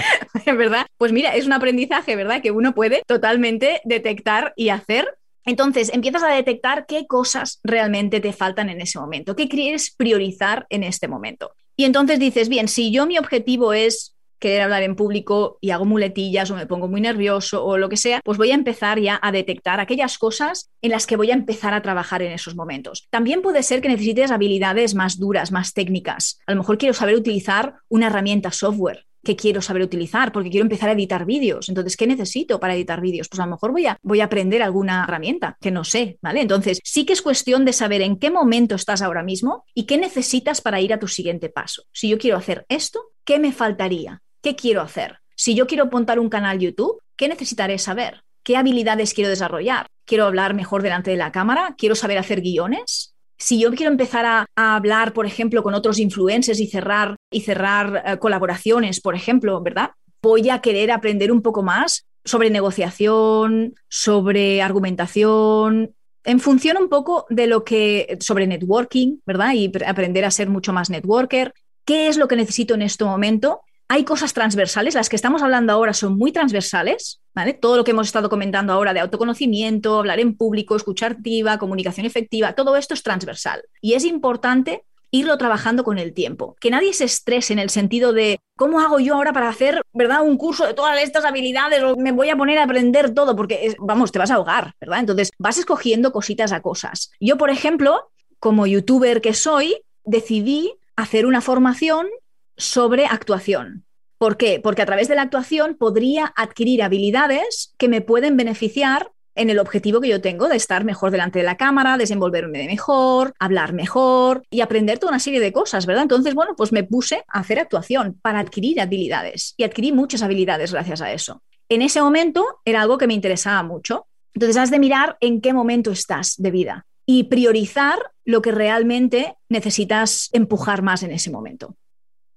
¿verdad? 0.53 0.85
Pues 0.97 1.11
mira, 1.11 1.35
es 1.35 1.45
un 1.45 1.53
aprendizaje, 1.53 2.15
¿verdad? 2.15 2.41
Que 2.41 2.51
uno 2.51 2.73
puede 2.73 3.03
totalmente 3.07 3.81
detectar 3.85 4.53
y 4.55 4.69
hacer 4.69 5.07
entonces, 5.45 5.91
empiezas 5.93 6.23
a 6.23 6.33
detectar 6.33 6.85
qué 6.85 7.05
cosas 7.05 7.59
realmente 7.63 8.21
te 8.21 8.31
faltan 8.31 8.69
en 8.69 8.79
ese 8.79 8.99
momento, 8.99 9.35
qué 9.35 9.49
quieres 9.49 9.93
priorizar 9.95 10.65
en 10.69 10.83
este 10.83 11.07
momento. 11.07 11.53
Y 11.75 11.85
entonces 11.85 12.19
dices, 12.19 12.49
bien, 12.49 12.67
si 12.67 12.91
yo 12.91 13.05
mi 13.05 13.17
objetivo 13.17 13.73
es 13.73 14.12
querer 14.43 14.61
hablar 14.61 14.83
en 14.83 14.97
público 14.97 15.57
y 15.61 15.69
hago 15.69 15.85
muletillas 15.85 16.51
o 16.51 16.55
me 16.57 16.67
pongo 16.67 16.89
muy 16.89 16.99
nervioso 16.99 17.63
o 17.63 17.77
lo 17.77 17.87
que 17.87 17.95
sea, 17.95 18.19
pues 18.25 18.37
voy 18.37 18.51
a 18.51 18.55
empezar 18.55 18.99
ya 18.99 19.17
a 19.23 19.31
detectar 19.31 19.79
aquellas 19.79 20.17
cosas 20.17 20.69
en 20.81 20.91
las 20.91 21.07
que 21.07 21.15
voy 21.15 21.31
a 21.31 21.33
empezar 21.33 21.73
a 21.73 21.81
trabajar 21.81 22.21
en 22.21 22.33
esos 22.33 22.53
momentos. 22.53 23.07
También 23.09 23.41
puede 23.41 23.63
ser 23.63 23.81
que 23.81 23.87
necesites 23.87 24.31
habilidades 24.31 24.95
más 24.95 25.17
duras, 25.17 25.53
más 25.53 25.73
técnicas. 25.73 26.39
A 26.45 26.51
lo 26.51 26.57
mejor 26.57 26.77
quiero 26.77 26.93
saber 26.93 27.15
utilizar 27.15 27.75
una 27.87 28.07
herramienta 28.07 28.51
software 28.51 29.05
que 29.23 29.37
quiero 29.37 29.61
saber 29.61 29.81
utilizar, 29.81 30.33
porque 30.33 30.49
quiero 30.49 30.65
empezar 30.65 30.89
a 30.89 30.91
editar 30.91 31.25
vídeos. 31.25 31.69
Entonces, 31.69 31.95
¿qué 31.95 32.05
necesito 32.05 32.59
para 32.59 32.75
editar 32.75 32.99
vídeos? 32.99 33.29
Pues 33.29 33.39
a 33.39 33.45
lo 33.45 33.51
mejor 33.51 33.71
voy 33.71 33.85
a, 33.85 33.97
voy 34.01 34.19
a 34.19 34.25
aprender 34.25 34.61
alguna 34.61 35.05
herramienta 35.05 35.57
que 35.61 35.71
no 35.71 35.85
sé, 35.85 36.17
¿vale? 36.21 36.41
Entonces, 36.41 36.79
sí 36.83 37.05
que 37.05 37.13
es 37.13 37.21
cuestión 37.21 37.63
de 37.63 37.71
saber 37.71 38.01
en 38.01 38.17
qué 38.17 38.29
momento 38.29 38.75
estás 38.75 39.01
ahora 39.01 39.23
mismo 39.23 39.63
y 39.73 39.85
qué 39.85 39.97
necesitas 39.97 40.59
para 40.59 40.81
ir 40.81 40.93
a 40.93 40.99
tu 40.99 41.07
siguiente 41.07 41.47
paso. 41.47 41.83
Si 41.93 42.09
yo 42.09 42.17
quiero 42.17 42.35
hacer 42.35 42.65
esto, 42.67 42.99
¿qué 43.23 43.39
me 43.39 43.53
faltaría? 43.53 44.22
¿Qué 44.43 44.57
quiero 44.57 44.81
hacer? 44.81 45.19
Si 45.35 45.55
yo 45.55 45.67
quiero 45.67 45.85
montar 45.85 46.19
un 46.19 46.27
canal 46.27 46.59
YouTube, 46.59 46.99
¿qué 47.15 47.29
necesitaré 47.29 47.79
saber? 47.79 48.23
¿Qué 48.43 48.57
habilidades 48.57 49.13
quiero 49.13 49.29
desarrollar? 49.29 49.87
¿Quiero 50.05 50.25
hablar 50.25 50.53
mejor 50.53 50.83
delante 50.83 51.11
de 51.11 51.17
la 51.17 51.31
cámara? 51.31 51.75
¿Quiero 51.77 51.95
saber 51.95 52.17
hacer 52.17 52.41
guiones? 52.41 53.15
Si 53.37 53.57
yo 53.57 53.71
quiero 53.71 53.89
empezar 53.89 54.25
a, 54.25 54.45
hablar, 54.57 55.13
por 55.13 55.25
ejemplo, 55.25 55.63
con 55.63 55.73
otros 55.73 55.97
influencers 55.97 56.59
y 56.59 56.67
cerrar, 56.67 57.15
y 57.31 57.39
cerrar 57.39 58.03
eh, 58.05 58.17
colaboraciones, 58.17 58.99
por 58.99 59.15
ejemplo, 59.15 59.61
¿verdad? 59.61 59.91
Voy 60.21 60.49
a 60.49 60.59
querer 60.59 60.91
aprender 60.91 61.31
un 61.31 61.41
poco 61.41 61.63
más 61.63 62.05
sobre 62.25 62.49
negociación, 62.49 63.75
sobre 63.87 64.61
argumentación, 64.61 65.95
en 66.25 66.39
función 66.41 66.75
un 66.75 66.89
poco 66.89 67.25
de 67.29 67.47
lo 67.47 67.63
que, 67.63 68.17
sobre 68.19 68.45
networking, 68.45 69.19
¿verdad? 69.25 69.53
Y 69.53 69.71
aprender 69.87 70.25
a 70.25 70.31
ser 70.31 70.49
mucho 70.49 70.73
más 70.73 70.89
networker. 70.89 71.53
¿Qué 71.85 72.09
es 72.09 72.17
lo 72.17 72.27
que 72.27 72.35
necesito 72.35 72.73
en 72.73 72.81
este 72.81 73.05
momento? 73.05 73.61
Hay 73.93 74.05
cosas 74.05 74.33
transversales, 74.33 74.95
las 74.95 75.07
que 75.07 75.15
estamos 75.15 75.43
hablando 75.43 75.71
ahora 75.71 75.93
son 75.93 76.17
muy 76.17 76.31
transversales, 76.31 77.21
¿vale? 77.35 77.53
Todo 77.53 77.77
lo 77.77 77.83
que 77.83 77.91
hemos 77.91 78.07
estado 78.07 78.27
comentando 78.27 78.73
ahora 78.73 78.91
de 78.91 78.99
autoconocimiento, 78.99 79.99
hablar 79.99 80.19
en 80.19 80.35
público, 80.35 80.75
escuchar 80.75 81.11
activa, 81.11 81.59
comunicación 81.59 82.07
efectiva, 82.07 82.53
todo 82.53 82.75
esto 82.75 82.95
es 82.95 83.03
transversal. 83.03 83.61
Y 83.81 83.93
es 83.93 84.03
importante 84.03 84.83
irlo 85.11 85.37
trabajando 85.37 85.83
con 85.83 85.99
el 85.99 86.15
tiempo. 86.15 86.55
Que 86.59 86.71
nadie 86.71 86.91
se 86.93 87.03
estrese 87.03 87.53
en 87.53 87.59
el 87.59 87.69
sentido 87.69 88.13
de 88.13 88.39
cómo 88.57 88.79
hago 88.79 88.99
yo 88.99 89.13
ahora 89.13 89.31
para 89.31 89.47
hacer, 89.47 89.83
¿verdad? 89.93 90.23
Un 90.23 90.37
curso 90.37 90.65
de 90.65 90.73
todas 90.73 90.99
estas 90.99 91.23
habilidades 91.23 91.83
o 91.83 91.95
me 91.95 92.11
voy 92.11 92.29
a 92.29 92.35
poner 92.35 92.57
a 92.57 92.63
aprender 92.63 93.13
todo 93.13 93.35
porque, 93.35 93.75
vamos, 93.77 94.11
te 94.11 94.17
vas 94.17 94.31
a 94.31 94.35
ahogar, 94.37 94.73
¿verdad? 94.81 95.01
Entonces 95.01 95.29
vas 95.37 95.59
escogiendo 95.59 96.11
cositas 96.11 96.51
a 96.51 96.63
cosas. 96.63 97.11
Yo, 97.19 97.37
por 97.37 97.51
ejemplo, 97.51 98.09
como 98.39 98.65
youtuber 98.65 99.21
que 99.21 99.35
soy, 99.35 99.83
decidí 100.03 100.73
hacer 100.95 101.27
una 101.27 101.41
formación 101.41 102.07
sobre 102.57 103.05
actuación. 103.05 103.85
¿Por 104.17 104.37
qué? 104.37 104.61
Porque 104.63 104.81
a 104.81 104.85
través 104.85 105.07
de 105.07 105.15
la 105.15 105.23
actuación 105.23 105.75
podría 105.75 106.31
adquirir 106.37 106.81
habilidades 106.81 107.73
que 107.77 107.89
me 107.89 108.01
pueden 108.01 108.37
beneficiar 108.37 109.11
en 109.35 109.49
el 109.49 109.59
objetivo 109.59 109.99
que 109.99 110.07
yo 110.07 110.21
tengo 110.21 110.47
de 110.47 110.55
estar 110.55 110.85
mejor 110.85 111.11
delante 111.11 111.39
de 111.39 111.45
la 111.45 111.57
cámara, 111.57 111.97
desenvolverme 111.97 112.65
mejor, 112.65 113.33
hablar 113.39 113.73
mejor 113.73 114.43
y 114.49 114.61
aprender 114.61 114.99
toda 114.99 115.11
una 115.11 115.19
serie 115.19 115.39
de 115.39 115.51
cosas, 115.51 115.85
¿verdad? 115.85 116.03
Entonces, 116.03 116.35
bueno, 116.35 116.55
pues 116.55 116.71
me 116.71 116.83
puse 116.83 117.23
a 117.27 117.39
hacer 117.39 117.59
actuación 117.59 118.19
para 118.21 118.39
adquirir 118.39 118.79
habilidades 118.79 119.55
y 119.57 119.63
adquirí 119.63 119.91
muchas 119.91 120.21
habilidades 120.21 120.71
gracias 120.71 121.01
a 121.01 121.11
eso. 121.11 121.41
En 121.67 121.81
ese 121.81 122.01
momento 122.01 122.45
era 122.63 122.81
algo 122.81 122.97
que 122.97 123.07
me 123.07 123.13
interesaba 123.13 123.63
mucho. 123.63 124.07
Entonces, 124.33 124.57
has 124.57 124.71
de 124.71 124.79
mirar 124.79 125.17
en 125.19 125.41
qué 125.41 125.53
momento 125.53 125.91
estás 125.91 126.35
de 126.37 126.51
vida 126.51 126.85
y 127.05 127.25
priorizar 127.25 128.11
lo 128.23 128.41
que 128.41 128.51
realmente 128.51 129.35
necesitas 129.49 130.29
empujar 130.31 130.81
más 130.81 131.03
en 131.03 131.11
ese 131.11 131.29
momento 131.29 131.75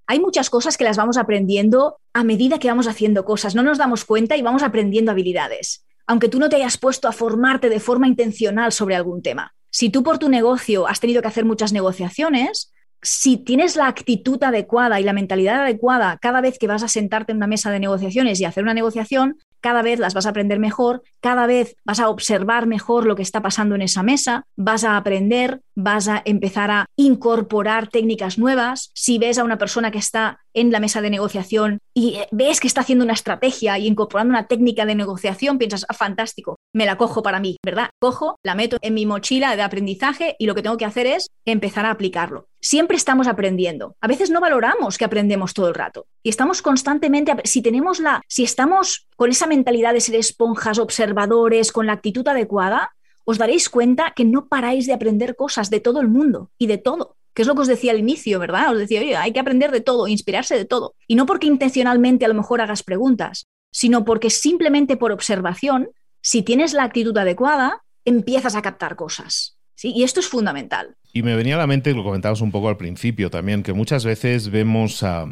hay 0.07 0.21
muchas 0.21 0.51
cosas 0.51 0.77
que 0.77 0.85
las 0.85 0.97
vamos 0.97 1.17
aprendiendo 1.17 1.99
a 2.13 2.25
medida 2.25 2.59
que 2.59 2.69
vamos 2.69 2.87
haciendo 2.87 3.25
cosas. 3.25 3.55
No 3.55 3.63
nos 3.63 3.79
damos 3.79 4.05
cuenta 4.05 4.37
y 4.37 4.43
vamos 4.43 4.63
aprendiendo 4.63 5.11
habilidades. 5.11 5.85
Aunque 6.07 6.29
tú 6.29 6.39
no 6.39 6.49
te 6.49 6.57
hayas 6.57 6.79
puesto 6.79 7.09
a 7.09 7.13
formarte 7.13 7.69
de 7.69 7.81
forma 7.81 8.07
intencional 8.07 8.73
sobre 8.73 8.95
algún 8.95 9.23
tema. 9.23 9.55
Si 9.71 9.91
tú 9.91 10.03
por 10.03 10.19
tu 10.19 10.29
negocio 10.29 10.87
has 10.87 11.01
tenido 11.01 11.23
que 11.23 11.29
hacer 11.29 11.45
muchas 11.45 11.73
negociaciones, 11.73 12.73
si 13.03 13.37
tienes 13.37 13.77
la 13.77 13.89
actitud 13.89 14.43
adecuada 14.43 15.01
y 15.01 15.05
la 15.05 15.13
mentalidad 15.13 15.63
adecuada 15.63 16.19
cada 16.21 16.41
vez 16.41 16.59
que 16.59 16.67
vas 16.67 16.83
a 16.83 16.89
sentarte 16.89 17.33
en 17.33 17.39
una 17.39 17.47
mesa 17.47 17.71
de 17.71 17.81
negociaciones 17.81 18.41
y 18.41 18.45
hacer 18.45 18.63
una 18.63 18.75
negociación, 18.75 19.39
cada 19.67 19.83
vez 19.83 19.99
las 19.99 20.15
vas 20.15 20.27
a 20.27 20.29
aprender 20.29 20.61
mejor, 20.61 21.03
cada 21.21 21.45
vez 21.49 21.75
vas 21.85 21.99
a 21.99 22.09
observar 22.09 22.69
mejor 22.69 23.05
lo 23.05 23.17
que 23.17 23.23
está 23.23 23.43
pasando 23.43 23.75
en 23.75 23.83
esa 23.83 24.05
mesa, 24.05 24.45
vas 24.55 24.85
a 24.85 24.97
aprender, 24.97 25.61
vas 25.75 26.07
a 26.07 26.23
empezar 26.25 26.71
a 26.71 26.87
incorporar 26.95 27.89
técnicas 27.89 28.39
nuevas. 28.39 28.93
Si 28.95 29.19
ves 29.19 29.39
a 29.39 29.45
una 29.45 29.59
persona 29.59 29.91
que 29.91 29.99
está 29.99 30.39
en 30.57 30.73
la 30.73 30.81
mesa 30.81 31.03
de 31.03 31.11
negociación 31.11 31.79
y 31.95 32.15
eh, 32.15 32.29
ves 32.33 32.61
que 32.61 32.67
está 32.67 32.81
haciendo 32.81 33.05
una 33.05 33.13
estrategia 33.13 33.79
y 33.79 33.87
incorporando 33.87 34.31
una 34.31 34.49
técnica 34.49 34.87
de 34.87 34.95
negociación, 34.95 35.59
piensas, 35.59 35.85
ah, 35.89 35.95
fantástico, 35.95 36.57
me 36.73 36.87
la 36.87 36.97
cojo 36.97 37.23
para 37.23 37.41
mí, 37.41 37.59
¿verdad? 37.65 37.91
Cojo, 38.01 38.37
la 38.43 38.55
meto 38.55 38.79
en 38.81 38.95
mi 38.95 39.05
mochila 39.05 39.55
de 39.55 39.63
aprendizaje 39.63 40.35
y 40.39 40.47
lo 40.47 40.55
que 40.55 40.63
tengo 40.63 40.79
que 40.79 40.87
hacer 40.87 41.07
es 41.07 41.29
empezar 41.45 41.85
a 41.85 41.91
aplicarlo. 41.91 42.49
Siempre 42.61 42.97
estamos 42.97 43.29
aprendiendo. 43.29 43.97
A 44.01 44.09
veces 44.09 44.31
no 44.31 44.41
valoramos 44.41 44.97
que 44.97 45.05
aprendemos 45.05 45.53
todo 45.53 45.69
el 45.69 45.75
rato 45.75 46.07
y 46.23 46.31
estamos 46.31 46.63
constantemente, 46.63 47.35
si 47.45 47.61
tenemos 47.61 48.01
la, 48.01 48.23
si 48.27 48.43
estamos 48.43 49.07
con 49.17 49.31
esa 49.31 49.47
mentalidad 49.47 49.93
de 49.93 50.01
ser 50.01 50.15
esponjas, 50.15 50.79
observadores, 50.79 51.71
con 51.71 51.87
la 51.87 51.93
actitud 51.93 52.27
adecuada, 52.27 52.93
os 53.25 53.37
daréis 53.37 53.69
cuenta 53.69 54.13
que 54.17 54.25
no 54.25 54.49
paráis 54.49 54.87
de 54.87 54.95
aprender 54.95 55.37
cosas 55.37 55.69
de 55.69 55.81
todo 55.81 56.01
el 56.01 56.09
mundo 56.09 56.51
y 56.57 56.67
de 56.67 56.79
todo 56.79 57.17
que 57.37 57.43
es 57.43 57.49
lo 57.49 57.55
que 57.55 57.61
os 57.61 57.69
decía 57.69 57.93
al 57.93 57.99
inicio, 57.99 58.39
¿verdad? 58.39 58.73
Os 58.73 58.79
decía, 58.79 58.99
oye, 58.99 59.15
hay 59.15 59.31
que 59.35 59.41
aprender 59.41 59.71
de 59.71 59.83
todo, 59.83 60.09
inspirarse 60.09 60.57
de 60.57 60.65
todo. 60.65 60.95
Y 61.07 61.17
no 61.17 61.27
porque 61.27 61.47
intencionalmente 61.47 62.25
a 62.25 62.29
lo 62.29 62.35
mejor 62.35 62.63
hagas 62.63 62.83
preguntas, 62.83 63.47
sino 63.71 64.07
porque 64.07 64.31
simplemente 64.31 64.97
por 64.97 65.13
observación, 65.13 65.91
si 66.23 66.41
tienes 66.41 66.73
la 66.73 66.85
actitud 66.85 67.17
adecuada, 67.19 67.83
empiezas 68.07 68.57
a 68.57 68.63
captar 68.63 68.97
cosas. 68.97 69.59
¿sí? 69.75 69.93
Y 69.95 70.05
esto 70.05 70.21
es 70.21 70.29
fundamental. 70.29 70.97
Y 71.13 71.23
me 71.23 71.37
venía 71.37 71.57
a 71.57 71.59
la 71.59 71.67
mente, 71.67 71.93
lo 71.93 72.05
comentabas 72.05 72.41
un 72.41 72.51
poco 72.51 72.71
al 72.71 72.79
principio 72.79 73.29
también, 73.29 73.63
que 73.63 73.75
muchas 73.75 74.07
veces 74.07 74.49
vemos 74.49 75.03
a 75.03 75.27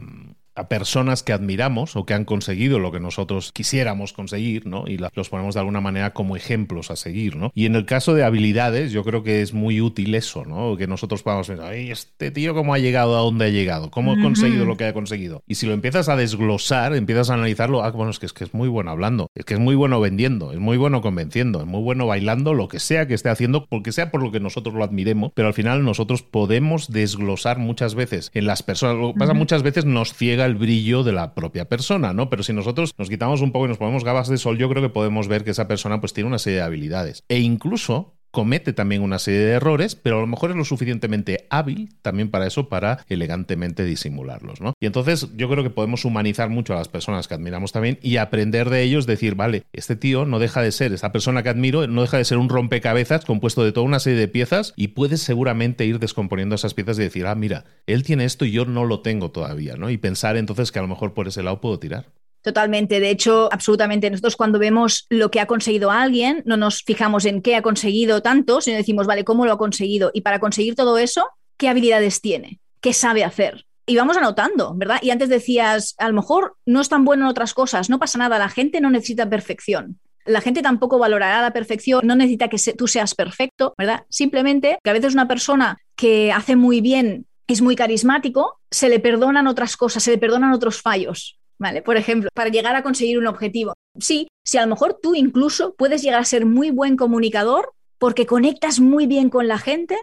a 0.55 0.69
personas 0.69 1.23
que 1.23 1.33
admiramos 1.33 1.97
o 1.97 2.07
que 2.07 2.15
han 2.15 2.25
conseguido 2.25 2.79
lo 2.79 2.93
que 2.93 3.01
nosotros 3.01 3.53
quisiéramos 3.53 4.13
conseguir, 4.13 4.67
¿no? 4.67 4.85
Y 4.87 4.99
los 5.15 5.29
ponemos 5.29 5.55
de 5.55 5.61
alguna 5.61 5.81
manera 5.81 6.13
como 6.13 6.37
ejemplos 6.37 6.91
a 6.91 6.97
seguir, 6.97 7.37
¿no? 7.37 7.53
Y 7.55 7.67
en 7.67 7.75
el 7.75 7.87
caso 7.87 8.15
de 8.15 8.25
habilidades, 8.25 8.93
yo 8.93 9.05
creo 9.05 9.23
que 9.23 9.43
es 9.43 9.53
muy 9.53 9.81
útil 9.81 10.15
eso, 10.15 10.45
¿no? 10.45 10.77
Que 10.77 10.87
nosotros 10.87 11.23
podamos 11.23 11.49
pensar, 11.49 11.73
Ay, 11.73 11.91
este 11.91 12.31
tío 12.31 12.55
cómo 12.55 12.75
ha 12.75 12.79
llegado 12.79 13.17
a 13.17 13.21
dónde 13.21 13.47
ha 13.47 13.49
llegado, 13.49 13.91
cómo 13.91 14.13
ha 14.13 14.21
conseguido 14.21 14.65
lo 14.65 14.77
que 14.77 14.85
ha 14.85 14.93
conseguido. 14.93 15.43
Y 15.47 15.57
si 15.57 15.67
lo 15.67 15.73
empiezas 15.73 16.09
a 16.09 16.17
desglosar, 16.17 16.95
empiezas 16.95 17.31
a 17.31 17.35
analizarlo, 17.35 17.83
ah, 17.83 17.91
bueno, 17.91 18.11
es 18.11 18.19
que 18.19 18.27
es, 18.27 18.33
que 18.33 18.45
es 18.45 18.55
muy 18.55 18.69
bueno 18.69 18.91
hablando, 18.91 19.31
es 19.35 19.45
que 19.45 19.55
es 19.55 19.61
muy 19.61 19.75
bueno 19.75 20.01
vendiendo, 20.01 20.53
es 20.53 20.59
muy 20.59 20.77
bueno 20.77 21.01
convenciendo, 21.01 21.61
es 21.61 21.67
muy 21.67 21.83
bueno 21.83 22.07
bailando, 22.07 22.55
lo 22.55 22.69
que 22.69 22.81
sea 22.81 23.07
que 23.07 23.15
esté 23.15 23.29
haciendo, 23.29 23.67
porque 23.67 23.93
sea 23.93 24.11
por 24.11 24.23
lo 24.23 24.31
que 24.31 24.41
nosotros 24.41 24.75
lo 24.75 24.85
admiremos, 24.85 25.33
pero 25.35 25.49
al 25.49 25.55
final 25.55 25.85
nosotros 25.85 26.23
podemos 26.23 26.91
desglosar 26.91 27.59
muchas 27.59 27.95
veces 27.95 28.31
en 28.35 28.47
las 28.47 28.63
personas, 28.63 28.97
lo 28.97 29.13
que 29.13 29.19
pasa 29.19 29.35
muchas 29.35 29.63
veces 29.63 29.85
nos 29.85 30.15
ciega 30.15 30.44
el 30.47 30.55
brillo 30.55 31.03
de 31.03 31.13
la 31.13 31.35
propia 31.35 31.69
persona, 31.69 32.13
¿no? 32.13 32.31
Pero 32.31 32.43
si 32.43 32.53
nosotros 32.53 32.93
nos 32.99 33.09
quitamos 33.09 33.41
un 33.41 33.53
poco 33.53 33.67
y 33.67 33.69
nos 33.69 33.79
ponemos 33.79 34.05
gafas 34.05 34.29
de 34.29 34.39
sol, 34.39 34.59
yo 34.59 34.69
creo 34.69 34.83
que 34.83 34.89
podemos 34.89 35.29
ver 35.29 35.45
que 35.45 35.51
esa 35.51 35.69
persona 35.69 36.01
pues 36.01 36.13
tiene 36.13 36.29
una 36.29 36.39
serie 36.39 36.59
de 36.59 36.65
habilidades. 36.65 37.25
E 37.29 37.41
incluso 37.41 38.14
comete 38.35 38.75
también 38.75 39.01
una 39.01 39.19
serie 39.19 39.41
de 39.41 39.53
errores, 39.53 39.95
pero 39.95 40.19
a 40.19 40.21
lo 40.21 40.27
mejor 40.27 40.51
es 40.51 40.57
lo 40.57 40.65
suficientemente 40.67 41.47
hábil 41.49 41.95
también 42.03 42.31
para 42.31 42.47
eso, 42.47 42.69
para 42.69 42.99
elegantemente 43.09 43.85
disimularlos, 43.85 44.61
¿no? 44.61 44.75
Y 44.81 44.87
entonces 44.87 45.29
yo 45.37 45.49
creo 45.49 45.63
que 45.63 45.71
podemos 45.71 46.05
humanizar 46.05 46.51
mucho 46.51 46.75
a 46.75 46.77
las 46.77 46.89
personas 46.89 47.29
que 47.29 47.35
admiramos 47.35 47.73
también 47.73 47.99
y 48.03 48.19
aprender 48.19 48.69
de 48.69 48.83
ellos, 48.83 49.07
decir, 49.07 49.37
vale, 49.37 49.63
este 49.73 49.97
tío 49.97 50.27
no 50.27 50.39
deja 50.39 50.61
de 50.61 50.73
ser, 50.73 50.93
esta 50.93 51.13
persona 51.13 51.43
que 51.43 51.49
admiro, 51.49 51.87
no 51.87 52.03
deja 52.03 52.19
de 52.19 52.25
ser 52.25 52.39
un 52.39 52.49
rompecabezas 52.49 53.25
compuesto 53.25 53.65
de 53.65 53.73
toda 53.73 53.87
una 53.87 54.01
serie 54.01 54.19
de 54.19 54.29
piezas 54.29 54.75
y 54.77 54.89
puedes 54.89 55.23
seguramente 55.23 55.87
ir 55.87 56.01
descomponiendo 56.01 56.57
esas 56.57 56.75
piezas 56.75 56.99
y 56.99 57.03
decir, 57.03 57.27
ah, 57.27 57.37
mira, 57.37 57.65
él 57.87 58.03
tiene 58.03 58.25
esto 58.25 58.45
y 58.45 58.51
yo 58.51 58.65
no 58.67 58.85
lo 58.85 59.01
tengo 59.01 59.31
todavía, 59.31 59.77
¿no? 59.77 59.91
Y 59.91 59.97
pensar 59.97 60.37
entonces 60.37 60.73
que 60.73 60.81
a 60.81 60.83
lo 60.83 60.89
mejor 60.89 61.15
por 61.15 61.29
ese 61.29 61.43
lado 61.43 61.61
puedo 61.61 61.79
tirar. 61.79 62.07
Totalmente. 62.45 63.01
De 63.01 63.09
hecho, 63.09 63.49
absolutamente. 63.51 64.11
Nosotros 64.11 64.37
cuando 64.37 64.59
vemos 64.59 65.07
lo 65.09 65.31
que 65.31 65.41
ha 65.41 65.47
conseguido 65.47 65.91
alguien, 65.91 66.43
no 66.45 66.59
nos 66.59 66.83
fijamos 66.83 67.25
en 67.25 67.41
qué 67.41 67.57
ha 67.57 67.63
conseguido 67.63 68.21
tanto, 68.21 68.61
sino 68.61 68.77
decimos, 68.77 69.07
vale, 69.07 69.25
¿cómo 69.25 69.47
lo 69.47 69.53
ha 69.53 69.59
conseguido? 69.59 70.11
Y 70.13 70.21
para 70.21 70.41
conseguir 70.41 70.75
todo 70.75 70.99
eso, 70.99 71.27
¿qué 71.57 71.71
habilidades 71.71 72.21
tiene? 72.21 72.61
¿Qué 72.83 72.93
sabe 72.93 73.25
hacer? 73.25 73.65
Y 73.87 73.97
vamos 73.97 74.19
anotando, 74.19 74.75
¿verdad? 74.75 74.99
Y 75.01 75.09
antes 75.09 75.31
decías, 75.31 75.95
a 75.97 76.07
lo 76.07 76.15
mejor 76.15 76.57
no 76.67 76.83
es 76.83 76.91
tan 76.91 77.07
bueno 77.07 77.25
en 77.25 77.31
otras 77.31 77.55
cosas, 77.55 77.89
no 77.89 77.99
pasa 77.99 78.19
nada, 78.19 78.39
la 78.39 78.51
gente 78.51 78.83
no 78.83 78.91
necesita 78.91 79.31
perfección. 79.31 79.99
La 80.27 80.43
gente 80.43 80.61
tampoco 80.61 80.99
valorará 80.99 81.41
la 81.41 81.53
perfección, 81.55 82.07
no 82.07 82.15
necesita 82.15 82.49
que 82.49 82.59
tú 82.77 82.87
seas 82.89 83.15
perfecto, 83.15 83.73
¿verdad? 83.79 84.05
Simplemente 84.11 84.79
que 84.83 84.91
a 84.91 84.95
veces 84.95 85.15
una 85.15 85.29
persona 85.29 85.79
que 85.97 86.31
hace 86.31 86.57
muy 86.57 86.83
bien, 86.83 87.25
es 87.47 87.63
muy 87.63 87.75
carismático, 87.75 88.61
se 88.71 88.91
le 88.91 89.01
perdonan 89.01 89.47
otras 89.47 89.79
cosas, 89.79 90.03
se 90.03 90.11
le 90.11 90.19
perdonan 90.19 90.53
otros 90.53 90.83
fallos. 90.83 91.39
¿Vale? 91.59 91.83
Por 91.83 91.97
ejemplo, 91.97 92.31
para 92.35 92.51
llegar 92.51 92.77
a 92.77 92.83
conseguir 92.83 93.19
un 93.19 93.27
objetivo. 93.27 93.75
Sí, 93.99 94.29
si 94.45 94.59
a 94.59 94.63
lo 94.63 94.69
mejor 94.69 94.99
tú 95.03 95.15
incluso 95.15 95.75
puedes 95.75 96.03
llegar 96.03 96.21
a 96.21 96.25
ser 96.25 96.47
muy 96.47 96.71
buen 96.71 96.97
comunicador 96.97 97.73
porque 97.99 98.27
conectas 98.27 98.81
muy 98.81 99.07
bien 99.07 99.31
con 99.31 99.49
la 99.49 99.59
gente, 99.59 99.97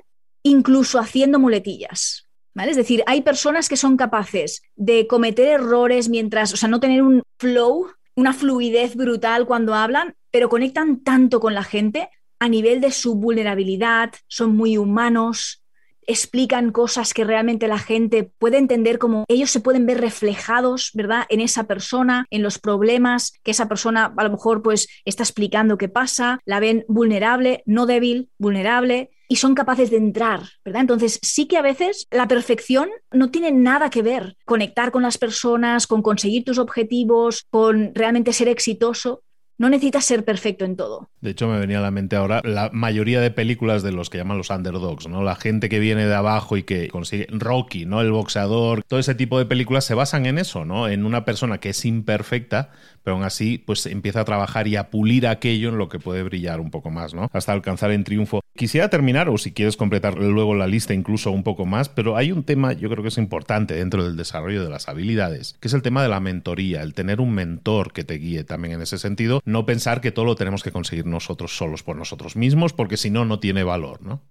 incluso 0.44 1.00
haciendo 1.00 1.40
muletillas. 1.40 2.28
¿Vale? 2.54 2.72
Es 2.72 2.78
decir, 2.78 3.02
hay 3.08 3.22
personas 3.22 3.70
que 3.70 3.78
son 3.78 3.96
capaces 3.96 4.62
de 4.76 5.08
cometer 5.08 5.48
errores 5.48 6.10
mientras, 6.10 6.54
o 6.54 6.58
sea, 6.58 6.68
no 6.68 6.82
tener 6.82 7.02
un 7.02 7.24
flow, 7.40 7.88
una 8.16 8.34
fluidez 8.34 8.96
brutal 8.98 9.46
cuando 9.46 9.74
hablan, 9.74 10.16
pero 10.32 10.50
conectan 10.50 11.02
tanto 11.02 11.40
con 11.40 11.54
la 11.54 11.64
gente 11.64 12.10
a 12.40 12.50
nivel 12.50 12.82
de 12.82 12.92
su 12.92 13.16
vulnerabilidad, 13.16 14.14
son 14.28 14.58
muy 14.58 14.78
humanos, 14.78 15.61
explican 16.08 16.72
cosas 16.72 17.14
que 17.14 17.24
realmente 17.24 17.68
la 17.68 17.80
gente 17.80 18.24
puede 18.24 18.58
entender 18.58 19.00
como 19.00 19.26
ellos 19.28 19.52
se 19.52 19.60
pueden 19.60 19.86
ver 19.86 20.02
reflejados, 20.02 20.92
¿verdad? 20.94 21.26
En 21.30 21.40
esa 21.42 21.66
persona, 21.66 22.26
en 22.30 22.44
los 22.44 22.60
problemas 22.60 23.34
que 23.44 23.52
esa 23.52 23.68
persona 23.68 24.14
a 24.16 24.24
lo 24.24 24.32
mejor 24.32 24.62
pues 24.62 24.88
está 25.06 25.24
explicando 25.24 25.78
qué 25.78 25.90
pasa, 25.90 26.40
la 26.46 26.60
ven 26.60 26.86
vulnerable, 26.88 27.64
no 27.66 27.86
débil, 27.86 28.30
vulnerable 28.38 29.12
y 29.32 29.38
son 29.38 29.56
capaces 29.56 29.90
de 29.90 29.96
entrar, 29.96 30.42
¿verdad? 30.66 30.82
Entonces 30.82 31.18
sí 31.22 31.46
que 31.46 31.58
a 31.58 31.62
veces 31.62 32.06
la 32.12 32.28
perfección 32.28 32.90
no 33.12 33.32
tiene 33.32 33.52
nada 33.52 33.90
que 33.90 34.02
ver 34.02 34.36
conectar 34.44 34.92
con 34.92 35.04
las 35.04 35.18
personas, 35.18 35.88
con 35.88 36.02
conseguir 36.02 36.44
tus 36.44 36.58
objetivos, 36.58 37.46
con 37.50 37.96
realmente 37.96 38.34
ser 38.34 38.50
exitoso, 38.50 39.24
no 39.62 39.70
necesitas 39.70 40.06
ser 40.06 40.26
perfecto 40.26 40.66
en 40.66 40.76
todo. 40.76 41.08
De 41.22 41.30
hecho, 41.30 41.48
me 41.48 41.60
venía 41.60 41.78
a 41.78 41.82
la 41.84 41.92
mente 41.92 42.16
ahora 42.16 42.42
la 42.44 42.72
mayoría 42.74 43.22
de 43.22 43.30
películas 43.30 43.84
de 43.84 43.92
los 43.92 44.10
que 44.10 44.18
llaman 44.18 44.40
los 44.40 44.50
underdogs, 44.50 45.08
¿no? 45.08 45.22
La 45.22 45.36
gente 45.36 45.70
que 45.70 45.78
viene 45.78 46.08
de 46.08 46.16
abajo 46.16 46.58
y 46.58 46.64
que 46.64 46.88
consigue. 46.88 47.28
Rocky, 47.30 47.86
¿no? 47.86 48.02
El 48.02 48.12
boxeador. 48.12 48.82
Todo 48.84 49.00
ese 49.00 49.14
tipo 49.14 49.38
de 49.38 49.46
películas 49.46 49.86
se 49.86 49.94
basan 49.94 50.26
en 50.26 50.40
eso, 50.40 50.66
¿no? 50.66 50.88
En 50.88 51.06
una 51.06 51.26
persona 51.26 51.60
que 51.60 51.70
es 51.70 51.86
imperfecta, 51.86 52.72
pero 53.04 53.16
aún 53.16 53.24
así, 53.24 53.58
pues 53.58 53.86
empieza 53.86 54.22
a 54.22 54.26
trabajar 54.26 54.68
y 54.68 54.76
a 54.76 54.90
pulir 54.90 55.28
aquello 55.28 55.70
en 55.70 55.78
lo 55.78 55.90
que 55.90 56.00
puede 56.00 56.24
brillar 56.24 56.60
un 56.60 56.72
poco 56.72 56.90
más, 56.90 57.14
¿no? 57.14 57.30
Hasta 57.34 57.52
alcanzar 57.52 57.92
en 57.92 58.04
triunfo. 58.04 58.42
Quisiera 58.56 58.90
terminar, 58.90 59.30
o 59.30 59.38
si 59.38 59.54
quieres 59.54 59.78
completar 59.78 60.18
luego 60.18 60.56
la 60.56 60.68
lista 60.68 60.94
incluso 60.94 61.32
un 61.32 61.44
poco 61.44 61.66
más, 61.66 61.90
pero 61.90 62.18
hay 62.18 62.32
un 62.32 62.44
tema, 62.44 62.74
yo 62.74 62.90
creo 62.90 63.02
que 63.02 63.10
es 63.10 63.18
importante 63.18 63.74
dentro 63.74 64.04
del 64.04 64.18
desarrollo 64.18 64.64
de 64.64 64.70
las 64.70 64.90
habilidades, 64.90 65.56
que 65.60 65.68
es 65.68 65.74
el 65.74 65.82
tema 65.82 66.04
de 66.04 66.10
la 66.10 66.20
mentoría, 66.20 66.82
el 66.82 66.94
tener 66.94 67.22
un 67.22 67.34
mentor 67.34 67.94
que 67.94 68.04
te 68.04 68.16
guíe 68.16 68.44
también 68.44 68.76
en 68.76 68.82
ese 68.82 68.98
sentido, 68.98 69.42
no 69.46 69.66
pensar 69.66 70.02
que 70.02 70.12
todo 70.12 70.26
lo 70.26 70.36
tenemos 70.36 70.64
que 70.64 70.72
conseguir 70.72 71.06
nosotros 71.06 71.56
solos 71.56 71.84
por 71.84 71.96
nosotros 71.96 72.36
mismos, 72.36 72.74
porque 72.74 72.98
si 72.98 73.10
no, 73.10 73.26
no 73.26 73.40
tiene 73.40 73.64
valor, 73.64 74.02
¿no? 74.02 74.22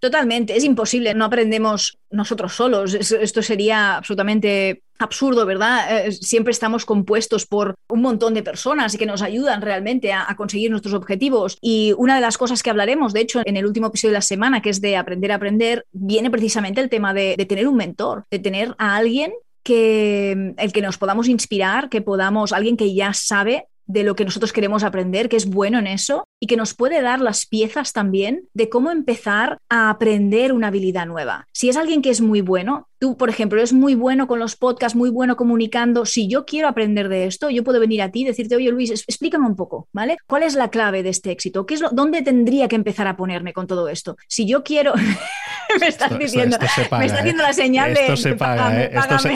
Totalmente, 0.00 0.56
es 0.56 0.64
imposible, 0.64 1.12
no 1.14 1.24
aprendemos 1.24 1.98
nosotros 2.10 2.54
solos, 2.54 2.94
esto 2.94 3.42
sería 3.42 3.96
absolutamente 3.96 4.82
absurdo, 5.00 5.46
¿verdad? 5.46 6.06
Eh, 6.06 6.12
siempre 6.12 6.52
estamos 6.52 6.84
compuestos 6.84 7.46
por 7.46 7.74
un 7.88 8.02
montón 8.02 8.34
de 8.34 8.42
personas 8.42 8.96
que 8.96 9.06
nos 9.06 9.22
ayudan 9.22 9.62
realmente 9.62 10.12
a, 10.12 10.34
conseguir 10.36 10.70
nuestros 10.70 10.94
objetivos. 10.94 11.58
Y 11.60 11.94
una 11.98 12.14
de 12.14 12.20
las 12.20 12.38
cosas 12.38 12.62
que 12.62 12.70
hablaremos, 12.70 13.12
de 13.12 13.20
hecho, 13.20 13.42
en 13.44 13.56
el 13.56 13.66
último 13.66 13.88
episodio 13.88 14.12
de 14.12 14.18
la 14.18 14.22
semana, 14.22 14.62
que 14.62 14.70
es 14.70 14.80
de 14.80 14.96
aprender 14.96 15.32
a 15.32 15.36
aprender, 15.36 15.86
viene 15.92 16.30
precisamente 16.30 16.80
el 16.80 16.88
tema 16.88 17.12
de, 17.12 17.34
de 17.36 17.46
tener 17.46 17.68
un 17.68 17.76
mentor, 17.76 18.24
de 18.30 18.38
tener 18.38 18.74
a 18.78 18.96
alguien 18.96 19.32
que 19.62 20.54
el 20.56 20.72
que 20.72 20.82
nos 20.82 20.98
podamos 20.98 21.28
inspirar, 21.28 21.88
que 21.90 22.00
podamos, 22.00 22.52
alguien 22.52 22.76
que 22.76 22.94
ya 22.94 23.12
sabe 23.12 23.66
de 23.90 24.04
lo 24.04 24.14
que 24.14 24.24
nosotros 24.24 24.52
queremos 24.52 24.84
aprender, 24.84 25.28
que 25.28 25.36
es 25.36 25.46
bueno 25.46 25.78
en 25.78 25.88
eso 25.88 26.24
y 26.38 26.46
que 26.46 26.56
nos 26.56 26.74
puede 26.74 27.02
dar 27.02 27.20
las 27.20 27.46
piezas 27.46 27.92
también 27.92 28.48
de 28.54 28.68
cómo 28.68 28.92
empezar 28.92 29.58
a 29.68 29.90
aprender 29.90 30.52
una 30.52 30.68
habilidad 30.68 31.06
nueva. 31.06 31.46
Si 31.52 31.68
es 31.68 31.76
alguien 31.76 32.00
que 32.00 32.10
es 32.10 32.20
muy 32.20 32.40
bueno, 32.40 32.88
tú, 33.00 33.16
por 33.16 33.30
ejemplo, 33.30 33.58
eres 33.58 33.72
muy 33.72 33.94
bueno 33.94 34.28
con 34.28 34.38
los 34.38 34.54
podcasts, 34.54 34.94
muy 34.94 35.08
bueno 35.08 35.36
comunicando, 35.36 36.04
si 36.04 36.28
yo 36.28 36.44
quiero 36.44 36.68
aprender 36.68 37.08
de 37.08 37.24
esto, 37.24 37.48
yo 37.50 37.64
puedo 37.64 37.80
venir 37.80 38.02
a 38.02 38.10
ti 38.10 38.20
y 38.20 38.24
decirte, 38.24 38.54
oye 38.54 38.70
Luis, 38.70 38.90
explícame 38.90 39.46
un 39.46 39.56
poco, 39.56 39.88
¿vale? 39.92 40.18
¿Cuál 40.26 40.42
es 40.42 40.54
la 40.54 40.68
clave 40.68 41.02
de 41.02 41.08
este 41.08 41.30
éxito? 41.30 41.64
¿Qué 41.64 41.74
es 41.74 41.80
lo, 41.80 41.88
¿Dónde 41.90 42.22
tendría 42.22 42.68
que 42.68 42.76
empezar 42.76 43.06
a 43.06 43.16
ponerme 43.16 43.54
con 43.54 43.66
todo 43.66 43.88
esto? 43.88 44.16
Si 44.28 44.46
yo 44.46 44.62
quiero... 44.62 44.92
me 45.80 45.88
estás 45.88 46.18
diciendo, 46.18 46.58
me 46.98 47.06
está 47.06 47.20
haciendo 47.20 47.42
la 47.42 47.52
señal 47.54 47.94
de... 47.94 48.00
Esto 48.02 48.16
se 48.16 48.36
paga, 48.36 48.82
¿eh? 48.82 48.90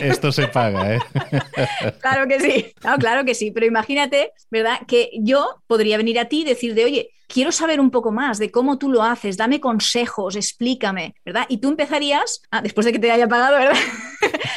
Esto, 0.04 0.30
se, 0.30 0.48
paga, 0.48 0.96
¿eh? 0.96 0.98
claro 2.00 2.28
que 2.28 2.40
sí, 2.40 2.74
claro 2.98 3.24
que 3.24 3.34
sí, 3.34 3.50
pero 3.50 3.64
imagínate, 3.64 4.32
¿verdad? 4.50 4.80
Que 4.86 5.10
yo 5.20 5.62
podría 5.66 5.96
venir 5.96 6.18
a 6.18 6.26
ti 6.26 6.42
y 6.42 6.44
decirte, 6.44 6.84
oye, 6.84 7.10
quiero 7.34 7.50
saber 7.50 7.80
un 7.80 7.90
poco 7.90 8.12
más 8.12 8.38
de 8.38 8.52
cómo 8.52 8.78
tú 8.78 8.88
lo 8.88 9.02
haces, 9.02 9.36
dame 9.36 9.60
consejos, 9.60 10.36
explícame, 10.36 11.16
¿verdad? 11.24 11.46
Y 11.48 11.58
tú 11.58 11.68
empezarías, 11.68 12.40
después 12.62 12.86
de 12.86 12.92
que 12.92 13.00
te 13.00 13.10
haya 13.10 13.26
pagado, 13.26 13.58
¿verdad? 13.58 13.76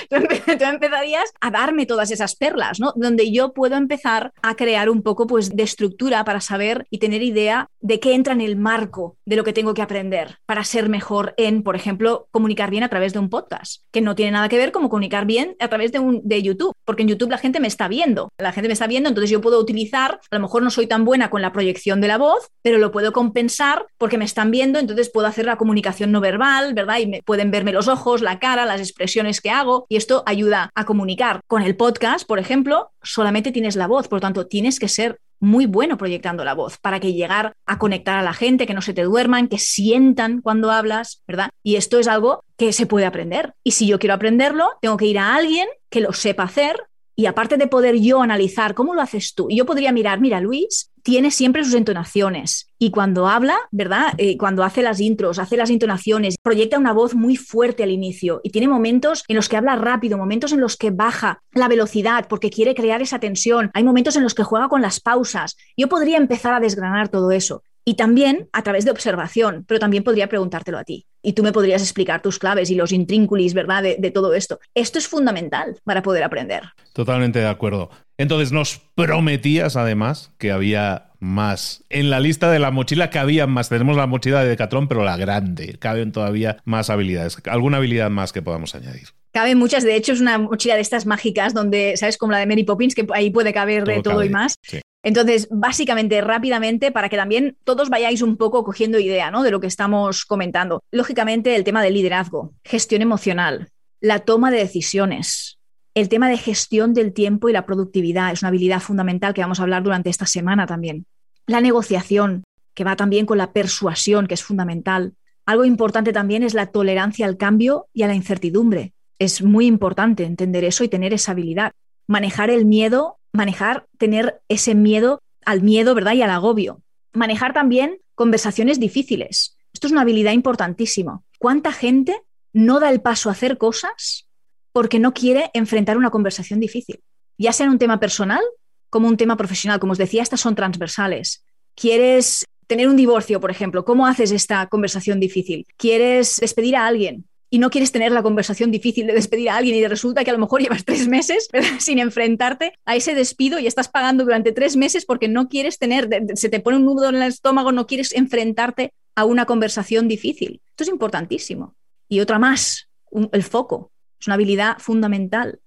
tú 0.59 0.63
empezarías 0.63 1.33
a 1.41 1.49
darme 1.49 1.87
todas 1.87 2.11
esas 2.11 2.35
perlas, 2.35 2.79
¿no? 2.79 2.93
Donde 2.95 3.31
yo 3.31 3.51
puedo 3.53 3.75
empezar 3.75 4.31
a 4.43 4.55
crear 4.55 4.91
un 4.91 5.01
poco 5.01 5.25
pues 5.25 5.55
de 5.55 5.63
estructura 5.63 6.23
para 6.23 6.39
saber 6.39 6.85
y 6.91 6.99
tener 6.99 7.23
idea 7.23 7.67
de 7.79 7.99
qué 7.99 8.13
entra 8.13 8.33
en 8.33 8.41
el 8.41 8.55
marco 8.55 9.17
de 9.25 9.35
lo 9.35 9.43
que 9.43 9.53
tengo 9.53 9.73
que 9.73 9.81
aprender 9.81 10.37
para 10.45 10.63
ser 10.63 10.87
mejor 10.87 11.33
en, 11.37 11.63
por 11.63 11.75
ejemplo, 11.75 12.27
comunicar 12.29 12.69
bien 12.69 12.83
a 12.83 12.89
través 12.89 13.11
de 13.11 13.19
un 13.19 13.29
podcast, 13.29 13.81
que 13.91 14.01
no 14.01 14.13
tiene 14.13 14.33
nada 14.33 14.49
que 14.49 14.57
ver 14.57 14.71
como 14.71 14.89
comunicar 14.89 15.25
bien 15.25 15.55
a 15.59 15.67
través 15.67 15.91
de, 15.91 15.97
un, 15.97 16.21
de 16.23 16.43
YouTube, 16.43 16.73
porque 16.85 17.01
en 17.01 17.09
YouTube 17.09 17.31
la 17.31 17.39
gente 17.39 17.59
me 17.59 17.67
está 17.67 17.87
viendo, 17.87 18.29
la 18.37 18.51
gente 18.51 18.67
me 18.67 18.73
está 18.73 18.85
viendo, 18.85 19.09
entonces 19.09 19.31
yo 19.31 19.41
puedo 19.41 19.59
utilizar, 19.59 20.19
a 20.29 20.35
lo 20.35 20.41
mejor 20.41 20.61
no 20.61 20.69
soy 20.69 20.85
tan 20.85 21.05
buena 21.05 21.31
con 21.31 21.41
la 21.41 21.51
proyección 21.51 22.01
de 22.01 22.07
la 22.07 22.19
voz, 22.19 22.49
pero 22.67 22.79
lo 22.79 22.91
puedo 22.91 23.13
compensar 23.13 23.87
porque 23.97 24.17
me 24.17 24.25
están 24.25 24.51
viendo, 24.51 24.77
entonces 24.77 25.09
puedo 25.09 25.25
hacer 25.25 25.45
la 25.45 25.55
comunicación 25.55 26.11
no 26.11 26.19
verbal, 26.19 26.73
¿verdad? 26.73 26.97
Y 26.97 27.07
me, 27.07 27.23
pueden 27.23 27.49
verme 27.49 27.71
los 27.71 27.87
ojos, 27.87 28.21
la 28.21 28.39
cara, 28.39 28.65
las 28.65 28.81
expresiones 28.81 29.39
que 29.39 29.51
hago, 29.51 29.85
y 29.87 29.95
esto 29.95 30.21
ayuda 30.25 30.69
a 30.75 30.83
comunicar. 30.83 31.39
Con 31.47 31.61
el 31.61 31.77
podcast, 31.77 32.27
por 32.27 32.39
ejemplo, 32.39 32.91
solamente 33.01 33.53
tienes 33.53 33.77
la 33.77 33.87
voz, 33.87 34.09
por 34.09 34.17
lo 34.17 34.19
tanto, 34.19 34.47
tienes 34.47 34.81
que 34.81 34.89
ser 34.89 35.17
muy 35.39 35.65
bueno 35.65 35.97
proyectando 35.97 36.43
la 36.43 36.55
voz 36.55 36.77
para 36.77 36.99
que 36.99 37.13
llegar 37.13 37.53
a 37.65 37.79
conectar 37.79 38.17
a 38.17 38.21
la 38.21 38.33
gente, 38.33 38.67
que 38.67 38.73
no 38.73 38.81
se 38.81 38.93
te 38.93 39.03
duerman, 39.03 39.47
que 39.47 39.59
sientan 39.59 40.41
cuando 40.41 40.69
hablas, 40.69 41.23
¿verdad? 41.25 41.51
Y 41.63 41.77
esto 41.77 41.99
es 41.99 42.09
algo 42.09 42.43
que 42.57 42.73
se 42.73 42.85
puede 42.85 43.05
aprender. 43.05 43.53
Y 43.63 43.71
si 43.71 43.87
yo 43.87 43.97
quiero 43.97 44.15
aprenderlo, 44.15 44.71
tengo 44.81 44.97
que 44.97 45.05
ir 45.05 45.19
a 45.19 45.35
alguien 45.35 45.69
que 45.89 46.01
lo 46.01 46.11
sepa 46.11 46.43
hacer, 46.43 46.75
y 47.19 47.25
aparte 47.25 47.57
de 47.57 47.65
poder 47.65 47.99
yo 47.99 48.21
analizar 48.21 48.75
cómo 48.75 48.93
lo 48.93 49.01
haces 49.01 49.33
tú, 49.33 49.47
yo 49.49 49.65
podría 49.65 49.91
mirar, 49.91 50.21
mira, 50.21 50.39
Luis 50.39 50.91
tiene 51.07 51.31
siempre 51.31 51.63
sus 51.63 51.73
entonaciones 51.73 52.69
y 52.77 52.91
cuando 52.91 53.29
habla, 53.29 53.57
¿verdad? 53.71 54.13
Eh, 54.17 54.37
cuando 54.37 54.65
hace 54.65 54.83
las 54.83 54.99
intros, 54.99 55.39
hace 55.39 55.55
las 55.55 55.69
entonaciones, 55.69 56.35
proyecta 56.43 56.77
una 56.77 56.91
voz 56.91 57.15
muy 57.15 57.37
fuerte 57.37 57.81
al 57.83 57.91
inicio 57.91 58.41
y 58.43 58.49
tiene 58.49 58.67
momentos 58.67 59.23
en 59.29 59.37
los 59.37 59.47
que 59.47 59.55
habla 59.55 59.77
rápido, 59.77 60.17
momentos 60.17 60.51
en 60.51 60.59
los 60.59 60.75
que 60.75 60.91
baja 60.91 61.41
la 61.53 61.69
velocidad 61.69 62.27
porque 62.27 62.49
quiere 62.49 62.75
crear 62.75 63.01
esa 63.01 63.19
tensión, 63.19 63.71
hay 63.73 63.85
momentos 63.85 64.17
en 64.17 64.23
los 64.23 64.35
que 64.35 64.43
juega 64.43 64.67
con 64.67 64.81
las 64.81 64.99
pausas. 64.99 65.55
Yo 65.77 65.87
podría 65.87 66.17
empezar 66.17 66.53
a 66.53 66.59
desgranar 66.59 67.07
todo 67.07 67.31
eso. 67.31 67.63
Y 67.87 67.93
también 67.93 68.49
a 68.51 68.63
través 68.63 68.83
de 68.83 68.91
observación, 68.91 69.63
pero 69.65 69.79
también 69.79 70.03
podría 70.03 70.27
preguntártelo 70.27 70.77
a 70.77 70.83
ti. 70.83 71.05
Y 71.21 71.31
tú 71.31 71.41
me 71.41 71.53
podrías 71.53 71.81
explicar 71.81 72.21
tus 72.21 72.37
claves 72.37 72.69
y 72.69 72.75
los 72.75 72.91
intrínculis, 72.91 73.53
¿verdad? 73.53 73.81
De, 73.81 73.95
de, 73.97 74.11
todo 74.11 74.33
esto. 74.33 74.59
Esto 74.75 74.99
es 74.99 75.07
fundamental 75.07 75.79
para 75.85 76.01
poder 76.01 76.23
aprender. 76.23 76.63
Totalmente 76.91 77.39
de 77.39 77.47
acuerdo. 77.47 77.89
Entonces 78.17 78.51
nos 78.51 78.81
prometías 78.93 79.77
además 79.77 80.33
que 80.37 80.51
había 80.51 81.11
más. 81.19 81.85
En 81.87 82.09
la 82.09 82.19
lista 82.19 82.51
de 82.51 82.59
la 82.59 82.71
mochila 82.71 83.09
que 83.09 83.19
había 83.19 83.47
más. 83.47 83.69
Tenemos 83.69 83.95
la 83.95 84.05
mochila 84.05 84.43
de 84.43 84.49
Decathlon, 84.49 84.89
pero 84.89 85.05
la 85.05 85.15
grande. 85.15 85.77
Caben 85.79 86.11
todavía 86.11 86.57
más 86.65 86.89
habilidades. 86.89 87.37
¿Alguna 87.45 87.77
habilidad 87.77 88.09
más 88.09 88.33
que 88.33 88.41
podamos 88.41 88.75
añadir? 88.75 89.07
Caben 89.31 89.57
muchas, 89.57 89.85
de 89.85 89.95
hecho 89.95 90.11
es 90.11 90.19
una 90.19 90.37
mochila 90.39 90.75
de 90.75 90.81
estas 90.81 91.05
mágicas 91.05 91.53
donde, 91.53 91.95
¿sabes? 91.95 92.17
Como 92.17 92.33
la 92.33 92.39
de 92.39 92.47
Mary 92.47 92.65
Poppins, 92.65 92.95
que 92.95 93.07
ahí 93.13 93.29
puede 93.29 93.53
caber 93.53 93.85
de 93.85 94.01
todo 94.01 94.25
y 94.25 94.29
más. 94.29 94.55
Sí. 94.61 94.81
Entonces, 95.07 95.47
básicamente, 95.49 96.19
rápidamente, 96.19 96.91
para 96.91 97.07
que 97.07 97.15
también 97.15 97.55
todos 97.63 97.89
vayáis 97.89 98.21
un 98.21 98.35
poco 98.35 98.65
cogiendo 98.65 98.99
idea 98.99 99.31
¿no? 99.31 99.41
de 99.41 99.51
lo 99.51 99.61
que 99.61 99.67
estamos 99.67 100.25
comentando. 100.25 100.83
Lógicamente, 100.91 101.55
el 101.55 101.63
tema 101.63 101.81
del 101.81 101.93
liderazgo, 101.93 102.53
gestión 102.65 103.01
emocional, 103.01 103.69
la 104.01 104.19
toma 104.19 104.51
de 104.51 104.57
decisiones, 104.57 105.59
el 105.93 106.09
tema 106.09 106.27
de 106.27 106.35
gestión 106.35 106.93
del 106.93 107.13
tiempo 107.13 107.47
y 107.47 107.53
la 107.53 107.65
productividad 107.65 108.33
es 108.33 108.41
una 108.41 108.49
habilidad 108.49 108.81
fundamental 108.81 109.33
que 109.33 109.39
vamos 109.39 109.61
a 109.61 109.63
hablar 109.63 109.81
durante 109.81 110.09
esta 110.09 110.25
semana 110.25 110.67
también. 110.67 111.05
La 111.45 111.61
negociación, 111.61 112.43
que 112.73 112.83
va 112.83 112.97
también 112.97 113.25
con 113.25 113.37
la 113.37 113.53
persuasión, 113.53 114.27
que 114.27 114.33
es 114.33 114.43
fundamental. 114.43 115.13
Algo 115.45 115.63
importante 115.63 116.11
también 116.11 116.43
es 116.43 116.53
la 116.53 116.65
tolerancia 116.65 117.25
al 117.25 117.37
cambio 117.37 117.87
y 117.93 118.03
a 118.03 118.07
la 118.07 118.13
incertidumbre. 118.13 118.91
Es 119.19 119.41
muy 119.41 119.67
importante 119.67 120.25
entender 120.25 120.65
eso 120.65 120.83
y 120.83 120.89
tener 120.89 121.13
esa 121.13 121.31
habilidad. 121.31 121.71
Manejar 122.07 122.49
el 122.49 122.65
miedo 122.65 123.16
manejar, 123.37 123.85
tener 123.97 124.41
ese 124.49 124.75
miedo 124.75 125.21
al 125.45 125.61
miedo, 125.61 125.95
¿verdad? 125.95 126.13
Y 126.13 126.21
al 126.21 126.31
agobio. 126.31 126.81
Manejar 127.13 127.53
también 127.53 127.99
conversaciones 128.15 128.79
difíciles. 128.79 129.55
Esto 129.71 129.87
es 129.87 129.93
una 129.93 130.01
habilidad 130.01 130.33
importantísima. 130.33 131.21
¿Cuánta 131.39 131.71
gente 131.71 132.19
no 132.51 132.79
da 132.79 132.89
el 132.89 132.99
paso 132.99 133.29
a 133.29 133.33
hacer 133.33 133.57
cosas 133.57 134.27
porque 134.73 134.99
no 134.99 135.13
quiere 135.13 135.51
enfrentar 135.53 135.97
una 135.97 136.09
conversación 136.09 136.59
difícil? 136.59 136.99
Ya 137.37 137.53
sea 137.53 137.67
en 137.67 137.73
un 137.73 137.77
tema 137.77 137.99
personal 137.99 138.41
como 138.89 139.07
un 139.07 139.17
tema 139.17 139.37
profesional. 139.37 139.79
Como 139.79 139.93
os 139.93 139.99
decía, 139.99 140.23
estas 140.23 140.41
son 140.41 140.55
transversales. 140.55 141.45
¿Quieres 141.75 142.45
tener 142.65 142.87
un 142.89 142.97
divorcio, 142.97 143.39
por 143.39 143.51
ejemplo? 143.51 143.85
¿Cómo 143.85 144.07
haces 144.07 144.31
esta 144.31 144.65
conversación 144.67 145.19
difícil? 145.19 145.65
¿Quieres 145.77 146.37
despedir 146.37 146.75
a 146.75 146.87
alguien? 146.87 147.26
Y 147.49 147.59
no 147.59 147.69
quieres 147.69 147.91
tener 147.91 148.11
la 148.11 148.23
conversación 148.23 148.71
difícil 148.71 149.07
de 149.07 149.13
despedir 149.13 149.49
a 149.49 149.57
alguien 149.57 149.75
y 149.75 149.87
resulta 149.87 150.23
que 150.23 150.29
a 150.31 150.33
lo 150.33 150.39
mejor 150.39 150.61
llevas 150.61 150.83
tres 150.83 151.07
meses 151.07 151.47
sin 151.79 151.99
enfrentarte 151.99 152.73
a 152.85 152.95
ese 152.95 153.15
despido 153.15 153.59
y 153.59 153.67
estás 153.67 153.87
pagando 153.87 154.23
durante 154.23 154.51
tres 154.51 154.75
meses 154.75 155.05
porque 155.05 155.27
no 155.27 155.47
quieres 155.47 155.79
tener, 155.79 156.09
se 156.35 156.49
te 156.49 156.59
pone 156.59 156.77
un 156.77 156.85
nudo 156.85 157.09
en 157.09 157.15
el 157.15 157.23
estómago, 157.23 157.71
no 157.71 157.87
quieres 157.87 158.13
enfrentarte 158.13 158.93
a 159.15 159.25
una 159.25 159.45
conversación 159.45 160.07
difícil. 160.07 160.61
Esto 160.69 160.83
es 160.83 160.89
importantísimo. 160.89 161.75
Y 162.07 162.19
otra 162.19 162.39
más, 162.39 162.87
el 163.31 163.43
foco. 163.43 163.91
Es 164.19 164.27
una 164.27 164.35
habilidad 164.35 164.77
fundamental. 164.79 165.59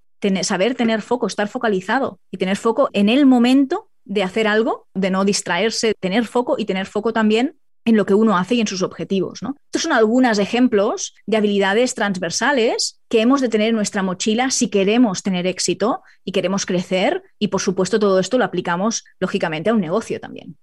saber 0.42 0.74
tener 0.74 1.02
foco, 1.02 1.26
estar 1.26 1.48
focalizado 1.48 2.20
y 2.30 2.36
tener 2.36 2.56
foco 2.56 2.90
en 2.92 3.08
el 3.08 3.26
momento 3.26 3.90
de 4.04 4.22
hacer 4.22 4.46
algo, 4.46 4.86
de 4.94 5.10
no 5.10 5.24
distraerse, 5.24 5.94
tener 5.98 6.26
foco 6.26 6.56
y 6.58 6.64
tener 6.64 6.86
foco 6.86 7.12
también 7.12 7.56
en 7.84 7.96
lo 7.96 8.06
que 8.06 8.14
uno 8.14 8.36
hace 8.36 8.54
y 8.56 8.60
en 8.60 8.66
sus 8.66 8.82
objetivos. 8.82 9.42
¿no? 9.42 9.56
Estos 9.66 9.82
son 9.82 9.92
algunos 9.92 10.38
ejemplos 10.38 11.14
de 11.26 11.36
habilidades 11.36 11.94
transversales 11.94 13.00
que 13.08 13.20
hemos 13.20 13.40
de 13.40 13.48
tener 13.48 13.70
en 13.70 13.76
nuestra 13.76 14.02
mochila 14.02 14.50
si 14.50 14.68
queremos 14.68 15.22
tener 15.22 15.46
éxito 15.46 16.02
y 16.24 16.32
queremos 16.32 16.66
crecer 16.66 17.22
y 17.38 17.48
por 17.48 17.60
supuesto 17.60 17.98
todo 17.98 18.18
esto 18.18 18.38
lo 18.38 18.44
aplicamos 18.44 19.04
lógicamente 19.18 19.70
a 19.70 19.74
un 19.74 19.80
negocio 19.80 20.20
también. 20.20 20.56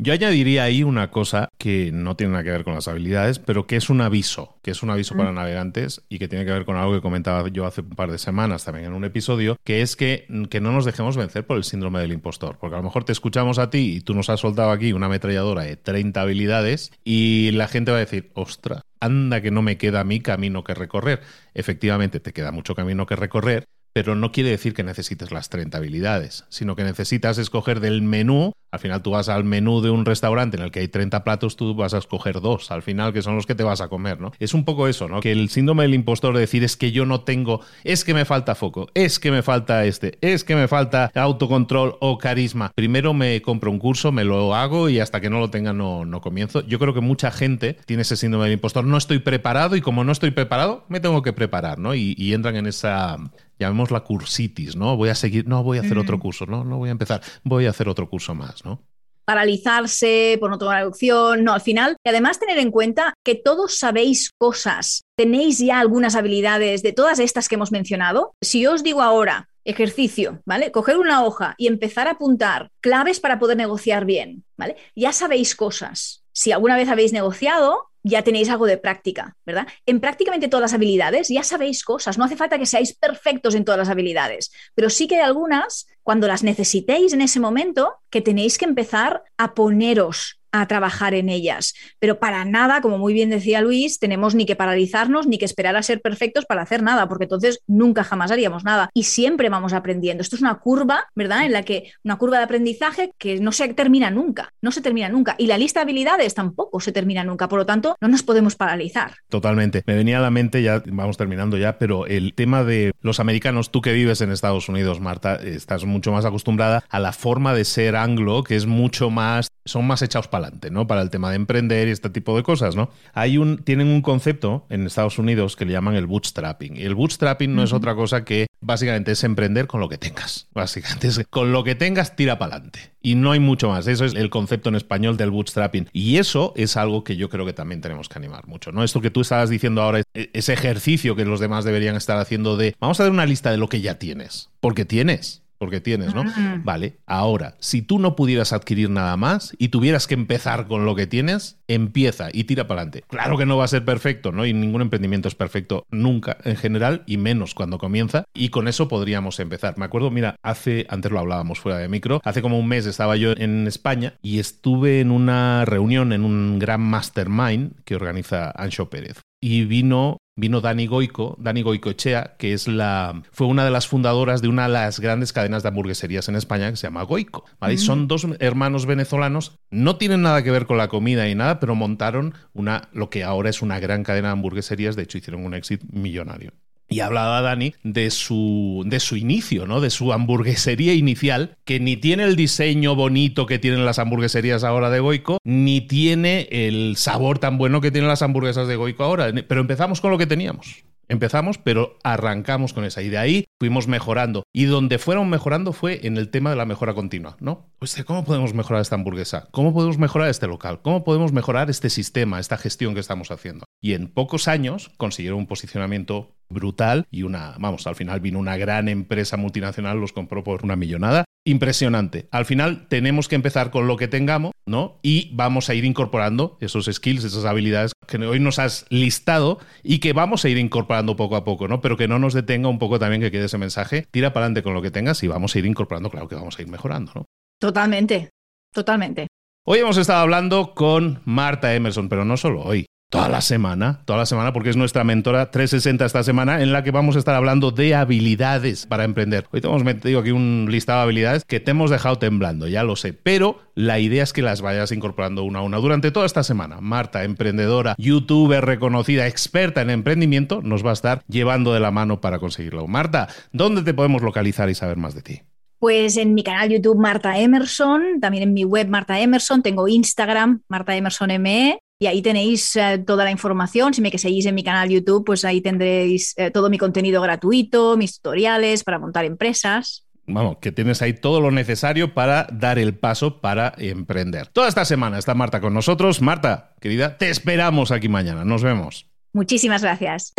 Yo 0.00 0.12
añadiría 0.12 0.62
ahí 0.62 0.84
una 0.84 1.10
cosa 1.10 1.48
que 1.58 1.90
no 1.92 2.14
tiene 2.14 2.32
nada 2.32 2.44
que 2.44 2.52
ver 2.52 2.62
con 2.62 2.74
las 2.74 2.86
habilidades, 2.86 3.40
pero 3.40 3.66
que 3.66 3.74
es 3.74 3.90
un 3.90 4.00
aviso, 4.00 4.56
que 4.62 4.70
es 4.70 4.84
un 4.84 4.90
aviso 4.90 5.16
para 5.16 5.32
navegantes 5.32 6.02
y 6.08 6.20
que 6.20 6.28
tiene 6.28 6.44
que 6.44 6.52
ver 6.52 6.64
con 6.64 6.76
algo 6.76 6.94
que 6.94 7.00
comentaba 7.00 7.48
yo 7.48 7.66
hace 7.66 7.80
un 7.80 7.90
par 7.90 8.12
de 8.12 8.18
semanas 8.18 8.64
también 8.64 8.86
en 8.86 8.92
un 8.92 9.04
episodio, 9.04 9.56
que 9.64 9.82
es 9.82 9.96
que, 9.96 10.28
que 10.50 10.60
no 10.60 10.70
nos 10.70 10.84
dejemos 10.84 11.16
vencer 11.16 11.44
por 11.44 11.56
el 11.56 11.64
síndrome 11.64 11.98
del 11.98 12.12
impostor, 12.12 12.58
porque 12.60 12.76
a 12.76 12.78
lo 12.78 12.84
mejor 12.84 13.02
te 13.02 13.10
escuchamos 13.10 13.58
a 13.58 13.70
ti 13.70 13.96
y 13.96 14.00
tú 14.00 14.14
nos 14.14 14.30
has 14.30 14.38
soltado 14.38 14.70
aquí 14.70 14.92
una 14.92 15.06
ametralladora 15.06 15.62
de 15.62 15.74
30 15.74 16.20
habilidades 16.20 16.92
y 17.04 17.50
la 17.50 17.66
gente 17.66 17.90
va 17.90 17.96
a 17.96 18.00
decir, 18.00 18.30
ostra, 18.34 18.82
anda 19.00 19.40
que 19.40 19.50
no 19.50 19.62
me 19.62 19.78
queda 19.78 20.00
a 20.00 20.04
mí 20.04 20.20
camino 20.20 20.62
que 20.62 20.74
recorrer. 20.74 21.22
Efectivamente, 21.54 22.20
te 22.20 22.32
queda 22.32 22.52
mucho 22.52 22.76
camino 22.76 23.04
que 23.04 23.16
recorrer, 23.16 23.64
pero 24.04 24.14
no 24.14 24.30
quiere 24.30 24.50
decir 24.50 24.74
que 24.74 24.84
necesites 24.84 25.32
las 25.32 25.48
30 25.48 25.76
habilidades, 25.76 26.44
sino 26.50 26.76
que 26.76 26.84
necesitas 26.84 27.36
escoger 27.36 27.80
del 27.80 28.00
menú. 28.00 28.52
Al 28.70 28.78
final 28.78 29.02
tú 29.02 29.10
vas 29.10 29.28
al 29.28 29.42
menú 29.42 29.80
de 29.80 29.90
un 29.90 30.04
restaurante 30.04 30.56
en 30.56 30.62
el 30.62 30.70
que 30.70 30.78
hay 30.78 30.88
30 30.88 31.24
platos, 31.24 31.56
tú 31.56 31.74
vas 31.74 31.94
a 31.94 31.98
escoger 31.98 32.40
dos, 32.40 32.70
al 32.70 32.82
final 32.82 33.12
que 33.12 33.22
son 33.22 33.34
los 33.34 33.44
que 33.44 33.56
te 33.56 33.64
vas 33.64 33.80
a 33.80 33.88
comer, 33.88 34.20
¿no? 34.20 34.30
Es 34.38 34.54
un 34.54 34.64
poco 34.64 34.86
eso, 34.86 35.08
¿no? 35.08 35.20
Que 35.20 35.32
el 35.32 35.48
síndrome 35.48 35.82
del 35.82 35.94
impostor 35.94 36.34
de 36.34 36.40
decir 36.40 36.62
es 36.62 36.76
que 36.76 36.92
yo 36.92 37.06
no 37.06 37.22
tengo, 37.22 37.60
es 37.82 38.04
que 38.04 38.14
me 38.14 38.24
falta 38.24 38.54
foco, 38.54 38.88
es 38.94 39.18
que 39.18 39.32
me 39.32 39.42
falta 39.42 39.84
este, 39.84 40.18
es 40.20 40.44
que 40.44 40.54
me 40.54 40.68
falta 40.68 41.10
autocontrol 41.14 41.96
o 42.00 42.18
carisma. 42.18 42.70
Primero 42.76 43.14
me 43.14 43.42
compro 43.42 43.72
un 43.72 43.80
curso, 43.80 44.12
me 44.12 44.22
lo 44.22 44.54
hago 44.54 44.88
y 44.88 45.00
hasta 45.00 45.20
que 45.20 45.30
no 45.30 45.40
lo 45.40 45.50
tenga 45.50 45.72
no, 45.72 46.04
no 46.04 46.20
comienzo. 46.20 46.60
Yo 46.60 46.78
creo 46.78 46.94
que 46.94 47.00
mucha 47.00 47.32
gente 47.32 47.78
tiene 47.86 48.02
ese 48.02 48.16
síndrome 48.16 48.44
del 48.44 48.54
impostor, 48.54 48.84
no 48.84 48.96
estoy 48.96 49.18
preparado 49.18 49.74
y 49.74 49.80
como 49.80 50.04
no 50.04 50.12
estoy 50.12 50.30
preparado, 50.30 50.84
me 50.88 51.00
tengo 51.00 51.22
que 51.22 51.32
preparar, 51.32 51.80
¿no? 51.80 51.96
Y, 51.96 52.14
y 52.16 52.34
entran 52.34 52.54
en 52.54 52.66
esa 52.66 53.16
llamémosla 53.58 54.00
cursitis, 54.00 54.76
¿no? 54.76 54.96
Voy 54.96 55.08
a 55.08 55.14
seguir, 55.14 55.46
no, 55.46 55.62
voy 55.62 55.78
a 55.78 55.80
hacer 55.80 55.98
otro 55.98 56.18
curso, 56.18 56.46
no, 56.46 56.64
no 56.64 56.78
voy 56.78 56.88
a 56.88 56.92
empezar, 56.92 57.22
voy 57.44 57.66
a 57.66 57.70
hacer 57.70 57.88
otro 57.88 58.08
curso 58.08 58.34
más, 58.34 58.64
¿no? 58.64 58.82
paralizarse 59.28 60.38
por 60.40 60.48
no 60.48 60.56
tomar 60.56 60.86
opción, 60.86 61.44
no, 61.44 61.52
al 61.52 61.60
final. 61.60 61.96
Y 62.02 62.08
además 62.08 62.40
tener 62.40 62.56
en 62.56 62.70
cuenta 62.70 63.12
que 63.22 63.34
todos 63.34 63.78
sabéis 63.78 64.30
cosas, 64.38 65.02
tenéis 65.18 65.58
ya 65.58 65.80
algunas 65.80 66.16
habilidades 66.16 66.82
de 66.82 66.94
todas 66.94 67.18
estas 67.18 67.46
que 67.46 67.56
hemos 67.56 67.70
mencionado. 67.70 68.32
Si 68.40 68.62
yo 68.62 68.72
os 68.72 68.82
digo 68.82 69.02
ahora, 69.02 69.50
ejercicio, 69.66 70.40
¿vale? 70.46 70.72
Coger 70.72 70.96
una 70.96 71.24
hoja 71.24 71.54
y 71.58 71.66
empezar 71.66 72.08
a 72.08 72.12
apuntar 72.12 72.70
claves 72.80 73.20
para 73.20 73.38
poder 73.38 73.58
negociar 73.58 74.06
bien, 74.06 74.44
¿vale? 74.56 74.76
Ya 74.96 75.12
sabéis 75.12 75.54
cosas. 75.54 76.24
Si 76.32 76.52
alguna 76.52 76.76
vez 76.76 76.88
habéis 76.88 77.12
negociado, 77.12 77.90
ya 78.08 78.22
tenéis 78.22 78.48
algo 78.48 78.66
de 78.66 78.78
práctica, 78.78 79.36
¿verdad? 79.44 79.66
En 79.86 80.00
prácticamente 80.00 80.48
todas 80.48 80.62
las 80.62 80.74
habilidades 80.74 81.28
ya 81.28 81.42
sabéis 81.42 81.84
cosas, 81.84 82.18
no 82.18 82.24
hace 82.24 82.36
falta 82.36 82.58
que 82.58 82.66
seáis 82.66 82.94
perfectos 82.94 83.54
en 83.54 83.64
todas 83.64 83.78
las 83.78 83.88
habilidades, 83.88 84.50
pero 84.74 84.90
sí 84.90 85.06
que 85.06 85.16
hay 85.16 85.22
algunas, 85.22 85.86
cuando 86.02 86.26
las 86.26 86.42
necesitéis 86.42 87.12
en 87.12 87.20
ese 87.20 87.40
momento, 87.40 87.96
que 88.10 88.22
tenéis 88.22 88.58
que 88.58 88.64
empezar 88.64 89.22
a 89.36 89.54
poneros 89.54 90.37
a 90.52 90.66
trabajar 90.66 91.14
en 91.14 91.28
ellas. 91.28 91.74
Pero 91.98 92.18
para 92.18 92.44
nada, 92.44 92.80
como 92.80 92.98
muy 92.98 93.12
bien 93.12 93.30
decía 93.30 93.60
Luis, 93.60 93.98
tenemos 93.98 94.34
ni 94.34 94.46
que 94.46 94.56
paralizarnos 94.56 95.26
ni 95.26 95.38
que 95.38 95.44
esperar 95.44 95.76
a 95.76 95.82
ser 95.82 96.00
perfectos 96.00 96.44
para 96.46 96.62
hacer 96.62 96.82
nada, 96.82 97.08
porque 97.08 97.24
entonces 97.24 97.60
nunca 97.66 98.04
jamás 98.04 98.30
haríamos 98.30 98.64
nada. 98.64 98.90
Y 98.94 99.04
siempre 99.04 99.48
vamos 99.48 99.72
aprendiendo. 99.72 100.22
Esto 100.22 100.36
es 100.36 100.42
una 100.42 100.56
curva, 100.56 101.06
¿verdad? 101.14 101.44
En 101.44 101.52
la 101.52 101.62
que 101.62 101.92
una 102.04 102.16
curva 102.16 102.38
de 102.38 102.44
aprendizaje 102.44 103.12
que 103.18 103.40
no 103.40 103.52
se 103.52 103.72
termina 103.74 104.10
nunca, 104.10 104.52
no 104.62 104.70
se 104.70 104.80
termina 104.80 105.08
nunca. 105.08 105.34
Y 105.38 105.46
la 105.46 105.58
lista 105.58 105.80
de 105.80 105.84
habilidades 105.84 106.34
tampoco 106.34 106.80
se 106.80 106.92
termina 106.92 107.24
nunca. 107.24 107.48
Por 107.48 107.60
lo 107.60 107.66
tanto, 107.66 107.96
no 108.00 108.08
nos 108.08 108.22
podemos 108.22 108.56
paralizar. 108.56 109.14
Totalmente. 109.28 109.82
Me 109.86 109.94
venía 109.94 110.18
a 110.18 110.22
la 110.22 110.30
mente, 110.30 110.62
ya 110.62 110.82
vamos 110.86 111.16
terminando 111.16 111.56
ya, 111.56 111.78
pero 111.78 112.06
el 112.06 112.34
tema 112.34 112.64
de 112.64 112.92
los 113.00 113.20
americanos, 113.20 113.70
tú 113.70 113.82
que 113.82 113.92
vives 113.92 114.20
en 114.20 114.32
Estados 114.32 114.68
Unidos, 114.68 115.00
Marta, 115.00 115.36
estás 115.36 115.84
mucho 115.84 116.12
más 116.12 116.24
acostumbrada 116.24 116.84
a 116.88 117.00
la 117.00 117.12
forma 117.12 117.54
de 117.54 117.64
ser 117.64 117.96
anglo, 117.96 118.42
que 118.42 118.56
es 118.56 118.66
mucho 118.66 119.10
más 119.10 119.48
son 119.68 119.86
más 119.86 120.02
echados 120.02 120.28
para 120.28 120.37
adelante, 120.38 120.70
¿no? 120.70 120.86
Para 120.86 121.02
el 121.02 121.10
tema 121.10 121.30
de 121.30 121.36
emprender 121.36 121.88
y 121.88 121.90
este 121.90 122.10
tipo 122.10 122.36
de 122.36 122.42
cosas, 122.42 122.76
¿no? 122.76 122.90
Hay 123.14 123.38
un, 123.38 123.58
tienen 123.58 123.88
un 123.88 124.02
concepto 124.02 124.66
en 124.70 124.86
Estados 124.86 125.18
Unidos 125.18 125.56
que 125.56 125.64
le 125.64 125.72
llaman 125.72 125.94
el 125.94 126.06
bootstrapping. 126.06 126.76
Y 126.76 126.82
el 126.82 126.94
bootstrapping 126.94 127.54
no 127.54 127.62
es 127.62 127.72
otra 127.72 127.94
cosa 127.94 128.24
que 128.24 128.46
básicamente 128.60 129.12
es 129.12 129.24
emprender 129.24 129.66
con 129.66 129.80
lo 129.80 129.88
que 129.88 129.98
tengas. 129.98 130.48
Básicamente 130.52 131.08
es 131.08 131.24
con 131.30 131.52
lo 131.52 131.64
que 131.64 131.74
tengas, 131.74 132.16
tira 132.16 132.38
para 132.38 132.56
adelante. 132.56 132.92
Y 133.00 133.14
no 133.14 133.32
hay 133.32 133.40
mucho 133.40 133.68
más. 133.68 133.86
Eso 133.86 134.04
es 134.04 134.14
el 134.14 134.30
concepto 134.30 134.68
en 134.68 134.74
español 134.74 135.16
del 135.16 135.30
bootstrapping. 135.30 135.88
Y 135.92 136.16
eso 136.16 136.52
es 136.56 136.76
algo 136.76 137.04
que 137.04 137.16
yo 137.16 137.28
creo 137.28 137.46
que 137.46 137.52
también 137.52 137.80
tenemos 137.80 138.08
que 138.08 138.18
animar 138.18 138.46
mucho, 138.46 138.72
¿no? 138.72 138.82
Esto 138.82 139.00
que 139.00 139.10
tú 139.10 139.20
estabas 139.20 139.50
diciendo 139.50 139.82
ahora, 139.82 140.02
e-, 140.14 140.30
ese 140.32 140.52
ejercicio 140.52 141.16
que 141.16 141.24
los 141.24 141.40
demás 141.40 141.64
deberían 141.64 141.96
estar 141.96 142.18
haciendo 142.18 142.56
de, 142.56 142.74
vamos 142.80 142.98
a 143.00 143.04
dar 143.04 143.12
una 143.12 143.26
lista 143.26 143.50
de 143.50 143.56
lo 143.56 143.68
que 143.68 143.80
ya 143.80 143.98
tienes. 143.98 144.50
Porque 144.60 144.84
tienes 144.84 145.42
porque 145.58 145.80
tienes, 145.80 146.14
¿no? 146.14 146.24
Vale, 146.62 146.98
ahora, 147.06 147.56
si 147.58 147.82
tú 147.82 147.98
no 147.98 148.16
pudieras 148.16 148.52
adquirir 148.52 148.90
nada 148.90 149.16
más 149.16 149.54
y 149.58 149.68
tuvieras 149.68 150.06
que 150.06 150.14
empezar 150.14 150.66
con 150.66 150.84
lo 150.84 150.94
que 150.94 151.06
tienes, 151.06 151.58
empieza 151.68 152.28
y 152.32 152.44
tira 152.44 152.66
para 152.66 152.82
adelante. 152.82 153.04
Claro 153.08 153.36
que 153.36 153.46
no 153.46 153.56
va 153.56 153.64
a 153.64 153.68
ser 153.68 153.84
perfecto, 153.84 154.32
¿no? 154.32 154.46
Y 154.46 154.52
ningún 154.52 154.82
emprendimiento 154.82 155.28
es 155.28 155.34
perfecto 155.34 155.86
nunca 155.90 156.38
en 156.44 156.56
general 156.56 157.02
y 157.06 157.16
menos 157.16 157.54
cuando 157.54 157.78
comienza. 157.78 158.24
Y 158.34 158.48
con 158.48 158.68
eso 158.68 158.88
podríamos 158.88 159.40
empezar. 159.40 159.76
Me 159.78 159.84
acuerdo, 159.84 160.10
mira, 160.10 160.36
hace, 160.42 160.86
antes 160.88 161.10
lo 161.10 161.18
hablábamos 161.18 161.60
fuera 161.60 161.78
de 161.78 161.88
micro, 161.88 162.20
hace 162.24 162.42
como 162.42 162.58
un 162.58 162.68
mes 162.68 162.86
estaba 162.86 163.16
yo 163.16 163.32
en 163.36 163.66
España 163.66 164.14
y 164.22 164.38
estuve 164.38 165.00
en 165.00 165.10
una 165.10 165.64
reunión, 165.64 166.12
en 166.12 166.24
un 166.24 166.58
gran 166.58 166.80
mastermind 166.80 167.72
que 167.84 167.96
organiza 167.96 168.52
Ancho 168.56 168.88
Pérez 168.88 169.20
y 169.40 169.64
vino 169.64 170.18
vino 170.38 170.60
Dani 170.60 170.86
Goico, 170.86 171.36
Dani 171.40 171.62
Goicoechea, 171.62 172.36
que 172.38 172.52
es 172.52 172.68
la, 172.68 173.22
fue 173.32 173.48
una 173.48 173.64
de 173.64 173.72
las 173.72 173.88
fundadoras 173.88 174.40
de 174.40 174.48
una 174.48 174.68
de 174.68 174.72
las 174.72 175.00
grandes 175.00 175.32
cadenas 175.32 175.62
de 175.62 175.68
hamburgueserías 175.68 176.28
en 176.28 176.36
España 176.36 176.70
que 176.70 176.76
se 176.76 176.86
llama 176.86 177.02
Goico. 177.02 177.44
¿vale? 177.58 177.76
Son 177.76 178.06
dos 178.06 178.26
hermanos 178.38 178.86
venezolanos, 178.86 179.58
no 179.70 179.96
tienen 179.96 180.22
nada 180.22 180.42
que 180.44 180.52
ver 180.52 180.66
con 180.66 180.78
la 180.78 180.88
comida 180.88 181.28
y 181.28 181.34
nada, 181.34 181.58
pero 181.58 181.74
montaron 181.74 182.34
una, 182.54 182.88
lo 182.92 183.10
que 183.10 183.24
ahora 183.24 183.50
es 183.50 183.62
una 183.62 183.80
gran 183.80 184.04
cadena 184.04 184.28
de 184.28 184.32
hamburgueserías, 184.32 184.94
de 184.94 185.02
hecho 185.02 185.18
hicieron 185.18 185.44
un 185.44 185.54
éxito 185.54 185.84
millonario. 185.90 186.52
Y 186.88 187.00
hablaba 187.00 187.42
Dani 187.42 187.74
de 187.82 188.10
su, 188.10 188.82
de 188.86 188.98
su 188.98 189.16
inicio, 189.16 189.66
¿no? 189.66 189.80
De 189.80 189.90
su 189.90 190.12
hamburguesería 190.12 190.94
inicial, 190.94 191.56
que 191.64 191.80
ni 191.80 191.96
tiene 191.96 192.24
el 192.24 192.34
diseño 192.34 192.94
bonito 192.94 193.44
que 193.44 193.58
tienen 193.58 193.84
las 193.84 193.98
hamburgueserías 193.98 194.64
ahora 194.64 194.88
de 194.88 195.00
Goico, 195.00 195.38
ni 195.44 195.82
tiene 195.82 196.48
el 196.50 196.96
sabor 196.96 197.38
tan 197.38 197.58
bueno 197.58 197.82
que 197.82 197.90
tienen 197.90 198.08
las 198.08 198.22
hamburguesas 198.22 198.68
de 198.68 198.76
Goico 198.76 199.04
ahora. 199.04 199.30
Pero 199.46 199.60
empezamos 199.60 200.00
con 200.00 200.10
lo 200.10 200.18
que 200.18 200.26
teníamos. 200.26 200.84
Empezamos, 201.08 201.58
pero 201.58 201.96
arrancamos 202.04 202.72
con 202.72 202.84
esa. 202.84 203.02
Y 203.02 203.08
de 203.08 203.18
ahí 203.18 203.44
fuimos 203.58 203.88
mejorando. 203.88 204.42
Y 204.52 204.64
donde 204.64 204.98
fueron 204.98 205.30
mejorando 205.30 205.72
fue 205.72 206.06
en 206.06 206.16
el 206.16 206.30
tema 206.30 206.50
de 206.50 206.56
la 206.56 206.66
mejora 206.66 206.94
continua, 206.94 207.36
¿no? 207.40 207.70
¿cómo 208.06 208.24
podemos 208.24 208.54
mejorar 208.54 208.82
esta 208.82 208.96
hamburguesa? 208.96 209.48
¿Cómo 209.50 209.72
podemos 209.72 209.98
mejorar 209.98 210.28
este 210.28 210.46
local? 210.46 210.80
¿Cómo 210.82 211.04
podemos 211.04 211.32
mejorar 211.32 211.70
este 211.70 211.90
sistema, 211.90 212.40
esta 212.40 212.58
gestión 212.58 212.94
que 212.94 213.00
estamos 213.00 213.30
haciendo? 213.30 213.64
Y 213.80 213.94
en 213.94 214.08
pocos 214.08 214.48
años 214.48 214.90
consiguieron 214.96 215.38
un 215.38 215.46
posicionamiento 215.46 216.34
brutal 216.48 217.06
y 217.10 217.22
una, 217.22 217.54
vamos, 217.58 217.86
al 217.86 217.94
final 217.94 218.20
vino 218.20 218.38
una 218.38 218.56
gran 218.56 218.88
empresa 218.88 219.36
multinacional, 219.36 219.98
los 219.98 220.12
compró 220.12 220.42
por 220.42 220.64
una 220.64 220.76
millonada. 220.76 221.24
Impresionante. 221.48 222.28
Al 222.30 222.44
final 222.44 222.88
tenemos 222.88 223.26
que 223.26 223.34
empezar 223.34 223.70
con 223.70 223.86
lo 223.86 223.96
que 223.96 224.06
tengamos, 224.06 224.52
¿no? 224.66 224.98
Y 225.02 225.34
vamos 225.34 225.70
a 225.70 225.74
ir 225.74 225.86
incorporando 225.86 226.58
esos 226.60 226.90
skills, 226.92 227.24
esas 227.24 227.46
habilidades 227.46 227.92
que 228.06 228.18
hoy 228.18 228.38
nos 228.38 228.58
has 228.58 228.84
listado 228.90 229.58
y 229.82 230.00
que 230.00 230.12
vamos 230.12 230.44
a 230.44 230.50
ir 230.50 230.58
incorporando 230.58 231.16
poco 231.16 231.36
a 231.36 231.44
poco, 231.44 231.66
¿no? 231.66 231.80
Pero 231.80 231.96
que 231.96 232.06
no 232.06 232.18
nos 232.18 232.34
detenga 232.34 232.68
un 232.68 232.78
poco 232.78 232.98
también 232.98 233.22
que 233.22 233.30
quede 233.30 233.46
ese 233.46 233.56
mensaje. 233.56 234.04
Tira 234.10 234.34
para 234.34 234.44
adelante 234.44 234.62
con 234.62 234.74
lo 234.74 234.82
que 234.82 234.90
tengas 234.90 235.22
y 235.22 235.28
vamos 235.28 235.54
a 235.54 235.58
ir 235.58 235.64
incorporando, 235.64 236.10
claro 236.10 236.28
que 236.28 236.34
vamos 236.34 236.58
a 236.58 236.60
ir 236.60 236.68
mejorando, 236.68 237.12
¿no? 237.14 237.24
Totalmente, 237.58 238.28
totalmente. 238.74 239.28
Hoy 239.66 239.78
hemos 239.78 239.96
estado 239.96 240.20
hablando 240.20 240.74
con 240.74 241.22
Marta 241.24 241.74
Emerson, 241.74 242.10
pero 242.10 242.26
no 242.26 242.36
solo 242.36 242.62
hoy 242.62 242.84
toda 243.10 243.28
la 243.28 243.40
semana, 243.40 244.02
toda 244.04 244.18
la 244.18 244.26
semana, 244.26 244.52
porque 244.52 244.70
es 244.70 244.76
nuestra 244.76 245.02
mentora 245.02 245.50
360 245.50 246.04
esta 246.04 246.22
semana, 246.22 246.62
en 246.62 246.72
la 246.72 246.82
que 246.82 246.90
vamos 246.90 247.16
a 247.16 247.18
estar 247.18 247.34
hablando 247.34 247.70
de 247.70 247.94
habilidades 247.94 248.86
para 248.86 249.04
emprender. 249.04 249.46
Hoy 249.50 249.60
te 249.60 249.66
hemos 249.66 249.82
metido 249.82 250.20
aquí 250.20 250.30
un 250.30 250.68
listado 250.70 250.98
de 250.98 251.04
habilidades 251.04 251.44
que 251.44 251.60
te 251.60 251.70
hemos 251.70 251.90
dejado 251.90 252.18
temblando, 252.18 252.68
ya 252.68 252.82
lo 252.82 252.96
sé, 252.96 253.14
pero 253.14 253.60
la 253.74 253.98
idea 253.98 254.22
es 254.22 254.32
que 254.32 254.42
las 254.42 254.60
vayas 254.60 254.92
incorporando 254.92 255.42
una 255.42 255.60
a 255.60 255.62
una 255.62 255.78
durante 255.78 256.10
toda 256.10 256.26
esta 256.26 256.42
semana. 256.42 256.80
Marta, 256.80 257.24
emprendedora, 257.24 257.94
youtuber 257.96 258.64
reconocida, 258.64 259.26
experta 259.26 259.80
en 259.80 259.90
emprendimiento, 259.90 260.60
nos 260.62 260.84
va 260.84 260.90
a 260.90 260.94
estar 260.94 261.22
llevando 261.28 261.72
de 261.72 261.80
la 261.80 261.90
mano 261.90 262.20
para 262.20 262.38
conseguirlo. 262.38 262.86
Marta, 262.86 263.28
¿dónde 263.52 263.82
te 263.82 263.94
podemos 263.94 264.20
localizar 264.22 264.68
y 264.68 264.74
saber 264.74 264.98
más 264.98 265.14
de 265.14 265.22
ti? 265.22 265.42
Pues 265.78 266.16
en 266.16 266.34
mi 266.34 266.42
canal 266.42 266.68
YouTube 266.68 266.98
Marta 266.98 267.38
Emerson, 267.38 268.20
también 268.20 268.42
en 268.42 268.52
mi 268.52 268.64
web 268.64 268.88
Marta 268.88 269.20
Emerson, 269.20 269.62
tengo 269.62 269.86
Instagram 269.86 270.62
Marta 270.68 270.96
Emerson 270.96 271.30
ME 271.40 271.78
y 272.00 272.06
ahí 272.06 272.22
tenéis 272.22 272.76
eh, 272.76 273.02
toda 273.04 273.24
la 273.24 273.30
información. 273.30 273.92
Si 273.92 274.00
me 274.00 274.10
que 274.10 274.18
seguís 274.18 274.46
en 274.46 274.54
mi 274.54 274.62
canal 274.62 274.88
YouTube, 274.88 275.24
pues 275.24 275.44
ahí 275.44 275.60
tendréis 275.60 276.34
eh, 276.36 276.50
todo 276.50 276.70
mi 276.70 276.78
contenido 276.78 277.20
gratuito, 277.20 277.96
mis 277.96 278.16
tutoriales 278.16 278.84
para 278.84 278.98
montar 278.98 279.24
empresas. 279.24 280.04
Vamos, 280.26 280.58
que 280.60 280.70
tienes 280.72 281.00
ahí 281.02 281.14
todo 281.14 281.40
lo 281.40 281.50
necesario 281.50 282.12
para 282.14 282.46
dar 282.52 282.78
el 282.78 282.96
paso 282.96 283.40
para 283.40 283.72
emprender. 283.78 284.46
Toda 284.48 284.68
esta 284.68 284.84
semana 284.84 285.18
está 285.18 285.34
Marta 285.34 285.60
con 285.60 285.74
nosotros. 285.74 286.20
Marta, 286.20 286.74
querida, 286.80 287.16
te 287.16 287.30
esperamos 287.30 287.90
aquí 287.90 288.08
mañana. 288.08 288.44
Nos 288.44 288.62
vemos. 288.62 289.06
Muchísimas 289.32 289.82
gracias. 289.82 290.34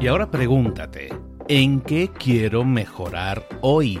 Y 0.00 0.06
ahora 0.08 0.30
pregúntate, 0.30 1.08
¿en 1.48 1.80
qué 1.80 2.10
quiero 2.16 2.64
mejorar 2.64 3.46
hoy? 3.60 4.00